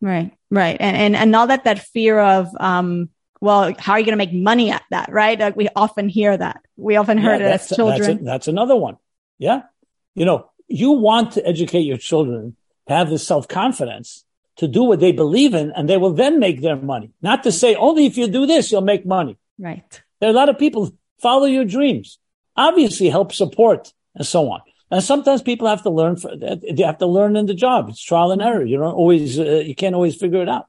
Right, 0.01 0.33
right. 0.51 0.77
And, 0.79 0.97
and, 0.97 1.17
and 1.17 1.31
not 1.31 1.49
that, 1.49 1.65
that 1.65 1.81
fear 1.81 2.19
of, 2.19 2.49
um, 2.61 3.11
well, 3.41 3.75
how 3.79 3.93
are 3.93 3.99
you 3.99 4.05
going 4.05 4.13
to 4.13 4.25
make 4.25 4.33
money 4.33 4.71
at 4.71 4.83
that? 4.91 5.11
Right. 5.11 5.39
Like 5.39 5.57
we 5.57 5.69
often 5.75 6.09
hear 6.09 6.37
that. 6.37 6.61
We 6.77 6.97
often 6.97 7.19
heard 7.19 7.41
yeah, 7.41 7.49
it 7.49 7.53
as 7.53 7.69
children. 7.69 8.01
That's, 8.01 8.21
a, 8.21 8.25
that's 8.25 8.49
another 8.49 8.77
one. 8.77 8.97
Yeah. 9.39 9.63
You 10.15 10.25
know, 10.25 10.51
you 10.69 10.93
want 10.93 11.33
to 11.33 11.47
educate 11.47 11.81
your 11.81 11.97
children 11.97 12.57
to 12.89 12.95
have 12.95 13.11
this 13.11 13.27
self 13.27 13.49
confidence 13.49 14.25
to 14.57 14.67
do 14.67 14.85
what 14.85 15.01
they 15.01 15.13
believe 15.13 15.55
in 15.55 15.71
and 15.73 15.89
they 15.89 15.97
will 15.97 16.13
then 16.13 16.39
make 16.39 16.63
their 16.63 16.77
money. 16.77 17.13
Not 17.21 17.43
to 17.45 17.53
say 17.53 17.75
only 17.75 18.07
if 18.07 18.17
you 18.17 18.27
do 18.29 18.47
this, 18.47 18.73
you'll 18.73 18.81
make 18.81 19.05
money. 19.05 19.37
Right. 19.59 20.03
There 20.21 20.29
are 20.29 20.33
a 20.33 20.37
lot 20.37 20.49
of 20.49 20.59
people 20.59 20.93
follow 21.21 21.47
your 21.47 21.65
dreams, 21.65 22.19
obviously 22.57 23.09
help 23.11 23.33
support 23.33 23.93
and 24.15 24.27
so 24.27 24.51
on. 24.51 24.61
And 24.90 25.03
sometimes 25.03 25.42
people 25.42 25.66
have 25.66 25.83
to 25.83 25.90
learn 25.90 26.16
for. 26.16 26.37
They 26.37 26.83
have 26.83 26.99
to 26.99 27.07
learn 27.07 27.37
in 27.37 27.46
the 27.46 27.55
job. 27.55 27.88
It's 27.88 28.03
trial 28.03 28.31
and 28.33 28.40
error. 28.40 28.64
You 28.64 28.79
don't 28.79 28.94
always, 28.94 29.38
uh, 29.38 29.62
you 29.64 29.75
can't 29.75 29.94
always 29.94 30.16
figure 30.16 30.42
it 30.42 30.49
out. 30.49 30.66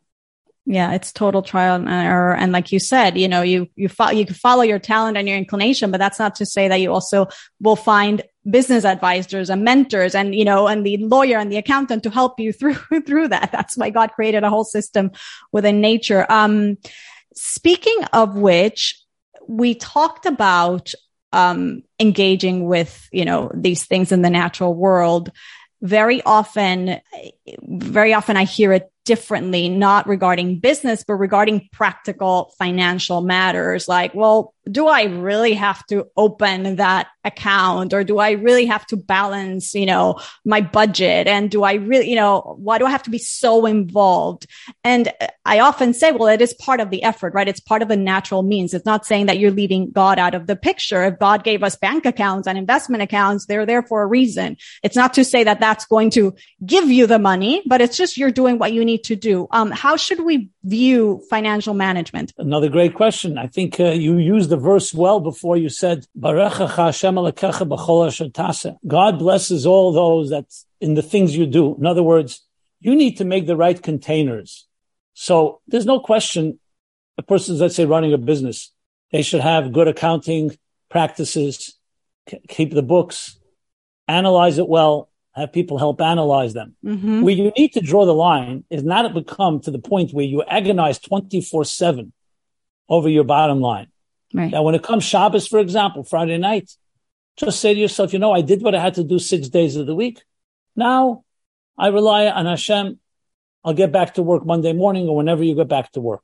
Yeah, 0.70 0.92
it's 0.92 1.14
total 1.14 1.42
trial 1.42 1.76
and 1.76 1.88
error. 1.88 2.36
And 2.36 2.52
like 2.52 2.74
you 2.74 2.80
said, 2.80 3.18
you 3.18 3.30
know, 3.30 3.42
you, 3.42 3.70
you, 3.78 3.88
fo- 3.88 4.10
you 4.10 4.26
can 4.26 4.36
follow 4.36 4.64
your 4.64 4.80
talent 4.80 5.16
and 5.16 5.26
your 5.26 5.38
inclination, 5.38 5.92
but 5.92 5.98
that's 5.98 6.20
not 6.20 6.36
to 6.36 6.46
say 6.46 6.68
that 6.68 6.82
you 6.82 6.92
also 6.92 7.28
will 7.62 7.78
find 7.78 8.22
business 8.50 8.84
advisors 8.84 9.50
and 9.50 9.64
mentors 9.64 10.14
and, 10.14 10.36
you 10.36 10.44
know, 10.44 10.68
and 10.68 10.86
the 10.86 10.98
lawyer 10.98 11.38
and 11.38 11.50
the 11.50 11.58
accountant 11.58 12.04
to 12.04 12.10
help 12.10 12.38
you 12.38 12.52
through, 12.60 12.74
through 12.74 13.30
that. 13.30 13.52
That's 13.54 13.78
why 13.78 13.92
God 13.92 14.12
created 14.12 14.44
a 14.44 14.50
whole 14.50 14.66
system 14.66 15.12
within 15.54 15.80
nature. 15.80 16.26
Um, 16.30 16.78
speaking 17.34 18.04
of 18.12 18.36
which, 18.36 19.02
we 19.48 19.74
talked 19.74 20.26
about, 20.26 20.92
um, 21.34 21.84
engaging 22.00 22.66
with, 22.66 23.08
you 23.12 23.26
know, 23.26 23.52
these 23.54 23.86
things 23.86 24.12
in 24.12 24.22
the 24.22 24.30
natural 24.30 24.74
world. 24.74 25.32
Very 25.82 26.24
often, 26.24 27.00
very 27.62 28.14
often 28.14 28.36
I 28.36 28.46
hear 28.46 28.74
it 28.74 28.92
differently, 29.06 29.70
not 29.70 30.08
regarding 30.08 30.60
business, 30.60 31.04
but 31.08 31.14
regarding 31.14 31.70
practical 31.72 32.54
financial 32.58 33.22
matters. 33.22 33.88
Like, 33.88 34.14
well, 34.14 34.54
do 34.72 34.88
I 34.88 35.04
really 35.04 35.54
have 35.54 35.86
to 35.88 36.06
open 36.16 36.78
that 36.78 37.08
account 37.24 37.94
or 37.94 38.04
do 38.04 38.20
I 38.20 38.32
really 38.32 38.66
have 38.66 38.86
to 38.88 38.98
balance, 38.98 39.74
you 39.76 39.86
know, 39.86 40.20
my 40.46 40.62
budget? 40.62 41.28
And 41.28 41.52
do 41.52 41.64
I 41.64 41.74
really, 41.74 42.10
you 42.10 42.16
know, 42.16 42.56
why 42.60 42.78
do 42.78 42.86
I 42.86 42.90
have 42.90 43.04
to 43.04 43.10
be 43.10 43.18
so 43.18 43.66
involved? 43.66 44.48
And 44.84 45.12
I 45.46 45.60
often 45.60 45.94
say, 45.94 46.12
well, 46.12 46.28
it 46.28 46.42
is 46.42 46.54
part 46.54 46.80
of 46.80 46.90
the 46.90 47.04
effort, 47.04 47.34
right? 47.34 47.48
It's 47.48 47.60
part 47.60 47.82
of 47.82 47.88
the 47.88 47.98
natural 47.98 48.44
means. 48.44 48.74
It's 48.74 48.86
not 48.86 49.06
saying 49.06 49.28
that 49.28 49.40
you're 49.40 49.52
leaving 49.52 49.92
God 49.92 50.20
out 50.20 50.36
of 50.36 50.48
the 50.48 50.56
picture. 50.56 51.04
If 51.04 51.20
God 51.20 51.44
gave 51.44 51.64
us 51.64 51.76
bank 51.76 52.06
accounts 52.06 52.48
and 52.48 52.58
investment 52.58 53.04
accounts, 53.04 53.46
they're 53.46 53.66
there 53.66 53.84
for 53.84 54.02
a 54.02 54.08
reason. 54.08 54.58
It's 54.84 54.96
not 54.96 55.14
to 55.16 55.26
say 55.26 55.44
that 55.44 55.60
that's 55.60 55.86
going 55.86 56.10
to 56.12 56.34
give 56.66 56.90
you 56.90 57.08
the 57.08 57.20
money, 57.20 57.62
but 57.66 57.82
it's 57.82 57.98
just 57.98 58.18
you're 58.18 58.32
doing 58.32 58.58
what 58.58 58.74
you 58.74 58.84
need 58.84 59.04
to 59.06 59.16
do. 59.16 59.48
Um, 59.52 59.72
how 59.72 59.98
should 59.98 60.24
we 60.24 60.50
view 60.64 61.22
financial 61.30 61.74
management? 61.74 62.34
Another 62.38 62.70
great 62.70 62.94
question. 62.94 63.38
I 63.38 63.48
think 63.48 63.80
uh, 63.80 63.92
you 63.92 64.18
used 64.18 64.50
the 64.50 64.57
verse 64.58 64.94
well 64.94 65.20
before 65.20 65.58
you 65.58 65.70
said, 65.70 66.06
God 68.88 69.20
blesses 69.20 69.66
all 69.66 69.92
those 69.92 70.30
that 70.30 70.46
in 70.80 70.94
the 70.94 71.02
things 71.02 71.36
you 71.36 71.46
do. 71.46 71.76
In 71.76 71.86
other 71.86 72.04
words, 72.04 72.46
you 72.80 72.96
need 72.96 73.18
to 73.18 73.26
make 73.26 73.48
the 73.48 73.56
right 73.56 73.82
containers. 73.82 74.68
So 75.14 75.62
there's 75.68 75.86
no 75.86 76.00
question 76.00 76.60
a 77.18 77.24
person's, 77.24 77.60
let's 77.62 77.76
say, 77.76 77.86
running 77.86 78.14
a 78.14 78.18
business. 78.18 78.72
They 79.12 79.22
should 79.22 79.42
have 79.42 79.74
good 79.74 79.88
accounting 79.88 80.56
practices, 80.90 81.76
keep 82.48 82.74
the 82.74 82.84
books, 82.84 83.40
analyze 84.08 84.58
it 84.58 84.68
well, 84.68 85.10
have 85.34 85.54
people 85.54 85.78
help 85.78 86.02
analyze 86.02 86.54
them. 86.54 86.76
Mm-hmm. 86.84 87.22
Where 87.22 87.34
you 87.34 87.52
need 87.58 87.74
to 87.74 87.82
draw 87.82 88.06
the 88.06 88.14
line 88.14 88.64
is 88.70 88.84
not 88.84 89.04
to 89.04 89.10
become 89.10 89.60
to 89.62 89.72
the 89.72 89.80
point 89.80 90.14
where 90.14 90.26
you 90.26 90.44
agonize 90.44 91.00
24 91.00 91.66
seven 91.66 92.14
over 92.90 93.10
your 93.10 93.24
bottom 93.24 93.60
line. 93.62 93.88
Right. 94.34 94.52
Now, 94.52 94.64
when 94.64 94.76
it 94.76 94.84
comes 94.84 95.04
Shabbos, 95.04 95.48
for 95.48 95.60
example, 95.60 96.04
Friday 96.04 96.38
night, 96.38 96.72
just 97.38 97.60
say 97.60 97.74
to 97.74 97.80
yourself, 97.80 98.14
you 98.14 98.20
know, 98.20 98.34
I 98.34 98.42
did 98.42 98.62
what 98.62 98.76
I 98.76 98.82
had 98.82 98.96
to 98.96 99.04
do 99.04 99.20
six 99.20 99.48
days 99.50 99.76
of 99.76 99.86
the 99.86 99.96
week. 99.96 100.24
Now 100.76 101.24
I 101.78 101.88
rely 101.88 102.28
on 102.28 102.46
Hashem. 102.46 103.00
I'll 103.64 103.74
get 103.74 103.92
back 103.92 104.16
to 104.16 104.24
work 104.24 104.46
Monday 104.46 104.74
morning 104.74 105.08
or 105.08 105.16
whenever 105.16 105.44
you 105.44 105.56
get 105.56 105.68
back 105.68 105.92
to 105.94 106.02
work. 106.02 106.24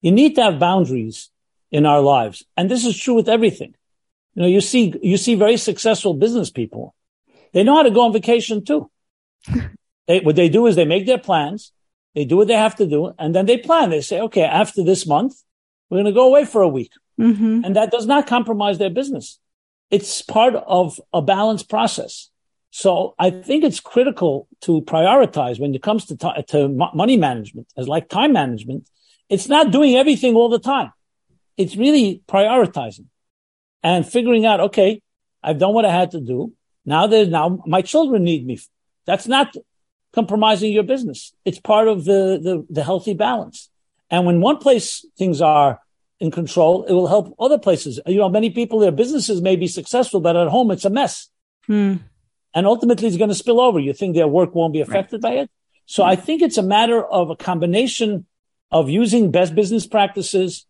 You 0.00 0.12
need 0.12 0.36
to 0.36 0.42
have 0.42 0.58
boundaries 0.58 1.30
in 1.70 1.86
our 1.86 2.00
lives. 2.00 2.44
And 2.56 2.70
this 2.70 2.84
is 2.84 2.96
true 2.96 3.14
with 3.14 3.28
everything. 3.28 3.74
You 4.34 4.42
know, 4.42 4.48
you 4.48 4.60
see, 4.60 4.94
you 5.02 5.16
see 5.16 5.34
very 5.34 5.56
successful 5.56 6.14
business 6.14 6.50
people 6.50 6.94
they 7.52 7.62
know 7.62 7.76
how 7.76 7.82
to 7.82 7.90
go 7.90 8.02
on 8.02 8.12
vacation 8.12 8.64
too. 8.64 8.90
they, 10.06 10.20
what 10.20 10.36
they 10.36 10.48
do 10.48 10.66
is 10.66 10.76
they 10.76 10.84
make 10.84 11.06
their 11.06 11.18
plans. 11.18 11.72
They 12.14 12.24
do 12.24 12.36
what 12.36 12.48
they 12.48 12.54
have 12.54 12.76
to 12.76 12.86
do. 12.86 13.12
And 13.18 13.34
then 13.34 13.46
they 13.46 13.58
plan. 13.58 13.90
They 13.90 14.00
say, 14.00 14.20
okay, 14.20 14.42
after 14.42 14.82
this 14.82 15.06
month, 15.06 15.42
we're 15.88 15.96
going 15.96 16.06
to 16.06 16.12
go 16.12 16.26
away 16.26 16.44
for 16.44 16.62
a 16.62 16.68
week. 16.68 16.92
Mm-hmm. 17.18 17.64
And 17.64 17.76
that 17.76 17.90
does 17.90 18.06
not 18.06 18.26
compromise 18.26 18.78
their 18.78 18.90
business. 18.90 19.38
It's 19.90 20.22
part 20.22 20.54
of 20.54 21.00
a 21.12 21.22
balanced 21.22 21.68
process. 21.68 22.30
So 22.70 23.14
I 23.18 23.30
think 23.30 23.64
it's 23.64 23.80
critical 23.80 24.46
to 24.62 24.82
prioritize 24.82 25.58
when 25.58 25.74
it 25.74 25.82
comes 25.82 26.04
to, 26.06 26.16
t- 26.16 26.42
to 26.48 26.68
money 26.68 27.16
management 27.16 27.66
as 27.76 27.88
like 27.88 28.08
time 28.08 28.32
management. 28.32 28.88
It's 29.28 29.48
not 29.48 29.72
doing 29.72 29.96
everything 29.96 30.34
all 30.34 30.48
the 30.48 30.58
time. 30.58 30.92
It's 31.56 31.76
really 31.76 32.22
prioritizing 32.28 33.06
and 33.82 34.06
figuring 34.06 34.46
out, 34.46 34.60
okay, 34.60 35.02
I've 35.42 35.58
done 35.58 35.74
what 35.74 35.84
I 35.84 35.92
had 35.92 36.10
to 36.12 36.20
do. 36.20 36.52
Now 36.84 37.06
there's 37.06 37.28
now 37.28 37.62
my 37.66 37.82
children 37.82 38.22
need 38.22 38.46
me. 38.46 38.60
That's 39.06 39.26
not 39.26 39.54
compromising 40.12 40.72
your 40.72 40.82
business. 40.82 41.34
It's 41.44 41.58
part 41.58 41.88
of 41.88 42.04
the, 42.04 42.38
the, 42.42 42.66
the 42.70 42.84
healthy 42.84 43.14
balance. 43.14 43.70
And 44.10 44.26
when 44.26 44.40
one 44.40 44.58
place 44.58 45.04
things 45.16 45.40
are 45.40 45.80
in 46.20 46.30
control, 46.30 46.84
it 46.84 46.92
will 46.92 47.06
help 47.06 47.34
other 47.38 47.58
places. 47.58 48.00
You 48.06 48.18
know, 48.18 48.28
many 48.28 48.50
people, 48.50 48.80
their 48.80 48.92
businesses 48.92 49.40
may 49.40 49.56
be 49.56 49.66
successful, 49.66 50.20
but 50.20 50.36
at 50.36 50.48
home 50.48 50.70
it's 50.70 50.84
a 50.84 50.90
mess. 50.90 51.28
Hmm. 51.66 51.96
And 52.54 52.66
ultimately 52.66 53.06
it's 53.06 53.16
going 53.16 53.28
to 53.28 53.34
spill 53.36 53.60
over. 53.60 53.78
You 53.78 53.92
think 53.92 54.14
their 54.14 54.26
work 54.26 54.54
won't 54.54 54.72
be 54.72 54.80
affected 54.80 55.22
right. 55.22 55.36
by 55.36 55.40
it? 55.42 55.50
So 55.86 56.02
I 56.02 56.16
think 56.16 56.42
it's 56.42 56.58
a 56.58 56.62
matter 56.62 57.02
of 57.02 57.30
a 57.30 57.36
combination 57.36 58.26
of 58.70 58.90
using 58.90 59.30
best 59.30 59.54
business 59.54 59.86
practices, 59.86 60.66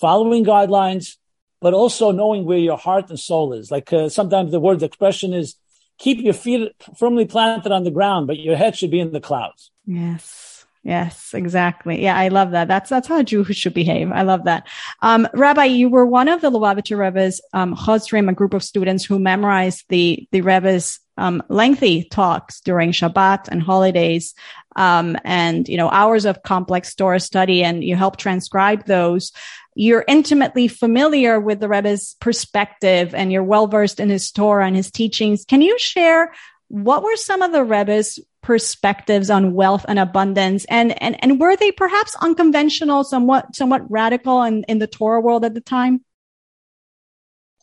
following 0.00 0.44
guidelines, 0.44 1.16
but 1.60 1.74
also 1.74 2.12
knowing 2.12 2.44
where 2.44 2.58
your 2.58 2.78
heart 2.78 3.10
and 3.10 3.18
soul 3.18 3.52
is. 3.52 3.70
Like 3.70 3.92
uh, 3.92 4.08
sometimes 4.08 4.52
the 4.52 4.60
word 4.60 4.82
expression 4.82 5.34
is 5.34 5.56
keep 5.98 6.18
your 6.18 6.34
feet 6.34 6.72
firmly 6.96 7.24
planted 7.26 7.72
on 7.72 7.84
the 7.84 7.90
ground, 7.90 8.26
but 8.26 8.38
your 8.38 8.56
head 8.56 8.76
should 8.76 8.90
be 8.90 9.00
in 9.00 9.12
the 9.12 9.20
clouds. 9.20 9.70
Yes. 9.86 10.53
Yes, 10.84 11.32
exactly. 11.32 12.02
Yeah, 12.02 12.14
I 12.16 12.28
love 12.28 12.50
that. 12.50 12.68
That's 12.68 12.90
that's 12.90 13.08
how 13.08 13.18
a 13.18 13.24
Jew 13.24 13.42
should 13.44 13.72
behave. 13.72 14.12
I 14.12 14.20
love 14.20 14.44
that. 14.44 14.68
Um, 15.00 15.26
Rabbi, 15.32 15.64
you 15.64 15.88
were 15.88 16.04
one 16.04 16.28
of 16.28 16.42
the 16.42 16.50
Lubavitcher 16.50 16.98
Rebbe's 16.98 17.40
um, 17.54 17.74
Chosrim, 17.74 18.28
a 18.28 18.34
group 18.34 18.52
of 18.52 18.62
students 18.62 19.02
who 19.02 19.18
memorized 19.18 19.86
the 19.88 20.28
the 20.30 20.42
Rebbe's 20.42 21.00
um, 21.16 21.42
lengthy 21.48 22.04
talks 22.04 22.60
during 22.60 22.92
Shabbat 22.92 23.48
and 23.48 23.62
holidays, 23.62 24.34
um, 24.76 25.16
and 25.24 25.66
you 25.70 25.78
know 25.78 25.88
hours 25.88 26.26
of 26.26 26.42
complex 26.42 26.94
Torah 26.94 27.18
study, 27.18 27.64
and 27.64 27.82
you 27.82 27.96
helped 27.96 28.20
transcribe 28.20 28.84
those 28.84 29.32
you're 29.76 30.04
intimately 30.06 30.68
familiar 30.68 31.40
with 31.40 31.58
the 31.58 31.68
Rebbe's 31.68 32.14
perspective 32.20 33.12
and 33.12 33.32
you're 33.32 33.42
well 33.42 33.66
versed 33.66 33.98
in 33.98 34.08
his 34.08 34.30
Torah 34.30 34.66
and 34.66 34.76
his 34.76 34.88
teachings. 34.88 35.44
Can 35.44 35.62
you 35.62 35.76
share 35.80 36.32
what 36.68 37.02
were 37.02 37.16
some 37.16 37.42
of 37.42 37.52
the 37.52 37.64
Rebbe's 37.64 38.18
perspectives 38.44 39.30
on 39.30 39.54
wealth 39.54 39.84
and 39.88 39.98
abundance? 39.98 40.64
And, 40.66 41.02
and, 41.02 41.16
and 41.24 41.40
were 41.40 41.56
they 41.56 41.72
perhaps 41.72 42.14
unconventional, 42.20 43.02
somewhat, 43.02 43.56
somewhat 43.56 43.90
radical 43.90 44.42
in, 44.42 44.62
in 44.64 44.78
the 44.78 44.86
Torah 44.86 45.20
world 45.20 45.44
at 45.44 45.54
the 45.54 45.60
time? 45.60 46.04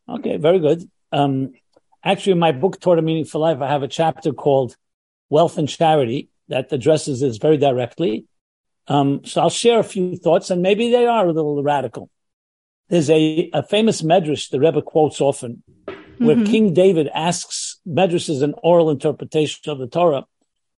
Okay, 0.09 0.37
very 0.37 0.59
good. 0.59 0.89
Um, 1.11 1.53
actually, 2.03 2.33
in 2.33 2.39
my 2.39 2.51
book, 2.51 2.81
Toward 2.81 2.99
a 2.99 3.01
Meaningful 3.01 3.39
Life, 3.39 3.61
I 3.61 3.67
have 3.67 3.83
a 3.83 3.87
chapter 3.87 4.33
called 4.33 4.75
Wealth 5.29 5.57
and 5.57 5.69
Charity 5.69 6.29
that 6.49 6.73
addresses 6.73 7.21
this 7.21 7.37
very 7.37 7.57
directly. 7.57 8.25
Um, 8.87 9.23
so 9.23 9.41
I'll 9.41 9.49
share 9.49 9.79
a 9.79 9.83
few 9.83 10.17
thoughts, 10.17 10.49
and 10.49 10.61
maybe 10.61 10.91
they 10.91 11.05
are 11.05 11.27
a 11.27 11.31
little 11.31 11.61
radical. 11.63 12.09
There's 12.89 13.09
a, 13.09 13.49
a 13.53 13.63
famous 13.63 14.01
medrash 14.01 14.49
the 14.49 14.59
Rebbe 14.59 14.81
quotes 14.81 15.21
often, 15.21 15.63
where 16.17 16.35
mm-hmm. 16.35 16.51
King 16.51 16.73
David 16.73 17.07
asks, 17.13 17.79
medrash 17.87 18.29
is 18.29 18.41
an 18.41 18.55
oral 18.63 18.89
interpretation 18.89 19.71
of 19.71 19.79
the 19.79 19.87
Torah, 19.87 20.25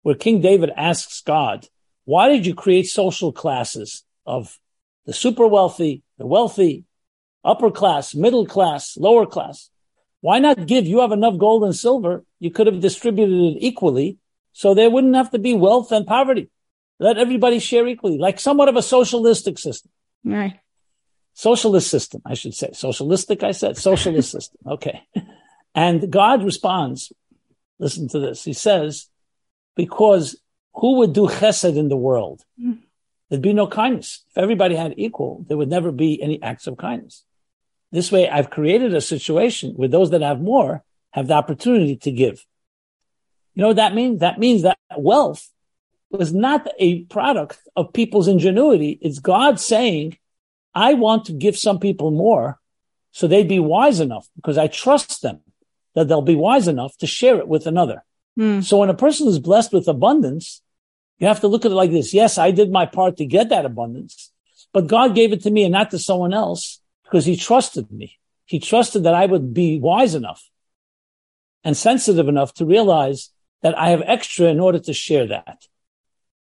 where 0.04 0.16
King 0.16 0.42
David 0.42 0.72
asks 0.76 1.22
God, 1.22 1.68
why 2.06 2.30
did 2.30 2.46
you 2.46 2.54
create 2.54 2.88
social 2.88 3.32
classes 3.32 4.04
of 4.26 4.60
the 5.06 5.14
super 5.14 5.48
wealthy, 5.48 6.04
the 6.18 6.28
wealthy, 6.28 6.86
upper 7.44 7.72
class, 7.72 8.14
middle 8.14 8.46
class, 8.46 8.96
lower 8.98 9.26
class? 9.26 9.70
Why 10.22 10.40
not 10.40 10.68
give? 10.68 10.86
You 10.86 11.00
have 11.00 11.12
enough 11.12 11.38
gold 11.38 11.64
and 11.64 11.76
silver. 11.76 12.24
You 12.40 12.52
could 12.52 12.68
have 12.68 12.80
distributed 12.80 13.56
it 13.56 13.58
equally. 13.60 14.18
So 14.54 14.74
there 14.74 14.90
wouldn't 14.90 15.16
have 15.16 15.32
to 15.32 15.40
be 15.40 15.56
wealth 15.56 15.92
and 15.92 16.06
poverty. 16.06 16.50
Let 17.00 17.18
everybody 17.18 17.60
share 17.60 17.88
equally, 17.88 18.18
like 18.18 18.40
somewhat 18.40 18.70
of 18.70 18.76
a 18.76 18.82
socialistic 18.82 19.58
system. 19.58 19.92
Right. 20.24 20.60
Socialist 21.34 21.90
system, 21.90 22.22
I 22.26 22.36
should 22.36 22.54
say. 22.54 22.70
Socialistic, 22.74 23.44
I 23.44 23.52
said. 23.52 23.78
Socialist 23.78 24.32
system. 24.32 24.60
Okay. 24.68 25.02
And 25.76 26.12
God 26.12 26.44
responds, 26.44 27.12
listen 27.80 28.08
to 28.10 28.20
this. 28.20 28.44
He 28.44 28.54
says, 28.54 29.10
because 29.76 30.36
who 30.74 30.98
would 30.98 31.14
do 31.14 31.28
chesed 31.28 31.78
in 31.78 31.90
the 31.90 31.98
world? 31.98 32.44
Mm. 32.62 32.80
There'd 33.30 33.42
be 33.42 33.54
no 33.54 33.68
kindness. 33.68 34.24
If 34.30 34.38
everybody 34.38 34.76
had 34.76 34.94
equal, 34.98 35.46
there 35.48 35.58
would 35.58 35.70
never 35.70 35.92
be 35.92 36.22
any 36.22 36.42
acts 36.42 36.68
of 36.68 36.78
kindness. 36.78 37.24
This 37.92 38.12
way, 38.12 38.30
I've 38.30 38.50
created 38.50 38.94
a 38.94 39.02
situation 39.02 39.74
where 39.76 39.88
those 39.88 40.12
that 40.12 40.22
have 40.22 40.42
more 40.42 40.84
have 41.12 41.28
the 41.28 41.36
opportunity 41.36 41.96
to 41.98 42.12
give. 42.12 42.46
You 43.54 43.62
know 43.62 43.68
what 43.68 43.78
that 43.78 43.94
means? 43.94 44.20
That 44.20 44.40
means 44.40 44.64
that 44.64 44.78
wealth 44.98 45.50
was 46.10 46.34
not 46.34 46.68
a 46.80 47.04
product 47.06 47.60
of 47.76 47.94
people's 47.94 48.28
ingenuity. 48.28 48.98
It's 49.02 49.20
God 49.20 49.60
saying, 49.60 50.18
I 50.74 50.96
want 50.96 51.26
to 51.26 51.34
give 51.34 51.58
some 51.58 51.80
people 51.80 52.12
more 52.12 52.60
so 53.12 53.28
they'd 53.28 53.48
be 53.48 53.60
wise 53.60 54.00
enough 54.00 54.28
because 54.36 54.58
I 54.58 54.68
trust 54.68 55.22
them 55.22 55.42
that 55.94 56.08
they'll 56.08 56.24
be 56.24 56.36
wise 56.36 56.68
enough 56.68 56.98
to 56.98 57.08
share 57.08 57.38
it 57.38 57.48
with 57.48 57.68
another. 57.68 58.04
Mm. 58.38 58.64
So 58.64 58.78
when 58.78 58.90
a 58.90 58.96
person 58.96 59.28
is 59.28 59.40
blessed 59.40 59.74
with 59.74 59.88
abundance, 59.88 60.62
you 61.20 61.28
have 61.28 61.42
to 61.42 61.48
look 61.48 61.66
at 61.66 61.72
it 61.72 61.76
like 61.76 61.92
this. 61.92 62.14
Yes, 62.14 62.38
I 62.38 62.52
did 62.52 62.72
my 62.72 62.86
part 62.86 63.18
to 63.18 63.26
get 63.26 63.50
that 63.50 63.66
abundance, 63.66 64.32
but 64.74 64.88
God 64.88 65.16
gave 65.16 65.32
it 65.32 65.44
to 65.44 65.52
me 65.52 65.64
and 65.64 65.72
not 65.72 65.92
to 65.92 66.00
someone 66.00 66.34
else 66.34 66.82
because 67.04 67.26
he 67.26 67.36
trusted 67.36 67.92
me. 67.92 68.20
He 68.46 68.60
trusted 68.60 69.04
that 69.04 69.14
I 69.14 69.26
would 69.26 69.54
be 69.54 69.80
wise 69.80 70.16
enough 70.16 70.50
and 71.64 71.78
sensitive 71.78 72.28
enough 72.28 72.54
to 72.56 72.66
realize 72.66 73.30
that 73.62 73.78
I 73.78 73.90
have 73.90 74.02
extra 74.06 74.48
in 74.48 74.60
order 74.60 74.80
to 74.80 74.94
share 74.94 75.28
that. 75.28 75.66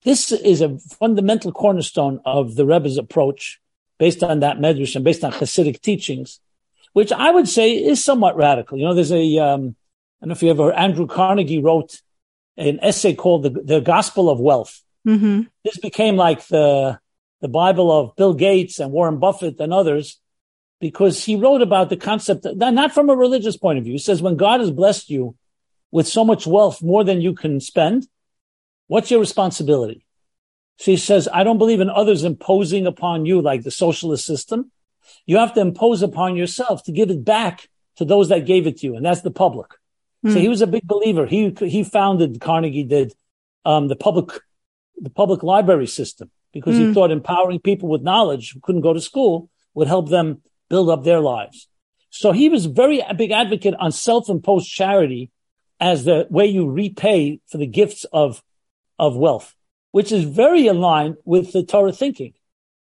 This 0.03 0.31
is 0.31 0.61
a 0.61 0.79
fundamental 0.79 1.51
cornerstone 1.51 2.21
of 2.25 2.55
the 2.55 2.65
Rebbe's 2.65 2.97
approach 2.97 3.59
based 3.99 4.23
on 4.23 4.39
that 4.39 4.57
medrash 4.57 4.95
and 4.95 5.05
based 5.05 5.23
on 5.23 5.31
Hasidic 5.31 5.81
teachings, 5.81 6.39
which 6.93 7.11
I 7.11 7.29
would 7.29 7.47
say 7.47 7.73
is 7.73 8.03
somewhat 8.03 8.35
radical. 8.35 8.77
You 8.77 8.85
know, 8.85 8.93
there's 8.93 9.11
a, 9.11 9.37
um, 9.37 9.75
I 10.21 10.25
don't 10.25 10.29
know 10.29 10.33
if 10.33 10.43
you 10.43 10.51
ever, 10.51 10.71
Andrew 10.71 11.07
Carnegie 11.07 11.61
wrote 11.61 11.99
an 12.55 12.79
essay 12.81 13.15
called 13.15 13.43
the, 13.43 13.49
the 13.49 13.79
Gospel 13.79 14.29
of 14.29 14.39
Wealth. 14.39 14.81
Mm-hmm. 15.07 15.43
This 15.63 15.77
became 15.77 16.15
like 16.15 16.45
the, 16.47 16.99
the 17.39 17.47
Bible 17.47 17.91
of 17.91 18.15
Bill 18.15 18.35
Gates 18.35 18.79
and 18.79 18.91
Warren 18.91 19.17
Buffett 19.17 19.59
and 19.59 19.73
others 19.73 20.19
because 20.79 21.23
he 21.23 21.35
wrote 21.35 21.61
about 21.61 21.89
the 21.89 21.97
concept, 21.97 22.45
not 22.55 22.91
from 22.91 23.09
a 23.09 23.15
religious 23.15 23.57
point 23.57 23.79
of 23.79 23.83
view. 23.83 23.93
He 23.93 23.99
says, 23.99 24.21
when 24.21 24.35
God 24.35 24.59
has 24.59 24.69
blessed 24.69 25.09
you 25.09 25.35
with 25.89 26.07
so 26.07 26.23
much 26.23 26.45
wealth, 26.45 26.83
more 26.83 27.03
than 27.03 27.19
you 27.21 27.33
can 27.33 27.59
spend, 27.59 28.07
what's 28.87 29.09
your 29.09 29.19
responsibility? 29.19 30.05
So 30.77 30.91
he 30.91 30.97
says, 30.97 31.27
I 31.31 31.43
don't 31.43 31.57
believe 31.57 31.79
in 31.79 31.89
others 31.89 32.23
imposing 32.23 32.85
upon 32.85 33.25
you 33.25 33.41
like 33.41 33.63
the 33.63 33.71
socialist 33.71 34.25
system. 34.25 34.71
You 35.25 35.37
have 35.37 35.53
to 35.53 35.61
impose 35.61 36.01
upon 36.01 36.35
yourself 36.35 36.83
to 36.83 36.91
give 36.91 37.09
it 37.09 37.25
back 37.25 37.69
to 37.97 38.05
those 38.05 38.29
that 38.29 38.45
gave 38.45 38.67
it 38.67 38.77
to 38.77 38.87
you. 38.87 38.95
And 38.95 39.05
that's 39.05 39.21
the 39.21 39.31
public. 39.31 39.67
Mm. 40.25 40.33
So 40.33 40.39
he 40.39 40.49
was 40.49 40.61
a 40.61 40.67
big 40.67 40.87
believer. 40.87 41.25
He, 41.25 41.53
he 41.59 41.83
founded, 41.83 42.41
Carnegie 42.41 42.83
did, 42.83 43.13
um, 43.65 43.87
the 43.87 43.95
public, 43.95 44.41
the 44.97 45.09
public 45.09 45.43
library 45.43 45.87
system 45.87 46.29
because 46.53 46.75
mm. 46.75 46.79
he 46.79 46.85
hmm. 46.87 46.93
thought 46.93 47.11
empowering 47.11 47.59
people 47.59 47.89
with 47.89 48.01
knowledge 48.01 48.53
who 48.53 48.59
couldn't 48.59 48.81
go 48.81 48.93
to 48.93 49.01
school 49.01 49.49
would 49.73 49.87
help 49.87 50.09
them 50.09 50.41
build 50.69 50.89
up 50.89 51.03
their 51.03 51.19
lives. 51.19 51.67
So 52.09 52.33
he 52.33 52.49
was 52.49 52.65
very 52.65 52.99
a 52.99 53.13
big 53.13 53.31
advocate 53.31 53.73
on 53.79 53.91
self-imposed 53.91 54.69
charity 54.69 55.31
as 55.79 56.03
the 56.03 56.27
way 56.29 56.45
you 56.45 56.69
repay 56.69 57.39
for 57.47 57.57
the 57.57 57.65
gifts 57.65 58.05
of, 58.11 58.43
of 58.99 59.15
wealth, 59.15 59.55
which 59.91 60.11
is 60.11 60.25
very 60.25 60.67
aligned 60.67 61.15
with 61.25 61.53
the 61.53 61.63
Torah 61.63 61.93
thinking. 61.93 62.33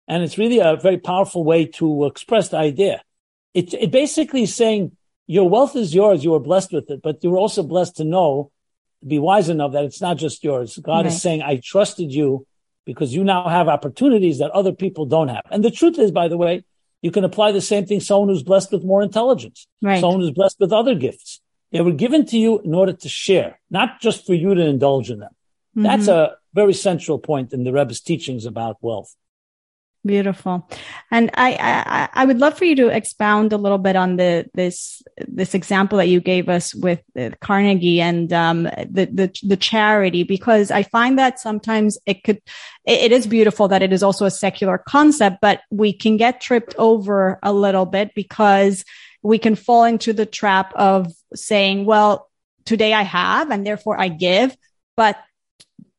And 0.06 0.22
it's 0.22 0.38
really 0.38 0.60
a 0.60 0.76
very 0.76 0.98
powerful 0.98 1.44
way 1.44 1.66
to 1.66 2.06
express 2.06 2.48
the 2.48 2.56
idea. 2.56 3.02
It, 3.54 3.74
it 3.74 3.90
basically 3.90 4.44
is 4.44 4.54
saying 4.54 4.96
your 5.28 5.48
wealth 5.48 5.76
is 5.76 5.94
yours. 5.94 6.24
You 6.24 6.34
are 6.34 6.40
blessed 6.40 6.72
with 6.72 6.90
it, 6.90 7.02
but 7.02 7.22
you're 7.22 7.36
also 7.36 7.62
blessed 7.62 7.98
to 7.98 8.04
know, 8.04 8.50
be 9.06 9.18
wise 9.18 9.48
enough 9.50 9.72
that 9.72 9.84
it's 9.84 10.00
not 10.00 10.16
just 10.16 10.42
yours. 10.42 10.76
God 10.82 11.04
right. 11.04 11.06
is 11.06 11.22
saying, 11.22 11.42
I 11.42 11.60
trusted 11.62 12.10
you 12.10 12.46
because 12.86 13.14
you 13.14 13.22
now 13.22 13.46
have 13.46 13.68
opportunities 13.68 14.38
that 14.38 14.50
other 14.52 14.72
people 14.72 15.04
don't 15.04 15.28
have. 15.28 15.44
And 15.50 15.62
the 15.62 15.70
truth 15.70 15.98
is, 15.98 16.10
by 16.10 16.28
the 16.28 16.38
way, 16.38 16.64
you 17.02 17.10
can 17.10 17.24
apply 17.24 17.52
the 17.52 17.60
same 17.60 17.84
thing. 17.84 18.00
Someone 18.00 18.30
who's 18.30 18.42
blessed 18.42 18.72
with 18.72 18.82
more 18.82 19.02
intelligence, 19.02 19.68
right. 19.82 20.00
someone 20.00 20.20
who's 20.20 20.32
blessed 20.32 20.58
with 20.58 20.72
other 20.72 20.94
gifts. 20.94 21.40
They 21.70 21.82
were 21.82 21.92
given 21.92 22.24
to 22.26 22.38
you 22.38 22.60
in 22.60 22.74
order 22.74 22.94
to 22.94 23.08
share, 23.10 23.60
not 23.70 24.00
just 24.00 24.26
for 24.26 24.32
you 24.32 24.54
to 24.54 24.62
indulge 24.62 25.10
in 25.10 25.18
them. 25.18 25.32
Mm-hmm. 25.76 25.82
That's 25.82 26.08
a 26.08 26.36
very 26.54 26.72
central 26.72 27.18
point 27.18 27.52
in 27.52 27.64
the 27.64 27.72
Rebbe's 27.72 28.00
teachings 28.00 28.46
about 28.46 28.78
wealth. 28.80 29.14
Beautiful, 30.06 30.68
and 31.10 31.28
I, 31.34 31.54
I, 31.60 32.22
I 32.22 32.24
would 32.24 32.38
love 32.38 32.56
for 32.56 32.64
you 32.64 32.76
to 32.76 32.86
expound 32.86 33.52
a 33.52 33.56
little 33.56 33.78
bit 33.78 33.96
on 33.96 34.16
the 34.16 34.48
this 34.54 35.02
this 35.26 35.54
example 35.54 35.98
that 35.98 36.06
you 36.06 36.20
gave 36.20 36.48
us 36.48 36.72
with 36.72 37.00
Carnegie 37.40 38.00
and 38.00 38.32
um, 38.32 38.62
the 38.62 39.08
the 39.12 39.36
the 39.42 39.56
charity 39.56 40.22
because 40.22 40.70
I 40.70 40.84
find 40.84 41.18
that 41.18 41.40
sometimes 41.40 41.98
it 42.06 42.22
could 42.22 42.36
it, 42.86 43.10
it 43.10 43.12
is 43.12 43.26
beautiful 43.26 43.66
that 43.68 43.82
it 43.82 43.92
is 43.92 44.04
also 44.04 44.24
a 44.24 44.30
secular 44.30 44.78
concept, 44.78 45.38
but 45.42 45.62
we 45.70 45.92
can 45.92 46.16
get 46.16 46.40
tripped 46.40 46.76
over 46.78 47.40
a 47.42 47.52
little 47.52 47.84
bit 47.84 48.14
because 48.14 48.84
we 49.22 49.38
can 49.38 49.56
fall 49.56 49.82
into 49.82 50.12
the 50.12 50.26
trap 50.26 50.72
of 50.76 51.12
saying, 51.34 51.84
well, 51.86 52.30
today 52.64 52.94
I 52.94 53.02
have 53.02 53.50
and 53.50 53.66
therefore 53.66 54.00
I 54.00 54.08
give, 54.08 54.56
but 54.96 55.16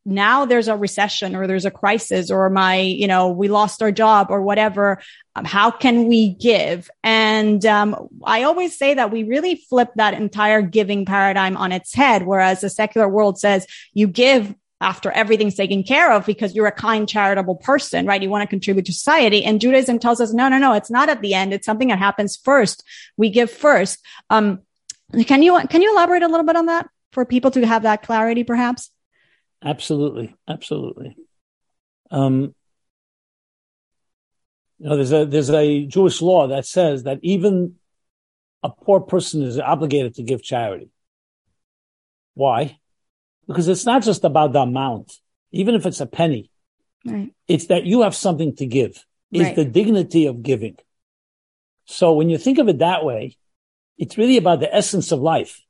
now 0.09 0.45
there's 0.45 0.67
a 0.67 0.75
recession 0.75 1.35
or 1.35 1.47
there's 1.47 1.65
a 1.65 1.71
crisis 1.71 2.31
or 2.31 2.49
my, 2.49 2.77
you 2.77 3.07
know, 3.07 3.29
we 3.29 3.47
lost 3.47 3.81
our 3.81 3.91
job 3.91 4.27
or 4.29 4.41
whatever. 4.41 5.01
Um, 5.35 5.45
how 5.45 5.71
can 5.71 6.07
we 6.07 6.29
give? 6.29 6.89
And 7.03 7.65
um, 7.65 8.09
I 8.23 8.43
always 8.43 8.77
say 8.77 8.95
that 8.95 9.11
we 9.11 9.23
really 9.23 9.55
flip 9.55 9.89
that 9.95 10.15
entire 10.15 10.61
giving 10.61 11.05
paradigm 11.05 11.55
on 11.55 11.71
its 11.71 11.93
head, 11.93 12.25
whereas 12.25 12.61
the 12.61 12.69
secular 12.69 13.07
world 13.07 13.39
says 13.39 13.67
you 13.93 14.07
give 14.07 14.53
after 14.81 15.11
everything's 15.11 15.55
taken 15.55 15.83
care 15.83 16.11
of 16.13 16.25
because 16.25 16.55
you're 16.55 16.67
a 16.67 16.71
kind, 16.71 17.07
charitable 17.07 17.55
person, 17.55 18.05
right? 18.05 18.21
You 18.21 18.29
want 18.29 18.43
to 18.43 18.47
contribute 18.47 18.85
to 18.85 18.93
society. 18.93 19.43
And 19.43 19.59
Judaism 19.59 19.99
tells 19.99 20.21
us, 20.21 20.33
no, 20.33 20.47
no, 20.47 20.57
no, 20.57 20.73
it's 20.73 20.89
not 20.89 21.09
at 21.09 21.21
the 21.21 21.33
end. 21.33 21.53
It's 21.53 21.65
something 21.65 21.89
that 21.89 21.99
happens 21.99 22.37
first. 22.37 22.83
We 23.17 23.29
give 23.29 23.51
first. 23.51 23.99
Um, 24.29 24.61
can 25.25 25.43
you, 25.43 25.59
can 25.67 25.81
you 25.81 25.91
elaborate 25.91 26.23
a 26.23 26.27
little 26.27 26.45
bit 26.45 26.55
on 26.55 26.67
that 26.67 26.89
for 27.11 27.25
people 27.25 27.51
to 27.51 27.65
have 27.65 27.83
that 27.83 28.03
clarity, 28.03 28.43
perhaps? 28.43 28.89
Absolutely, 29.63 30.35
absolutely. 30.47 31.17
Um, 32.11 32.55
you 34.77 34.89
know, 34.89 34.95
there's 34.95 35.11
a 35.11 35.25
there's 35.25 35.49
a 35.49 35.85
Jewish 35.85 36.21
law 36.21 36.47
that 36.47 36.65
says 36.65 37.03
that 37.03 37.19
even 37.21 37.75
a 38.63 38.69
poor 38.69 39.01
person 39.01 39.43
is 39.43 39.59
obligated 39.59 40.15
to 40.15 40.23
give 40.23 40.41
charity. 40.41 40.89
Why? 42.33 42.79
Because 43.47 43.67
it's 43.67 43.85
not 43.85 44.03
just 44.03 44.23
about 44.23 44.53
the 44.53 44.61
amount, 44.61 45.13
even 45.51 45.75
if 45.75 45.85
it's 45.85 45.99
a 45.99 46.05
penny. 46.05 46.49
Right. 47.05 47.33
It's 47.47 47.67
that 47.67 47.85
you 47.85 48.01
have 48.01 48.15
something 48.15 48.55
to 48.57 48.65
give. 48.65 49.05
It's 49.31 49.43
right. 49.43 49.55
the 49.55 49.65
dignity 49.65 50.25
of 50.25 50.43
giving. 50.43 50.77
So 51.85 52.13
when 52.13 52.29
you 52.29 52.37
think 52.37 52.59
of 52.59 52.69
it 52.69 52.79
that 52.79 53.03
way, 53.03 53.37
it's 53.97 54.17
really 54.17 54.37
about 54.37 54.59
the 54.59 54.73
essence 54.73 55.11
of 55.11 55.19
life. 55.19 55.61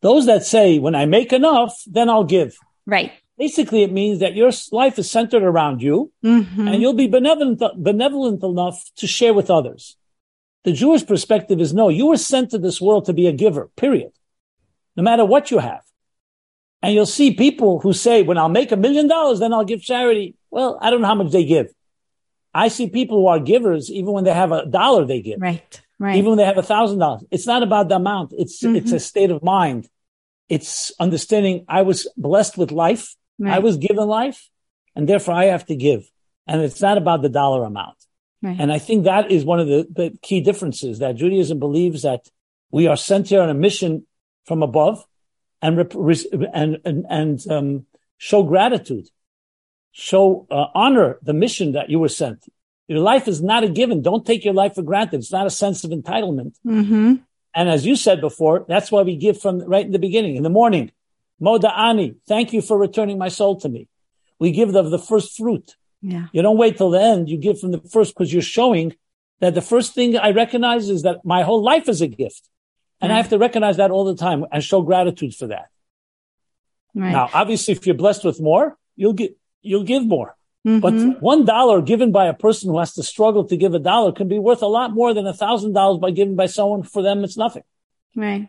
Those 0.00 0.26
that 0.26 0.44
say, 0.44 0.78
when 0.78 0.94
I 0.94 1.06
make 1.06 1.32
enough, 1.32 1.74
then 1.86 2.10
I'll 2.10 2.24
give. 2.24 2.56
Right. 2.84 3.12
Basically, 3.38 3.82
it 3.82 3.92
means 3.92 4.20
that 4.20 4.34
your 4.34 4.50
life 4.72 4.98
is 4.98 5.10
centered 5.10 5.42
around 5.42 5.82
you 5.82 6.10
mm-hmm. 6.24 6.68
and 6.68 6.80
you'll 6.80 6.94
be 6.94 7.06
benevolent, 7.06 7.62
benevolent 7.76 8.42
enough 8.42 8.82
to 8.96 9.06
share 9.06 9.34
with 9.34 9.50
others. 9.50 9.96
The 10.64 10.72
Jewish 10.72 11.06
perspective 11.06 11.60
is 11.60 11.74
no, 11.74 11.88
you 11.88 12.06
were 12.06 12.16
sent 12.16 12.50
to 12.50 12.58
this 12.58 12.80
world 12.80 13.04
to 13.04 13.12
be 13.12 13.26
a 13.26 13.32
giver, 13.32 13.70
period. 13.76 14.12
No 14.96 15.02
matter 15.02 15.24
what 15.24 15.50
you 15.50 15.58
have. 15.58 15.82
And 16.82 16.94
you'll 16.94 17.06
see 17.06 17.34
people 17.34 17.80
who 17.80 17.92
say, 17.92 18.22
when 18.22 18.38
I'll 18.38 18.48
make 18.48 18.72
a 18.72 18.76
million 18.76 19.06
dollars, 19.06 19.40
then 19.40 19.52
I'll 19.52 19.64
give 19.64 19.82
charity. 19.82 20.34
Well, 20.50 20.78
I 20.80 20.90
don't 20.90 21.02
know 21.02 21.08
how 21.08 21.14
much 21.14 21.32
they 21.32 21.44
give. 21.44 21.72
I 22.54 22.68
see 22.68 22.88
people 22.88 23.18
who 23.18 23.26
are 23.26 23.38
givers, 23.38 23.90
even 23.90 24.12
when 24.12 24.24
they 24.24 24.32
have 24.32 24.52
a 24.52 24.64
dollar, 24.64 25.04
they 25.04 25.20
give. 25.20 25.40
Right. 25.40 25.82
Right. 25.98 26.16
Even 26.16 26.30
when 26.30 26.38
they 26.38 26.44
have 26.44 26.58
a 26.58 26.62
thousand 26.62 26.98
dollars. 26.98 27.24
It's 27.30 27.46
not 27.46 27.62
about 27.62 27.88
the 27.88 27.96
amount. 27.96 28.32
It's, 28.36 28.62
mm-hmm. 28.62 28.76
it's 28.76 28.92
a 28.92 29.00
state 29.00 29.30
of 29.30 29.42
mind. 29.42 29.88
It's 30.48 30.92
understanding 30.98 31.64
I 31.68 31.82
was 31.82 32.08
blessed 32.16 32.56
with 32.56 32.70
life. 32.70 33.14
Right. 33.38 33.54
I 33.54 33.58
was 33.58 33.76
given 33.76 34.06
life 34.06 34.48
and 34.94 35.08
therefore 35.08 35.34
I 35.34 35.46
have 35.46 35.66
to 35.66 35.76
give. 35.76 36.10
And 36.46 36.62
it's 36.62 36.80
not 36.80 36.98
about 36.98 37.22
the 37.22 37.28
dollar 37.28 37.64
amount. 37.64 37.96
Right. 38.42 38.56
And 38.58 38.72
I 38.72 38.78
think 38.78 39.04
that 39.04 39.30
is 39.30 39.44
one 39.44 39.60
of 39.60 39.66
the, 39.66 39.86
the 39.90 40.18
key 40.22 40.40
differences 40.40 41.00
that 41.00 41.16
Judaism 41.16 41.58
believes 41.58 42.02
that 42.02 42.28
we 42.70 42.86
are 42.86 42.96
sent 42.96 43.28
here 43.28 43.42
on 43.42 43.50
a 43.50 43.54
mission 43.54 44.06
from 44.44 44.62
above 44.62 45.04
and, 45.62 45.78
and, 46.52 46.78
and, 46.84 47.06
and 47.08 47.50
um, 47.50 47.86
show 48.18 48.42
gratitude, 48.42 49.08
show 49.92 50.46
uh, 50.50 50.66
honor 50.74 51.18
the 51.22 51.32
mission 51.32 51.72
that 51.72 51.90
you 51.90 51.98
were 51.98 52.08
sent. 52.08 52.44
Your 52.88 53.00
life 53.00 53.26
is 53.26 53.42
not 53.42 53.64
a 53.64 53.68
given. 53.68 54.02
Don't 54.02 54.24
take 54.24 54.44
your 54.44 54.54
life 54.54 54.76
for 54.76 54.82
granted. 54.82 55.18
It's 55.18 55.32
not 55.32 55.46
a 55.46 55.50
sense 55.50 55.82
of 55.82 55.90
entitlement. 55.90 56.54
Mm-hmm. 56.64 57.14
And 57.54 57.68
as 57.68 57.84
you 57.84 57.96
said 57.96 58.20
before, 58.20 58.64
that's 58.68 58.92
why 58.92 59.02
we 59.02 59.16
give 59.16 59.40
from 59.40 59.60
right 59.60 59.84
in 59.84 59.92
the 59.92 59.98
beginning, 59.98 60.36
in 60.36 60.42
the 60.42 60.50
morning. 60.50 60.92
Moda 61.40 61.76
Ani, 61.76 62.14
thank 62.26 62.52
you 62.52 62.62
for 62.62 62.78
returning 62.78 63.18
my 63.18 63.28
soul 63.28 63.60
to 63.60 63.68
me. 63.68 63.88
We 64.38 64.52
give 64.52 64.74
of 64.74 64.90
the 64.90 64.98
first 64.98 65.36
fruit. 65.36 65.76
Yeah. 66.02 66.26
You 66.32 66.42
don't 66.42 66.58
wait 66.58 66.76
till 66.76 66.90
the 66.90 67.00
end. 67.00 67.28
You 67.28 67.38
give 67.38 67.58
from 67.60 67.72
the 67.72 67.80
first 67.80 68.14
because 68.14 68.32
you're 68.32 68.42
showing 68.42 68.94
that 69.40 69.54
the 69.54 69.62
first 69.62 69.94
thing 69.94 70.16
I 70.16 70.30
recognize 70.30 70.88
is 70.88 71.02
that 71.02 71.24
my 71.24 71.42
whole 71.42 71.62
life 71.62 71.88
is 71.88 72.00
a 72.00 72.06
gift. 72.06 72.48
And 73.00 73.12
I 73.12 73.16
have 73.18 73.28
to 73.28 73.38
recognize 73.38 73.76
that 73.76 73.90
all 73.90 74.04
the 74.04 74.16
time 74.16 74.44
and 74.50 74.64
show 74.64 74.80
gratitude 74.80 75.34
for 75.34 75.48
that. 75.48 75.66
Right. 76.94 77.12
Now, 77.12 77.28
obviously, 77.34 77.72
if 77.72 77.86
you're 77.86 77.94
blessed 77.94 78.24
with 78.24 78.40
more, 78.40 78.78
you'll 78.96 79.12
get, 79.12 79.36
you'll 79.60 79.84
give 79.84 80.06
more. 80.06 80.34
Mm-hmm. 80.66 80.80
But 80.80 81.22
one 81.22 81.44
dollar 81.44 81.82
given 81.82 82.10
by 82.10 82.26
a 82.26 82.34
person 82.34 82.70
who 82.70 82.78
has 82.78 82.94
to 82.94 83.02
struggle 83.02 83.44
to 83.44 83.56
give 83.56 83.74
a 83.74 83.78
dollar 83.78 84.12
can 84.12 84.28
be 84.28 84.38
worth 84.38 84.62
a 84.62 84.66
lot 84.66 84.92
more 84.92 85.14
than 85.14 85.26
a 85.26 85.34
thousand 85.34 85.74
dollars 85.74 86.00
by 86.00 86.10
given 86.10 86.34
by 86.34 86.46
someone 86.46 86.82
for 86.82 87.02
them 87.02 87.22
it's 87.22 87.36
nothing. 87.36 87.62
Right. 88.16 88.48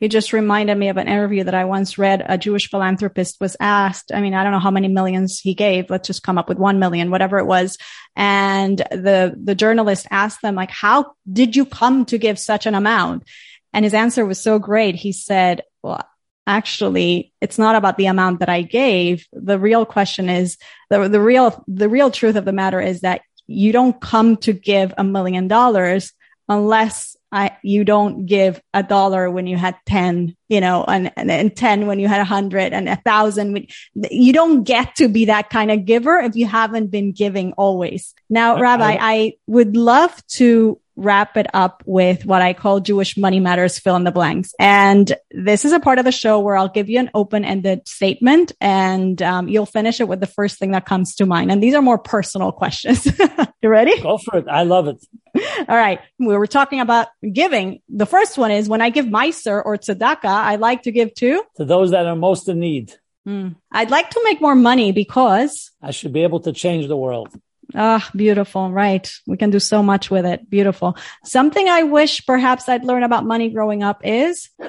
You 0.00 0.08
just 0.08 0.32
reminded 0.32 0.76
me 0.76 0.88
of 0.88 0.96
an 0.96 1.08
interview 1.08 1.44
that 1.44 1.54
I 1.54 1.64
once 1.64 1.98
read. 1.98 2.24
A 2.26 2.38
Jewish 2.38 2.68
philanthropist 2.68 3.40
was 3.40 3.56
asked, 3.60 4.12
I 4.12 4.20
mean, 4.20 4.34
I 4.34 4.42
don't 4.42 4.52
know 4.52 4.58
how 4.58 4.70
many 4.70 4.88
millions 4.88 5.38
he 5.38 5.54
gave. 5.54 5.90
Let's 5.90 6.06
just 6.06 6.22
come 6.22 6.38
up 6.38 6.48
with 6.48 6.58
1 6.58 6.78
million, 6.78 7.10
whatever 7.10 7.38
it 7.38 7.46
was. 7.46 7.78
And 8.16 8.78
the, 8.78 9.34
the 9.42 9.54
journalist 9.54 10.06
asked 10.10 10.42
them, 10.42 10.54
like, 10.54 10.70
how 10.70 11.14
did 11.30 11.56
you 11.56 11.66
come 11.66 12.04
to 12.06 12.18
give 12.18 12.38
such 12.38 12.66
an 12.66 12.74
amount? 12.74 13.24
And 13.72 13.84
his 13.84 13.94
answer 13.94 14.24
was 14.24 14.40
so 14.40 14.58
great. 14.58 14.94
He 14.94 15.12
said, 15.12 15.62
well, 15.82 16.00
actually 16.46 17.32
it's 17.40 17.58
not 17.58 17.74
about 17.74 17.96
the 17.96 18.06
amount 18.06 18.40
that 18.40 18.48
I 18.48 18.62
gave. 18.62 19.26
The 19.32 19.58
real 19.58 19.84
question 19.86 20.28
is 20.28 20.58
the, 20.90 21.08
the 21.08 21.20
real, 21.20 21.64
the 21.66 21.88
real 21.88 22.10
truth 22.10 22.36
of 22.36 22.44
the 22.44 22.52
matter 22.52 22.80
is 22.80 23.00
that 23.00 23.22
you 23.46 23.72
don't 23.72 24.00
come 24.00 24.36
to 24.38 24.52
give 24.52 24.94
a 24.96 25.04
million 25.04 25.48
dollars 25.48 26.12
unless 26.48 27.16
I, 27.34 27.56
you 27.62 27.84
don't 27.84 28.26
give 28.26 28.62
a 28.72 28.84
dollar 28.84 29.28
when 29.28 29.48
you 29.48 29.56
had 29.56 29.76
10, 29.86 30.36
you 30.48 30.60
know, 30.60 30.84
and, 30.84 31.10
and, 31.16 31.30
and 31.32 31.54
10 31.54 31.88
when 31.88 31.98
you 31.98 32.06
had 32.06 32.20
a 32.20 32.24
hundred 32.24 32.72
and 32.72 32.88
a 32.88 32.94
thousand. 32.94 33.66
You 34.08 34.32
don't 34.32 34.62
get 34.62 34.94
to 34.96 35.08
be 35.08 35.24
that 35.24 35.50
kind 35.50 35.72
of 35.72 35.84
giver 35.84 36.16
if 36.18 36.36
you 36.36 36.46
haven't 36.46 36.92
been 36.92 37.10
giving 37.10 37.52
always. 37.54 38.14
Now, 38.30 38.60
Rabbi, 38.60 38.96
I 39.00 39.32
would 39.48 39.76
love 39.76 40.14
to 40.34 40.80
wrap 40.96 41.36
it 41.36 41.46
up 41.54 41.82
with 41.86 42.24
what 42.24 42.42
I 42.42 42.52
call 42.52 42.80
Jewish 42.80 43.16
money 43.16 43.40
matters 43.40 43.78
fill 43.78 43.96
in 43.96 44.04
the 44.04 44.12
blanks. 44.12 44.54
And 44.58 45.12
this 45.30 45.64
is 45.64 45.72
a 45.72 45.80
part 45.80 45.98
of 45.98 46.04
the 46.04 46.12
show 46.12 46.40
where 46.40 46.56
I'll 46.56 46.68
give 46.68 46.88
you 46.88 46.98
an 46.98 47.10
open 47.14 47.44
ended 47.44 47.86
statement 47.88 48.52
and 48.60 49.20
um, 49.22 49.48
you'll 49.48 49.66
finish 49.66 50.00
it 50.00 50.08
with 50.08 50.20
the 50.20 50.26
first 50.26 50.58
thing 50.58 50.72
that 50.72 50.86
comes 50.86 51.14
to 51.16 51.26
mind. 51.26 51.50
And 51.50 51.62
these 51.62 51.74
are 51.74 51.82
more 51.82 51.98
personal 51.98 52.52
questions. 52.52 53.06
you 53.62 53.68
ready? 53.68 54.00
Go 54.00 54.18
for 54.18 54.38
it. 54.38 54.46
I 54.48 54.62
love 54.62 54.88
it. 54.88 55.04
All 55.68 55.76
right. 55.76 56.00
We 56.18 56.36
were 56.36 56.46
talking 56.46 56.80
about 56.80 57.08
giving. 57.32 57.80
The 57.88 58.06
first 58.06 58.38
one 58.38 58.50
is 58.50 58.68
when 58.68 58.80
I 58.80 58.90
give 58.90 59.06
Maaser 59.06 59.62
or 59.64 59.76
tzedakah, 59.76 60.24
I 60.24 60.56
like 60.56 60.82
to 60.82 60.92
give 60.92 61.14
to 61.14 61.42
to 61.56 61.64
those 61.64 61.90
that 61.90 62.06
are 62.06 62.16
most 62.16 62.48
in 62.48 62.60
need. 62.60 62.94
Mm. 63.26 63.56
I'd 63.72 63.90
like 63.90 64.10
to 64.10 64.20
make 64.22 64.40
more 64.40 64.54
money 64.54 64.92
because 64.92 65.70
I 65.82 65.92
should 65.92 66.12
be 66.12 66.22
able 66.22 66.40
to 66.40 66.52
change 66.52 66.88
the 66.88 66.96
world. 66.96 67.30
Ah, 67.74 68.08
beautiful. 68.14 68.70
Right. 68.70 69.10
We 69.26 69.36
can 69.36 69.50
do 69.50 69.58
so 69.58 69.82
much 69.82 70.10
with 70.10 70.24
it. 70.24 70.48
Beautiful. 70.48 70.96
Something 71.24 71.68
I 71.68 71.82
wish 71.82 72.24
perhaps 72.24 72.68
I'd 72.68 72.84
learned 72.84 73.04
about 73.04 73.24
money 73.24 73.50
growing 73.50 73.82
up 73.82 74.00
is 74.04 74.48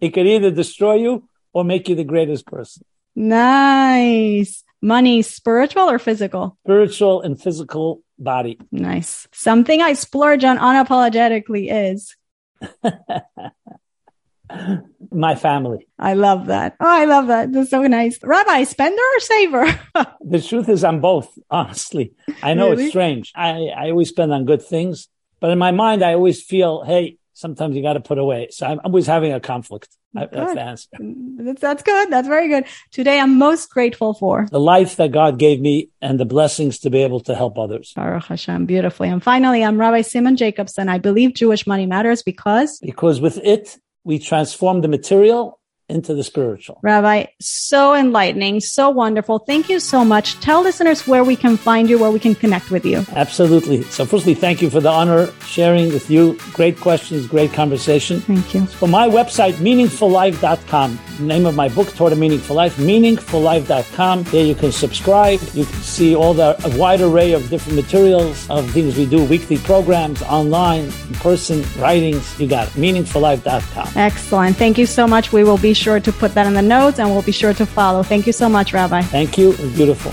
it 0.00 0.10
could 0.14 0.26
either 0.26 0.50
destroy 0.50 0.94
you 0.94 1.28
or 1.52 1.64
make 1.64 1.88
you 1.88 1.94
the 1.94 2.04
greatest 2.04 2.46
person. 2.46 2.84
Nice. 3.16 4.62
Money, 4.80 5.22
spiritual 5.22 5.90
or 5.90 5.98
physical? 5.98 6.56
Spiritual 6.64 7.22
and 7.22 7.40
physical 7.40 8.02
body. 8.18 8.58
Nice. 8.70 9.26
Something 9.32 9.82
I 9.82 9.94
splurge 9.94 10.44
on 10.44 10.58
unapologetically 10.58 11.68
is 11.70 12.16
my 15.10 15.34
family. 15.34 15.86
I 15.98 16.14
love 16.14 16.46
that. 16.46 16.76
Oh, 16.80 16.86
I 16.86 17.04
love 17.04 17.28
that. 17.28 17.52
That's 17.52 17.70
so 17.70 17.82
nice. 17.82 18.18
Rabbi, 18.22 18.64
spender 18.64 19.02
or 19.02 19.20
saver? 19.20 19.80
the 20.20 20.40
truth 20.40 20.68
is, 20.68 20.84
I'm 20.84 21.00
both, 21.00 21.36
honestly. 21.50 22.14
I 22.42 22.54
know 22.54 22.70
really? 22.70 22.84
it's 22.84 22.92
strange. 22.92 23.32
I, 23.34 23.68
I 23.76 23.90
always 23.90 24.08
spend 24.08 24.32
on 24.32 24.44
good 24.44 24.62
things, 24.62 25.08
but 25.40 25.50
in 25.50 25.58
my 25.58 25.70
mind, 25.70 26.04
I 26.04 26.14
always 26.14 26.42
feel, 26.42 26.84
hey, 26.84 27.18
sometimes 27.34 27.76
you 27.76 27.82
got 27.82 27.94
to 27.94 28.00
put 28.00 28.18
away. 28.18 28.48
So 28.50 28.66
I'm 28.66 28.80
always 28.84 29.06
having 29.06 29.32
a 29.32 29.40
conflict. 29.40 29.88
That's 30.14 30.54
the 30.54 30.60
answer. 30.60 30.88
That's, 30.98 31.60
that's 31.60 31.82
good. 31.82 32.10
That's 32.10 32.26
very 32.26 32.48
good. 32.48 32.64
Today, 32.90 33.20
I'm 33.20 33.38
most 33.38 33.70
grateful 33.70 34.14
for 34.14 34.48
the 34.50 34.58
life 34.58 34.96
that 34.96 35.12
God 35.12 35.38
gave 35.38 35.60
me 35.60 35.90
and 36.00 36.18
the 36.18 36.24
blessings 36.24 36.78
to 36.80 36.90
be 36.90 37.02
able 37.02 37.20
to 37.20 37.34
help 37.34 37.58
others. 37.58 37.92
Baruch 37.94 38.24
Hashem, 38.24 38.66
beautifully. 38.66 39.10
And 39.10 39.22
finally, 39.22 39.62
I'm 39.62 39.78
Rabbi 39.78 40.00
Simon 40.00 40.36
Jacobson. 40.36 40.88
I 40.88 40.98
believe 40.98 41.34
Jewish 41.34 41.66
money 41.66 41.86
matters 41.86 42.22
because 42.22 42.78
because 42.80 43.20
with 43.20 43.36
it 43.38 43.78
we 44.04 44.18
transform 44.18 44.80
the 44.80 44.88
material 44.88 45.57
into 45.88 46.14
the 46.14 46.22
spiritual. 46.22 46.78
Rabbi, 46.82 47.26
so 47.40 47.94
enlightening, 47.94 48.60
so 48.60 48.90
wonderful. 48.90 49.38
Thank 49.38 49.68
you 49.68 49.80
so 49.80 50.04
much. 50.04 50.38
Tell 50.40 50.62
listeners 50.62 51.06
where 51.06 51.24
we 51.24 51.36
can 51.36 51.56
find 51.56 51.88
you, 51.88 51.98
where 51.98 52.10
we 52.10 52.18
can 52.18 52.34
connect 52.34 52.70
with 52.70 52.84
you. 52.84 53.04
Absolutely. 53.14 53.82
So, 53.84 54.04
firstly, 54.04 54.34
thank 54.34 54.60
you 54.60 54.70
for 54.70 54.80
the 54.80 54.90
honor 54.90 55.30
sharing 55.46 55.88
with 55.92 56.10
you. 56.10 56.38
Great 56.52 56.78
questions, 56.78 57.26
great 57.26 57.52
conversation. 57.52 58.20
Thank 58.20 58.54
you. 58.54 58.66
For 58.66 58.88
my 58.88 59.08
website, 59.08 59.54
meaningfullife.com, 59.54 60.98
name 61.20 61.46
of 61.46 61.54
my 61.54 61.68
book, 61.68 61.88
Toward 61.94 62.12
a 62.12 62.16
Meaningful 62.16 62.56
Life, 62.56 62.76
meaningfullife.com. 62.76 64.24
There 64.24 64.44
you 64.44 64.54
can 64.54 64.72
subscribe. 64.72 65.40
You 65.54 65.64
can 65.64 65.82
see 65.82 66.14
all 66.14 66.34
the 66.34 66.58
a 66.64 66.78
wide 66.78 67.00
array 67.00 67.32
of 67.32 67.48
different 67.48 67.76
materials 67.76 68.48
of 68.50 68.70
things 68.70 68.96
we 68.96 69.06
do, 69.06 69.24
weekly 69.24 69.58
programs, 69.58 70.22
online, 70.22 70.84
in 70.84 71.14
person, 71.14 71.64
writings. 71.78 72.38
You 72.38 72.48
got 72.48 72.68
it. 72.68 72.72
Meaningfullife.com. 72.72 73.88
Excellent. 73.96 74.56
Thank 74.56 74.78
you 74.78 74.86
so 74.86 75.06
much. 75.06 75.32
We 75.32 75.44
will 75.44 75.58
be 75.58 75.74
sure 75.78 76.00
to 76.00 76.12
put 76.12 76.34
that 76.34 76.46
in 76.46 76.54
the 76.54 76.62
notes 76.62 76.98
and 76.98 77.10
we'll 77.10 77.22
be 77.22 77.32
sure 77.32 77.54
to 77.54 77.64
follow. 77.64 78.02
Thank 78.02 78.26
you 78.26 78.32
so 78.32 78.48
much, 78.48 78.72
Rabbi. 78.72 79.02
Thank 79.02 79.38
you. 79.38 79.52
beautiful. 79.76 80.12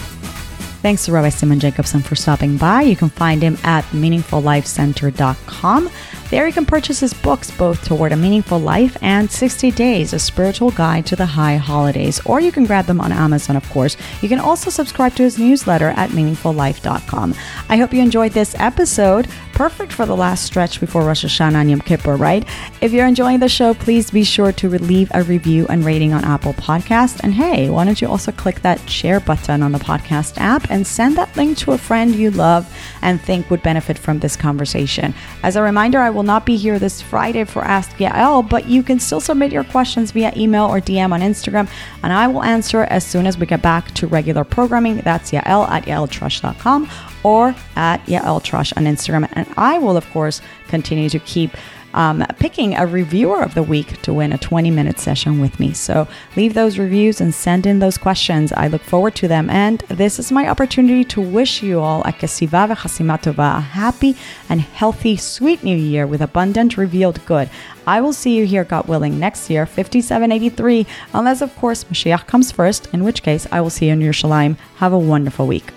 Thanks 0.86 1.06
to 1.06 1.12
Rabbi 1.12 1.30
Simon 1.30 1.60
Jacobson 1.60 2.02
for 2.02 2.16
stopping 2.16 2.58
by. 2.58 2.84
You 2.84 2.96
can 2.96 3.10
find 3.10 3.42
him 3.42 3.58
at 3.64 3.84
meaningfullifecenter.com. 3.86 5.90
There 6.32 6.48
you 6.48 6.54
can 6.54 6.66
purchase 6.66 7.00
his 7.00 7.14
books, 7.14 7.52
both 7.52 7.86
Toward 7.86 8.12
a 8.12 8.16
Meaningful 8.16 8.58
Life 8.60 8.98
and 9.02 9.30
60 9.30 9.70
Days, 9.72 10.12
a 10.12 10.18
spiritual 10.18 10.72
guide 10.72 11.06
to 11.06 11.16
the 11.16 11.26
high 11.26 11.58
holidays. 11.58 12.20
Or 12.26 12.40
you 12.40 12.52
can 12.52 12.66
grab 12.66 12.86
them 12.86 13.00
on 13.00 13.12
Amazon, 13.12 13.56
of 13.56 13.70
course. 13.70 13.96
You 14.24 14.30
can 14.30 14.40
also 14.40 14.72
subscribe 14.72 15.14
to 15.16 15.24
his 15.24 15.38
newsletter 15.38 15.90
at 15.90 16.10
meaningfullife.com. 16.10 17.36
I 17.70 17.78
hope 17.78 17.94
you 17.94 18.02
enjoyed 18.02 18.32
this 18.32 18.56
episode. 18.58 19.28
Perfect 19.54 19.94
for 19.94 20.06
the 20.06 20.16
last 20.16 20.44
stretch 20.44 20.80
before 20.80 21.04
Rosh 21.04 21.24
Hashanah 21.24 21.54
and 21.54 21.70
Yom 21.70 21.80
Kippur, 21.82 22.16
right? 22.16 22.46
If 22.82 22.92
you're 22.92 23.06
enjoying 23.06 23.40
the 23.40 23.48
show, 23.48 23.76
please 23.76 24.10
be 24.10 24.24
sure 24.24 24.52
to 24.54 24.70
leave 24.70 25.12
a 25.14 25.24
review 25.24 25.68
and 25.70 25.86
rating 25.86 26.12
on 26.12 26.26
Apple 26.26 26.54
Podcast. 26.54 27.22
And 27.24 27.36
hey, 27.36 27.70
why 27.70 27.86
don't 27.86 28.02
you 28.02 28.10
also 28.10 28.32
click 28.32 28.62
that 28.62 28.90
share 28.90 29.20
button 29.20 29.62
on 29.62 29.72
the 29.72 29.80
podcast 29.80 30.38
app 30.38 30.70
and 30.72 30.86
send 30.86 31.18
that 31.18 31.38
link 31.38 31.58
to 31.60 31.74
a 31.74 31.78
friend 31.78 32.16
you 32.16 32.32
love 32.32 32.68
and 33.04 33.22
think 33.22 33.50
would 33.50 33.62
benefit 33.62 33.98
from 33.98 34.20
this 34.20 34.36
conversation. 34.36 35.14
As 35.44 35.56
a 35.56 35.62
reminder, 35.62 36.00
I 36.00 36.15
will 36.16 36.24
not 36.24 36.46
be 36.46 36.56
here 36.56 36.80
this 36.80 37.02
Friday 37.02 37.44
for 37.44 37.64
Ask 37.64 37.92
Yael, 37.98 38.48
but 38.48 38.68
you 38.68 38.82
can 38.82 39.00
still 39.00 39.20
submit 39.20 39.52
your 39.52 39.66
questions 39.66 40.12
via 40.12 40.34
email 40.36 40.66
or 40.66 40.80
DM 40.80 41.12
on 41.12 41.20
Instagram, 41.20 41.70
and 42.02 42.14
I 42.14 42.28
will 42.28 42.42
answer 42.42 42.84
as 42.84 43.06
soon 43.06 43.28
as 43.28 43.38
we 43.38 43.46
get 43.46 43.62
back 43.62 43.92
to 43.96 44.08
regular 44.08 44.44
programming. 44.44 44.98
That's 44.98 45.32
Yael 45.32 45.70
at 45.70 45.86
yaeltrusch.com 45.86 46.90
or 47.24 47.56
at 47.76 48.04
Yael 48.06 48.42
Trusch 48.42 48.74
on 48.78 48.86
Instagram. 48.86 49.28
And 49.34 49.48
I 49.58 49.78
will, 49.78 49.98
of 49.98 50.10
course, 50.12 50.42
continue 50.68 51.10
to 51.10 51.20
keep 51.20 51.52
um, 51.96 52.24
picking 52.38 52.76
a 52.76 52.86
reviewer 52.86 53.42
of 53.42 53.56
the 53.56 53.64
week 53.64 54.02
to 54.04 54.14
win 54.14 54.32
a 54.34 54.38
20 54.38 54.70
minute 54.70 55.00
session 55.00 55.40
with 55.40 55.60
me. 55.60 55.74
So 55.74 56.08
leave 56.36 56.54
those 56.54 56.78
reviews 56.78 57.20
and 57.20 57.34
send 57.34 57.66
in 57.66 57.80
those 57.80 57.98
questions. 57.98 58.54
I 58.54 58.68
look 58.68 58.84
forward 58.84 59.16
to 59.16 59.28
them. 59.28 59.50
And 59.50 59.80
this 59.88 60.20
is 60.20 60.32
my 60.32 60.48
opportunity 60.48 61.04
to 61.06 61.22
wish 61.22 61.64
you 61.64 61.80
all 61.80 62.02
a 62.02 62.12
kesiva 62.12 62.68
v'chasimatova, 62.70 63.58
a 63.58 63.62
happy 63.62 64.16
and 64.50 64.62
healthy, 64.62 65.16
sweet 65.18 65.64
new 65.64 65.78
year 65.78 66.06
with 66.06 66.22
abundant 66.22 66.78
revealed 66.78 67.26
good. 67.26 67.50
I 67.88 68.02
will 68.02 68.14
see 68.14 68.36
you 68.36 68.46
here, 68.46 68.64
God 68.64 68.88
willing, 68.88 69.20
next 69.20 69.50
year, 69.50 69.66
5783, 69.66 70.88
unless, 71.14 71.42
of 71.42 71.56
course, 71.56 71.84
Mashiach 71.86 72.26
comes 72.26 72.52
first, 72.52 72.88
in 72.92 73.04
which 73.04 73.24
case 73.24 73.48
I 73.52 73.62
will 73.62 73.70
see 73.70 73.88
you 73.88 73.94
in 73.94 74.00
Yerushalayim. 74.00 74.58
Have 74.78 74.92
a 74.92 75.00
wonderful 75.00 75.46
week. 75.46 75.72